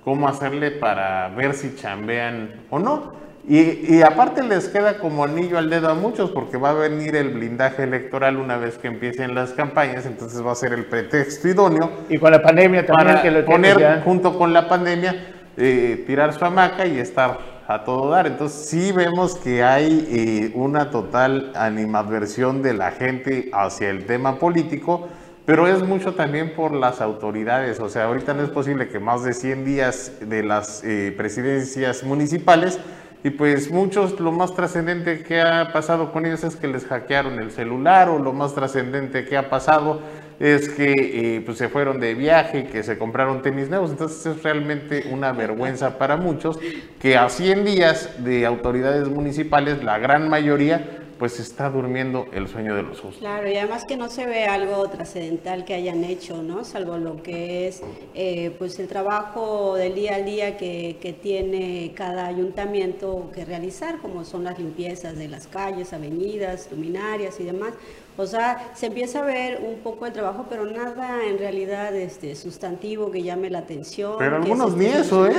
cómo 0.06 0.28
hacerle 0.28 0.70
para 0.70 1.30
ver 1.30 1.52
si 1.54 1.74
chambean 1.74 2.52
o 2.70 2.78
no. 2.78 3.12
Y, 3.48 3.96
y, 3.96 4.02
aparte 4.02 4.44
les 4.44 4.68
queda 4.68 4.98
como 4.98 5.24
anillo 5.24 5.58
al 5.58 5.68
dedo 5.68 5.88
a 5.88 5.94
muchos 5.94 6.30
porque 6.30 6.56
va 6.56 6.70
a 6.70 6.74
venir 6.74 7.16
el 7.16 7.30
blindaje 7.30 7.82
electoral 7.82 8.36
una 8.36 8.56
vez 8.56 8.78
que 8.78 8.86
empiecen 8.86 9.34
las 9.34 9.50
campañas, 9.50 10.06
entonces 10.06 10.46
va 10.46 10.52
a 10.52 10.54
ser 10.54 10.72
el 10.74 10.84
pretexto 10.84 11.48
idóneo. 11.48 11.90
Y 12.08 12.18
con 12.18 12.30
la 12.30 12.40
pandemia 12.40 12.86
también 12.86 13.08
para 13.08 13.22
que 13.22 13.30
lo 13.32 13.44
poner 13.44 13.80
ya. 13.80 14.02
junto 14.04 14.38
con 14.38 14.52
la 14.52 14.68
pandemia, 14.68 15.26
eh, 15.56 16.04
tirar 16.06 16.32
su 16.32 16.44
hamaca 16.44 16.86
y 16.86 17.00
estar 17.00 17.38
a 17.66 17.82
todo 17.82 18.10
dar. 18.10 18.28
Entonces 18.28 18.68
sí 18.68 18.92
vemos 18.92 19.34
que 19.34 19.64
hay 19.64 20.06
eh, 20.08 20.52
una 20.54 20.92
total 20.92 21.50
animadversión 21.56 22.62
de 22.62 22.74
la 22.74 22.92
gente 22.92 23.50
hacia 23.52 23.90
el 23.90 24.06
tema 24.06 24.38
político. 24.38 25.08
Pero 25.46 25.68
es 25.68 25.80
mucho 25.82 26.14
también 26.14 26.54
por 26.54 26.72
las 26.72 27.00
autoridades, 27.00 27.78
o 27.78 27.88
sea, 27.88 28.06
ahorita 28.06 28.34
no 28.34 28.42
es 28.42 28.50
posible 28.50 28.88
que 28.88 28.98
más 28.98 29.22
de 29.22 29.32
100 29.32 29.64
días 29.64 30.12
de 30.20 30.42
las 30.42 30.82
eh, 30.82 31.14
presidencias 31.16 32.02
municipales 32.02 32.80
y 33.22 33.30
pues 33.30 33.70
muchos, 33.70 34.20
lo 34.20 34.30
más 34.30 34.54
trascendente 34.54 35.22
que 35.22 35.40
ha 35.40 35.72
pasado 35.72 36.12
con 36.12 36.26
ellos 36.26 36.44
es 36.44 36.56
que 36.56 36.68
les 36.68 36.84
hackearon 36.84 37.38
el 37.38 37.50
celular 37.50 38.08
o 38.08 38.18
lo 38.18 38.32
más 38.32 38.54
trascendente 38.54 39.24
que 39.24 39.36
ha 39.36 39.48
pasado 39.48 40.00
es 40.38 40.68
que 40.68 40.92
eh, 40.92 41.42
pues 41.44 41.58
se 41.58 41.68
fueron 41.68 41.98
de 41.98 42.14
viaje, 42.14 42.66
que 42.66 42.82
se 42.82 42.98
compraron 42.98 43.42
tenis 43.42 43.68
nuevos. 43.68 43.90
Entonces 43.90 44.26
es 44.26 44.42
realmente 44.42 45.08
una 45.10 45.32
vergüenza 45.32 45.98
para 45.98 46.16
muchos 46.16 46.58
que 47.00 47.16
a 47.16 47.28
100 47.28 47.64
días 47.64 48.10
de 48.18 48.46
autoridades 48.46 49.08
municipales, 49.08 49.82
la 49.82 49.98
gran 49.98 50.28
mayoría, 50.28 51.05
pues 51.18 51.40
está 51.40 51.70
durmiendo 51.70 52.26
el 52.32 52.48
sueño 52.48 52.74
de 52.74 52.82
los 52.82 53.00
justos. 53.00 53.18
Claro, 53.18 53.48
y 53.50 53.56
además 53.56 53.84
que 53.84 53.96
no 53.96 54.08
se 54.08 54.26
ve 54.26 54.44
algo 54.44 54.88
trascendental 54.88 55.64
que 55.64 55.74
hayan 55.74 56.04
hecho, 56.04 56.42
¿no? 56.42 56.64
Salvo 56.64 56.98
lo 56.98 57.22
que 57.22 57.68
es 57.68 57.82
eh, 58.14 58.54
pues 58.58 58.78
el 58.78 58.88
trabajo 58.88 59.74
del 59.76 59.94
día 59.94 60.16
al 60.16 60.24
día 60.24 60.56
que, 60.56 60.98
que, 61.00 61.12
tiene 61.12 61.92
cada 61.94 62.26
ayuntamiento 62.26 63.30
que 63.34 63.44
realizar, 63.44 63.98
como 63.98 64.24
son 64.24 64.44
las 64.44 64.58
limpiezas 64.58 65.16
de 65.16 65.28
las 65.28 65.46
calles, 65.46 65.92
avenidas, 65.92 66.68
luminarias 66.70 67.40
y 67.40 67.44
demás. 67.44 67.72
O 68.18 68.26
sea, 68.26 68.70
se 68.74 68.86
empieza 68.86 69.20
a 69.20 69.22
ver 69.22 69.60
un 69.62 69.80
poco 69.80 70.06
el 70.06 70.12
trabajo, 70.12 70.46
pero 70.48 70.64
nada 70.64 71.26
en 71.26 71.38
realidad 71.38 71.94
este, 71.94 72.34
sustantivo 72.34 73.10
que 73.10 73.22
llame 73.22 73.50
la 73.50 73.58
atención. 73.58 74.14
Pero 74.18 74.36
algunos 74.36 74.74
ni 74.74 74.86
eso, 74.86 75.26
¿eh? 75.26 75.34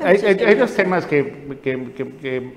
Hay, 0.00 0.16
hay, 0.16 0.38
hay, 0.38 0.54
dos 0.54 0.72
temas 0.74 1.04
que, 1.04 1.58
que, 1.62 1.92
que 1.94 2.52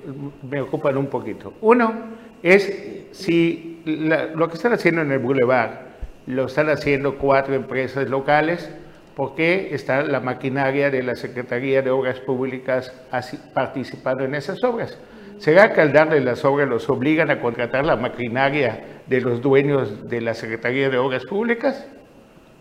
me 0.50 0.62
ocupan 0.62 0.98
un 0.98 1.08
poquito. 1.08 1.54
Uno 1.62 2.21
es 2.44 3.08
si 3.12 3.82
la, 3.86 4.26
lo 4.26 4.48
que 4.50 4.56
están 4.56 4.74
haciendo 4.74 5.02
en 5.02 5.12
el 5.12 5.20
Boulevard 5.20 5.92
lo 6.28 6.46
están 6.46 6.70
haciendo 6.70 7.18
cuatro 7.18 7.56
empresas 7.56 8.10
locales, 8.10 8.70
¿por 9.16 9.36
qué 9.36 9.74
está 9.74 10.04
la 10.04 10.20
maquinaria 10.20 10.90
de 10.90 11.04
la 11.04 11.16
Secretaría 11.16 11.82
de 11.82 11.90
Obras 11.90 12.20
Públicas 12.20 12.94
así, 13.12 13.40
participando 13.54 14.24
en 14.24 14.36
esas 14.36 14.64
obras? 14.64 14.98
¿Será 15.40 15.74
que 15.74 15.82
al 15.82 15.92
darle 15.92 16.22
las 16.22 16.46
obras 16.46 16.70
los 16.70 16.88
obligan 16.90 17.32
a 17.32 17.42
contratar 17.42 17.84
la 17.84 17.96
maquinaria 17.96 19.02
de 19.08 19.22
los 19.22 19.42
dueños 19.42 20.08
de 20.08 20.22
la 20.22 20.36
Secretaría 20.36 20.90
de 20.90 21.00
Obras 21.00 21.26
Públicas? 21.26 21.88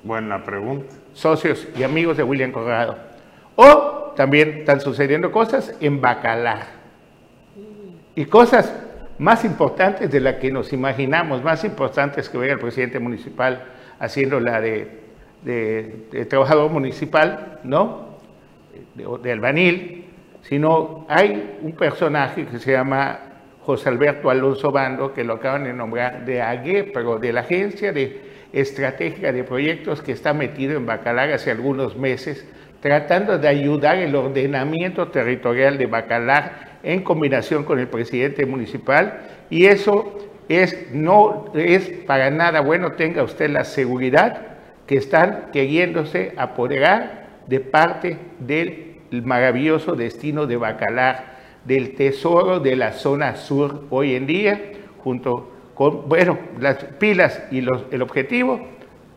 Buena 0.03 0.43
pregunta. 0.43 0.95
Socios 1.13 1.69
y 1.77 1.83
amigos 1.83 2.17
de 2.17 2.23
William 2.23 2.53
Corrado. 2.53 2.97
O 3.57 4.15
también 4.17 4.61
están 4.61 4.81
sucediendo 4.81 5.31
cosas 5.31 5.75
en 5.81 6.01
Bacalar. 6.01 6.69
Y 8.15 8.25
cosas 8.25 8.73
más 9.21 9.45
importantes 9.45 10.11
de 10.11 10.19
las 10.19 10.37
que 10.37 10.51
nos 10.51 10.73
imaginamos, 10.73 11.43
más 11.43 11.63
importantes 11.65 12.31
que 12.31 12.39
ver 12.39 12.53
al 12.53 12.59
presidente 12.59 12.99
municipal 12.99 13.65
haciendo 13.99 14.41
la 14.41 14.63
de, 14.63 16.27
trabajador 16.27 16.71
municipal, 16.71 17.61
¿no? 17.63 18.17
De, 18.95 19.07
de, 19.23 19.33
albanil, 19.33 20.07
sino 20.41 21.05
hay 21.07 21.59
un 21.61 21.73
personaje 21.73 22.47
que 22.47 22.59
se 22.59 22.73
llama 22.73 23.19
José 23.61 23.91
Alberto 23.91 24.31
Alonso 24.31 24.73
Bando, 24.73 25.13
que 25.13 25.23
lo 25.23 25.35
acaban 25.35 25.65
de 25.65 25.75
nombrar 25.75 26.25
de 26.25 26.41
AGE, 26.41 26.85
pero 26.85 27.19
de 27.19 27.35
la 27.35 27.43
Agencia 27.43 27.93
de 27.93 28.23
Estrategia 28.55 29.35
de 29.35 29.45
Proyectos 29.45 30.01
que 30.01 30.13
está 30.13 30.33
metido 30.33 30.79
en 30.79 30.87
Bacalar 30.87 31.31
hace 31.31 31.51
algunos 31.51 31.95
meses, 31.95 32.49
tratando 32.81 33.37
de 33.37 33.49
ayudar 33.49 33.99
el 33.99 34.17
ordenamiento 34.17 35.09
territorial 35.09 35.77
de 35.77 35.85
Bacalar 35.85 36.70
en 36.83 37.03
combinación 37.03 37.65
con 37.65 37.79
el 37.79 37.89
presidente 37.89 38.47
municipal 38.47 39.21
y 39.51 39.67
eso 39.67 40.19
es, 40.49 40.93
no 40.93 41.53
es 41.55 41.89
para 42.07 42.31
nada 42.31 42.61
bueno, 42.61 42.93
tenga 42.93 43.23
usted 43.23 43.51
la 43.51 43.65
seguridad 43.65 44.51
que 44.87 44.97
están 44.97 45.51
queriéndose 45.53 46.33
apoderar 46.37 47.29
de 47.47 47.61
parte 47.61 48.19
del 48.41 48.97
maravilloso 49.11 49.95
destino 49.95 50.47
de 50.47 50.57
Bacalar, 50.57 51.39
del 51.65 51.95
tesoro 51.95 52.61
de 52.61 52.77
la 52.77 52.93
zona 52.93 53.37
sur 53.37 53.85
hoy 53.91 54.15
en 54.15 54.27
día, 54.27 54.61
junto 54.99 55.53
con, 55.75 56.09
bueno, 56.09 56.39
las 56.59 56.77
pilas 56.99 57.43
y 57.51 57.59
el 57.59 58.03
objetivo 58.03 58.61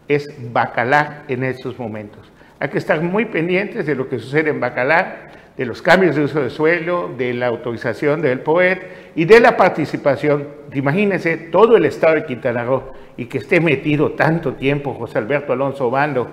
es 0.08 0.30
Bacalar 0.52 1.24
en 1.28 1.44
estos 1.44 1.80
momentos. 1.80 2.32
Hay 2.60 2.70
que 2.70 2.78
estar 2.78 3.02
muy 3.02 3.26
pendientes 3.26 3.86
de 3.86 3.96
lo 3.96 4.08
que 4.08 4.20
sucede 4.20 4.52
en 4.52 4.60
Bacalar, 4.60 5.32
de 5.58 5.66
los 5.66 5.82
cambios 5.82 6.16
de 6.16 6.24
uso 6.24 6.42
de 6.42 6.50
suelo, 6.50 7.12
de 7.16 7.34
la 7.34 7.48
autorización 7.48 8.22
del 8.22 8.40
POET 8.40 9.14
y 9.16 9.26
de 9.26 9.40
la 9.40 9.56
participación. 9.56 10.48
Imagínense 10.74 11.38
todo 11.38 11.78
el 11.78 11.86
estado 11.86 12.16
de 12.16 12.26
Quintana 12.26 12.64
Roo 12.64 12.92
y 13.18 13.26
que 13.26 13.38
esté 13.38 13.60
metido 13.60 14.12
tanto 14.14 14.54
tiempo 14.54 14.94
José 14.94 15.20
Alberto 15.20 15.54
Alonso 15.54 15.92
Bando, 15.92 16.30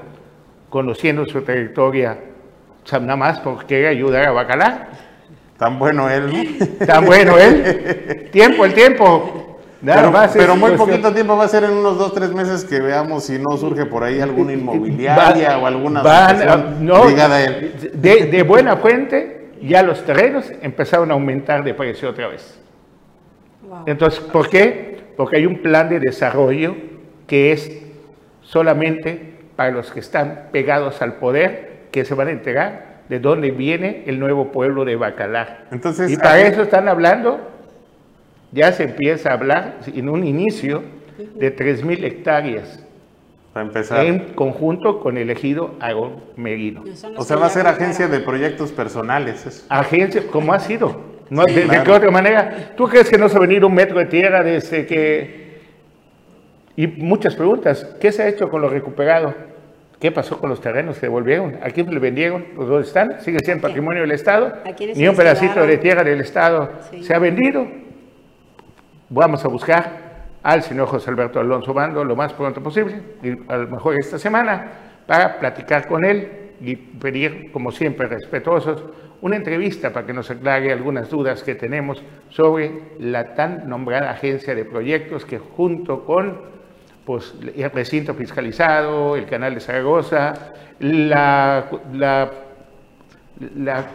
conociendo 0.71 1.27
su 1.27 1.43
trayectoria, 1.43 2.18
nada 2.93 3.16
más 3.16 3.41
porque 3.41 3.87
ayudar 3.87 4.27
a 4.27 4.33
Bacalar. 4.33 4.89
Tan 5.59 5.79
bueno 5.79 6.09
él, 6.09 6.33
¿no? 6.33 6.87
Tan 6.87 7.05
bueno 7.05 7.37
él. 7.37 8.29
tiempo, 8.33 8.64
el 8.64 8.73
tiempo. 8.73 9.39
Nada 9.83 10.11
pero, 10.12 10.33
pero 10.35 10.57
muy 10.57 10.70
cuestión. 10.70 10.89
poquito 10.89 11.14
tiempo 11.14 11.37
va 11.37 11.45
a 11.45 11.49
ser 11.49 11.64
en 11.64 11.70
unos 11.70 11.97
dos, 11.97 12.12
tres 12.12 12.31
meses 12.33 12.64
que 12.64 12.81
veamos 12.81 13.24
si 13.24 13.39
no 13.39 13.57
surge 13.57 13.87
por 13.87 14.05
ahí 14.05 14.20
alguna 14.20 14.53
inmobiliaria 14.55 15.57
van, 15.57 15.62
o 15.62 15.66
alguna 15.66 16.03
van, 16.03 16.85
no, 16.85 17.09
ligada 17.09 17.37
a 17.37 17.45
él. 17.45 17.93
De, 17.95 18.26
de, 18.26 18.43
buena 18.43 18.76
fuente, 18.76 19.53
ya 19.62 19.83
los 19.83 20.05
terrenos 20.05 20.53
empezaron 20.61 21.11
a 21.11 21.14
aumentar 21.14 21.64
de 21.64 21.72
precio 21.72 22.11
otra 22.11 22.28
vez. 22.28 22.59
Wow. 23.62 23.85
Entonces, 23.87 24.20
¿por 24.20 24.51
qué? 24.51 24.99
Porque 25.16 25.37
hay 25.37 25.47
un 25.47 25.62
plan 25.62 25.89
de 25.89 25.99
desarrollo 25.99 26.76
que 27.26 27.53
es 27.53 27.70
solamente 28.43 29.39
para 29.57 29.70
los 29.70 29.91
que 29.93 30.01
están 30.01 30.49
pegados 30.53 31.01
al 31.01 31.14
poder, 31.14 31.87
que 31.91 32.05
se 32.05 32.14
van 32.14 32.28
a 32.28 32.31
entregar 32.33 32.91
de 33.09 33.18
dónde 33.18 33.51
viene 33.51 34.05
el 34.07 34.20
nuevo 34.20 34.53
pueblo 34.53 34.85
de 34.85 34.97
Bacalar. 34.97 35.66
Entonces, 35.72 36.11
y 36.11 36.16
para 36.16 36.41
eso 36.43 36.62
están 36.62 36.89
hablando 36.89 37.41
ya 38.53 38.72
se 38.72 38.84
empieza 38.84 39.30
a 39.30 39.34
hablar 39.34 39.78
en 39.86 40.09
un 40.09 40.26
inicio 40.26 40.82
de 41.36 41.55
3.000 41.55 42.05
hectáreas. 42.05 42.84
Para 43.53 43.66
empezar. 43.66 44.07
En 44.07 44.34
conjunto 44.34 45.01
con 45.01 45.18
el 45.18 45.28
ejido 45.30 45.74
Agón 45.80 46.22
Merino. 46.36 46.84
O 47.16 47.24
sea, 47.24 47.36
va 47.36 47.46
a 47.46 47.51
ser 47.51 47.66
agencia 47.66 48.07
de 48.07 48.20
proyectos 48.20 48.70
personales. 48.70 49.44
Eso. 49.44 49.66
Agencia, 49.68 50.22
como 50.30 50.53
ha 50.53 50.61
sido. 50.61 51.01
No, 51.30 51.44
sí, 51.44 51.55
de, 51.55 51.62
claro. 51.62 51.78
de, 51.80 51.84
qué 51.84 51.90
otra 51.92 52.11
manera? 52.11 52.72
¿Tú 52.76 52.88
crees 52.88 53.09
que 53.09 53.18
no 53.18 53.28
se 53.28 53.38
va 53.38 53.44
a 53.44 53.46
venir 53.46 53.64
un 53.64 53.74
metro 53.74 53.98
de 53.98 54.07
tierra 54.07 54.42
desde 54.42 54.86
que... 54.86 55.40
Y 56.76 56.86
muchas 56.86 57.34
preguntas. 57.34 57.84
¿Qué 58.01 58.12
se 58.12 58.22
ha 58.22 58.28
hecho 58.28 58.48
con 58.48 58.62
lo 58.62 58.68
recuperado? 58.68 59.34
¿Qué 60.01 60.11
pasó 60.11 60.38
con 60.38 60.48
los 60.48 60.61
terrenos 60.61 60.96
que 60.96 61.07
devolvieron? 61.07 61.59
¿A 61.62 61.70
quién 61.70 61.92
le 61.92 62.01
vendieron? 62.01 62.46
¿Los 62.57 62.68
dos 62.68 62.86
están? 62.86 63.20
¿Sigue 63.20 63.38
siendo 63.40 63.62
patrimonio 63.62 64.03
del 64.03 64.12
Estado? 64.12 64.55
Ni 64.96 65.07
un 65.07 65.14
pedacito 65.14 65.66
de 65.66 65.76
tierra 65.76 66.03
del 66.03 66.20
Estado 66.20 66.70
se 67.03 67.14
ha 67.14 67.18
vendido. 67.18 67.66
Vamos 69.12 69.44
a 69.44 69.48
buscar 69.48 70.28
al 70.40 70.62
señor 70.62 70.86
José 70.86 71.11
Alberto 71.11 71.40
Alonso 71.40 71.74
Bando 71.74 72.04
lo 72.04 72.14
más 72.14 72.32
pronto 72.32 72.62
posible, 72.62 73.02
y 73.24 73.30
a 73.52 73.56
lo 73.56 73.66
mejor 73.66 73.96
esta 73.98 74.20
semana, 74.20 74.70
para 75.04 75.40
platicar 75.40 75.88
con 75.88 76.04
él 76.04 76.52
y 76.61 76.76
pedir, 76.76 77.50
como 77.50 77.72
siempre, 77.72 78.06
respetuosos, 78.06 78.84
una 79.20 79.34
entrevista 79.34 79.92
para 79.92 80.06
que 80.06 80.12
nos 80.12 80.30
aclare 80.30 80.72
algunas 80.72 81.11
dudas 81.11 81.42
que 81.42 81.56
tenemos 81.56 82.00
sobre 82.28 82.70
la 83.00 83.34
tan 83.34 83.68
nombrada 83.68 84.12
agencia 84.12 84.54
de 84.54 84.64
proyectos 84.64 85.24
que 85.24 85.40
junto 85.40 86.04
con 86.04 86.42
pues, 87.04 87.34
el 87.56 87.70
recinto 87.72 88.14
fiscalizado, 88.14 89.16
el 89.16 89.26
canal 89.26 89.54
de 89.54 89.61
Zaragoza, 89.61 90.52
la, 90.78 91.68
la, 91.92 92.30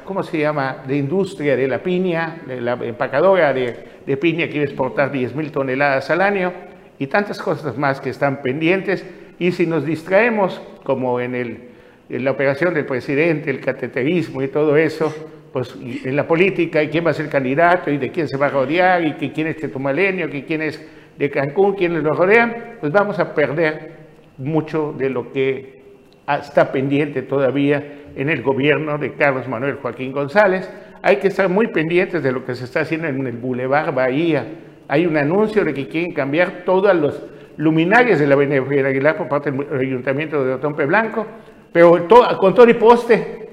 ¿cómo 0.04 0.24
se 0.24 0.40
llama?, 0.40 0.84
de 0.88 0.98
industria 0.98 1.56
de 1.56 1.68
la 1.68 1.84
piña, 1.84 2.42
la 2.48 2.74
empacadora 2.74 3.54
de, 3.54 3.76
de 4.06 4.18
piña 4.18 4.48
quiere 4.48 4.66
exportar 4.66 5.12
10.000 5.12 5.52
toneladas 5.52 6.10
al 6.10 6.22
año 6.22 6.52
y 6.98 7.08
tantas 7.08 7.40
cosas 7.40 7.78
más 7.78 8.02
que 8.02 8.10
están 8.10 8.42
pendientes. 8.42 9.06
Y 9.38 9.52
si 9.52 9.68
nos 9.68 9.86
distraemos, 9.86 10.62
como 10.84 11.20
en, 11.20 11.36
el, 11.36 11.70
en 12.10 12.24
la 12.24 12.32
operación 12.32 12.74
del 12.74 12.86
presidente, 12.86 13.50
el 13.50 13.60
cateterismo 13.60 14.42
y 14.42 14.48
todo 14.48 14.78
eso, 14.78 15.14
pues 15.52 15.76
en 16.04 16.16
la 16.16 16.28
política, 16.28 16.84
y 16.84 16.90
quién 16.90 17.06
va 17.06 17.12
a 17.12 17.14
ser 17.14 17.30
candidato, 17.30 17.90
y 17.92 17.98
de 17.98 18.12
quién 18.12 18.28
se 18.28 18.38
va 18.38 18.48
a 18.48 18.50
rodear, 18.50 19.06
y 19.06 19.14
que 19.14 19.32
quién 19.32 19.48
es 19.48 19.58
Chetumalenio, 19.58 20.30
que 20.30 20.44
quién 20.44 20.62
es 20.62 20.86
de 21.18 21.30
Cancún, 21.30 21.76
quienes 21.76 22.04
nos 22.04 22.18
rodean, 22.18 22.78
pues 22.80 22.92
vamos 22.92 23.20
a 23.20 23.34
perder 23.34 23.94
mucho 24.38 24.94
de 24.98 25.10
lo 25.10 25.32
que 25.32 25.82
está 26.28 26.72
pendiente 26.72 27.22
todavía 27.22 28.05
en 28.16 28.30
el 28.30 28.42
gobierno 28.42 28.98
de 28.98 29.14
Carlos 29.14 29.48
Manuel 29.48 29.76
Joaquín 29.76 30.12
González. 30.12 30.70
Hay 31.02 31.18
que 31.18 31.28
estar 31.28 31.50
muy 31.50 31.68
pendientes 31.68 32.24
de 32.24 32.32
lo 32.32 32.46
que 32.46 32.56
se 32.56 32.66
está 32.66 32.82
haciendo 32.82 33.08
en 33.08 33.26
el 33.28 33.38
Boulevard 33.38 33.94
Bahía. 33.94 34.46
Hay 34.88 35.06
un 35.06 35.18
anuncio 35.18 35.64
de 35.64 35.74
que 35.74 35.88
quieren 35.88 36.14
cambiar 36.14 36.64
todos 36.66 36.96
los 36.96 37.22
luminarias 37.58 38.20
de 38.20 38.28
la 38.28 38.36
Avenida 38.36 38.62
Aguilar 38.62 39.18
por 39.18 39.28
parte 39.28 39.52
del 39.52 39.80
Ayuntamiento 39.80 40.44
de 40.44 40.54
Otompe 40.54 40.86
Blanco, 40.86 41.26
pero 41.72 42.04
todo, 42.04 42.38
con 42.38 42.54
todo 42.54 42.70
y 42.70 42.74
poste, 42.74 43.46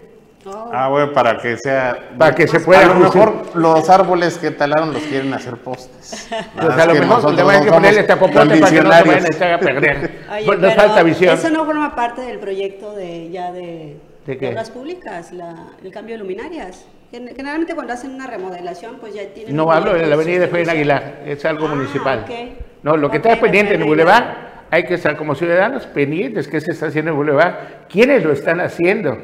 Ah, 0.73 0.89
bueno, 0.89 1.13
para 1.13 1.39
que 1.39 1.57
sea. 1.57 2.11
Para 2.19 2.35
que 2.35 2.49
se 2.49 2.59
pueda. 2.61 2.81
A 2.81 2.89
lo 2.89 2.95
mejor 2.97 3.55
los 3.55 3.89
árboles 3.89 4.39
que 4.39 4.51
talaron 4.51 4.93
los 4.93 5.03
quieren 5.03 5.33
hacer 5.33 5.57
postes. 5.57 6.29
Pues 6.55 6.77
a 6.77 6.87
lo 6.87 6.95
mejor 6.95 7.45
van 7.45 7.69
a 7.69 7.73
ponerle 7.73 8.05
para 8.05 8.21
que 8.21 8.61
no 8.61 8.67
se 8.67 8.81
vayan 8.81 9.25
a 9.25 9.29
echar 9.29 9.53
a 9.53 9.61
perder. 9.61 10.11
Oye, 10.33 10.57
Nos 10.57 10.75
falta 10.75 11.03
visión. 11.03 11.35
Eso 11.35 11.51
no 11.51 11.65
forma 11.65 11.95
parte 11.95 12.23
del 12.23 12.39
proyecto 12.39 12.93
de 12.95 13.31
ya 13.31 13.53
de, 13.53 13.97
¿De, 14.27 14.49
obras 14.49 14.71
públicas, 14.71 15.33
la, 15.33 15.71
el 15.83 15.91
cambio 15.91 16.15
de 16.15 16.21
luminarias. 16.21 16.87
Generalmente 17.11 17.75
cuando 17.75 17.93
hacen 17.93 18.13
una 18.15 18.27
remodelación, 18.27 18.97
pues 19.01 19.15
ya 19.15 19.27
tienen. 19.35 19.55
No 19.55 19.71
hablo 19.71 19.95
de 19.95 20.07
la 20.07 20.15
avenida 20.15 20.41
de 20.41 20.49
Fren 20.49 20.71
Aguilar, 20.71 21.23
es 21.27 21.45
algo 21.45 21.67
ah, 21.67 21.75
municipal. 21.75 22.21
Okay. 22.25 22.57
No, 22.83 22.97
lo 22.97 23.11
que 23.11 23.19
está 23.19 23.39
pendiente 23.39 23.75
en 23.75 23.83
el 23.83 23.87
Boulevard, 23.89 24.25
hay 24.71 24.85
que 24.85 24.95
estar 24.95 25.17
como 25.17 25.35
ciudadanos 25.35 25.87
pendientes 25.87 26.49
qué 26.49 26.61
se 26.61 26.73
está 26.73 26.87
haciendo 26.87 27.11
en 27.11 27.15
el 27.15 27.19
Boulevard, 27.19 27.55
quiénes 27.89 28.25
lo 28.25 28.33
están 28.33 28.61
haciendo 28.61 29.19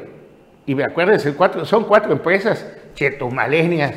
y 0.69 0.79
acuérdense, 0.83 1.33
cuatro, 1.33 1.65
son 1.65 1.85
cuatro 1.85 2.11
empresas 2.11 2.63
chetumalenias, 2.93 3.95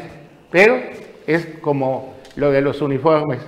pero 0.51 0.81
es 1.27 1.47
como 1.61 2.15
lo 2.37 2.51
de 2.51 2.63
los 2.63 2.81
uniformes. 2.81 3.41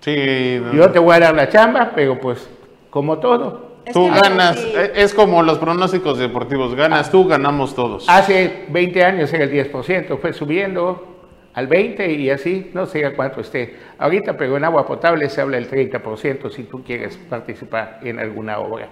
Sí. 0.00 0.62
Yo 0.72 0.90
te 0.90 0.98
voy 0.98 1.16
a 1.16 1.20
dar 1.20 1.34
la 1.34 1.50
chamba, 1.50 1.92
pero 1.94 2.18
pues 2.18 2.48
como 2.88 3.18
todo. 3.18 3.73
Tú 3.92 4.08
ganas, 4.08 4.56
eh, 4.58 4.92
es 4.96 5.14
como 5.14 5.42
los 5.42 5.58
pronósticos 5.58 6.18
deportivos, 6.18 6.74
ganas 6.74 7.10
tú, 7.10 7.26
ganamos 7.26 7.74
todos. 7.74 8.08
Hace 8.08 8.66
20 8.68 9.04
años 9.04 9.32
era 9.32 9.44
el 9.44 9.52
10%, 9.52 10.18
fue 10.18 10.32
subiendo 10.32 11.14
al 11.54 11.66
20 11.68 12.12
y 12.12 12.30
así, 12.30 12.70
no 12.74 12.86
sé 12.86 13.06
a 13.06 13.14
cuánto 13.14 13.40
esté. 13.40 13.76
Ahorita, 13.98 14.36
pero 14.36 14.56
en 14.56 14.64
agua 14.64 14.86
potable 14.86 15.28
se 15.30 15.40
habla 15.40 15.56
del 15.56 15.70
30% 15.70 16.50
si 16.50 16.64
tú 16.64 16.82
quieres 16.82 17.16
participar 17.16 18.00
en 18.02 18.18
alguna 18.18 18.58
obra. 18.58 18.88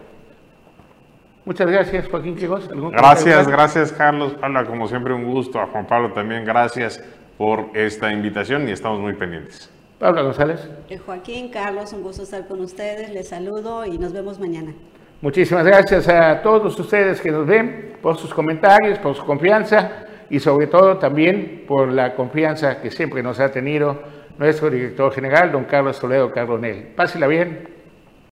Muchas 1.45 1.69
gracias, 1.69 2.09
Joaquín 2.09 2.37
Quijos. 2.37 2.69
Gracias, 2.69 3.49
gracias, 3.49 3.93
Carlos. 3.93 4.35
Paula, 4.35 4.65
como 4.65 4.87
siempre, 4.87 5.13
un 5.13 5.25
gusto. 5.25 5.61
A 5.61 5.67
Juan 5.67 5.87
Pablo 5.87 6.13
también, 6.13 6.45
gracias 6.45 7.03
por 7.37 7.71
esta 7.75 8.13
invitación 8.13 8.69
y 8.69 8.73
estamos 8.73 9.01
muy 9.01 9.15
pendientes. 9.15 9.69
Paula 10.03 10.23
González. 10.23 10.69
Eh, 10.91 10.99
Joaquín, 10.99 11.49
Carlos, 11.49 11.93
un 11.93 12.03
gusto 12.03 12.25
estar 12.25 12.49
con 12.49 12.61
ustedes. 12.61 13.15
Les 13.15 13.29
saludo 13.29 13.87
y 13.87 13.99
nos 13.99 14.13
vemos 14.13 14.41
mañana. 14.41 14.75
Muchísimas 15.21 15.65
gracias 15.65 16.09
a 16.09 16.43
todos 16.43 16.77
ustedes 16.77 17.21
que 17.21 17.31
nos 17.31 17.47
ven 17.47 17.99
por 18.03 18.17
sus 18.17 18.35
comentarios, 18.35 18.99
por 18.99 19.15
su 19.15 19.25
confianza 19.25 20.07
y 20.29 20.41
sobre 20.41 20.67
todo 20.67 20.99
también 20.99 21.67
por 21.69 21.93
la 21.93 22.17
confianza 22.17 22.81
que 22.81 22.91
siempre 22.91 23.23
nos 23.23 23.39
ha 23.39 23.53
tenido 23.53 24.03
nuestro 24.39 24.71
director 24.71 25.13
general, 25.13 25.53
don 25.53 25.67
Carlos 25.67 26.01
Toledo 26.01 26.33
Carbonell. 26.33 26.83
Pásela 26.97 27.29
bien. 27.29 27.69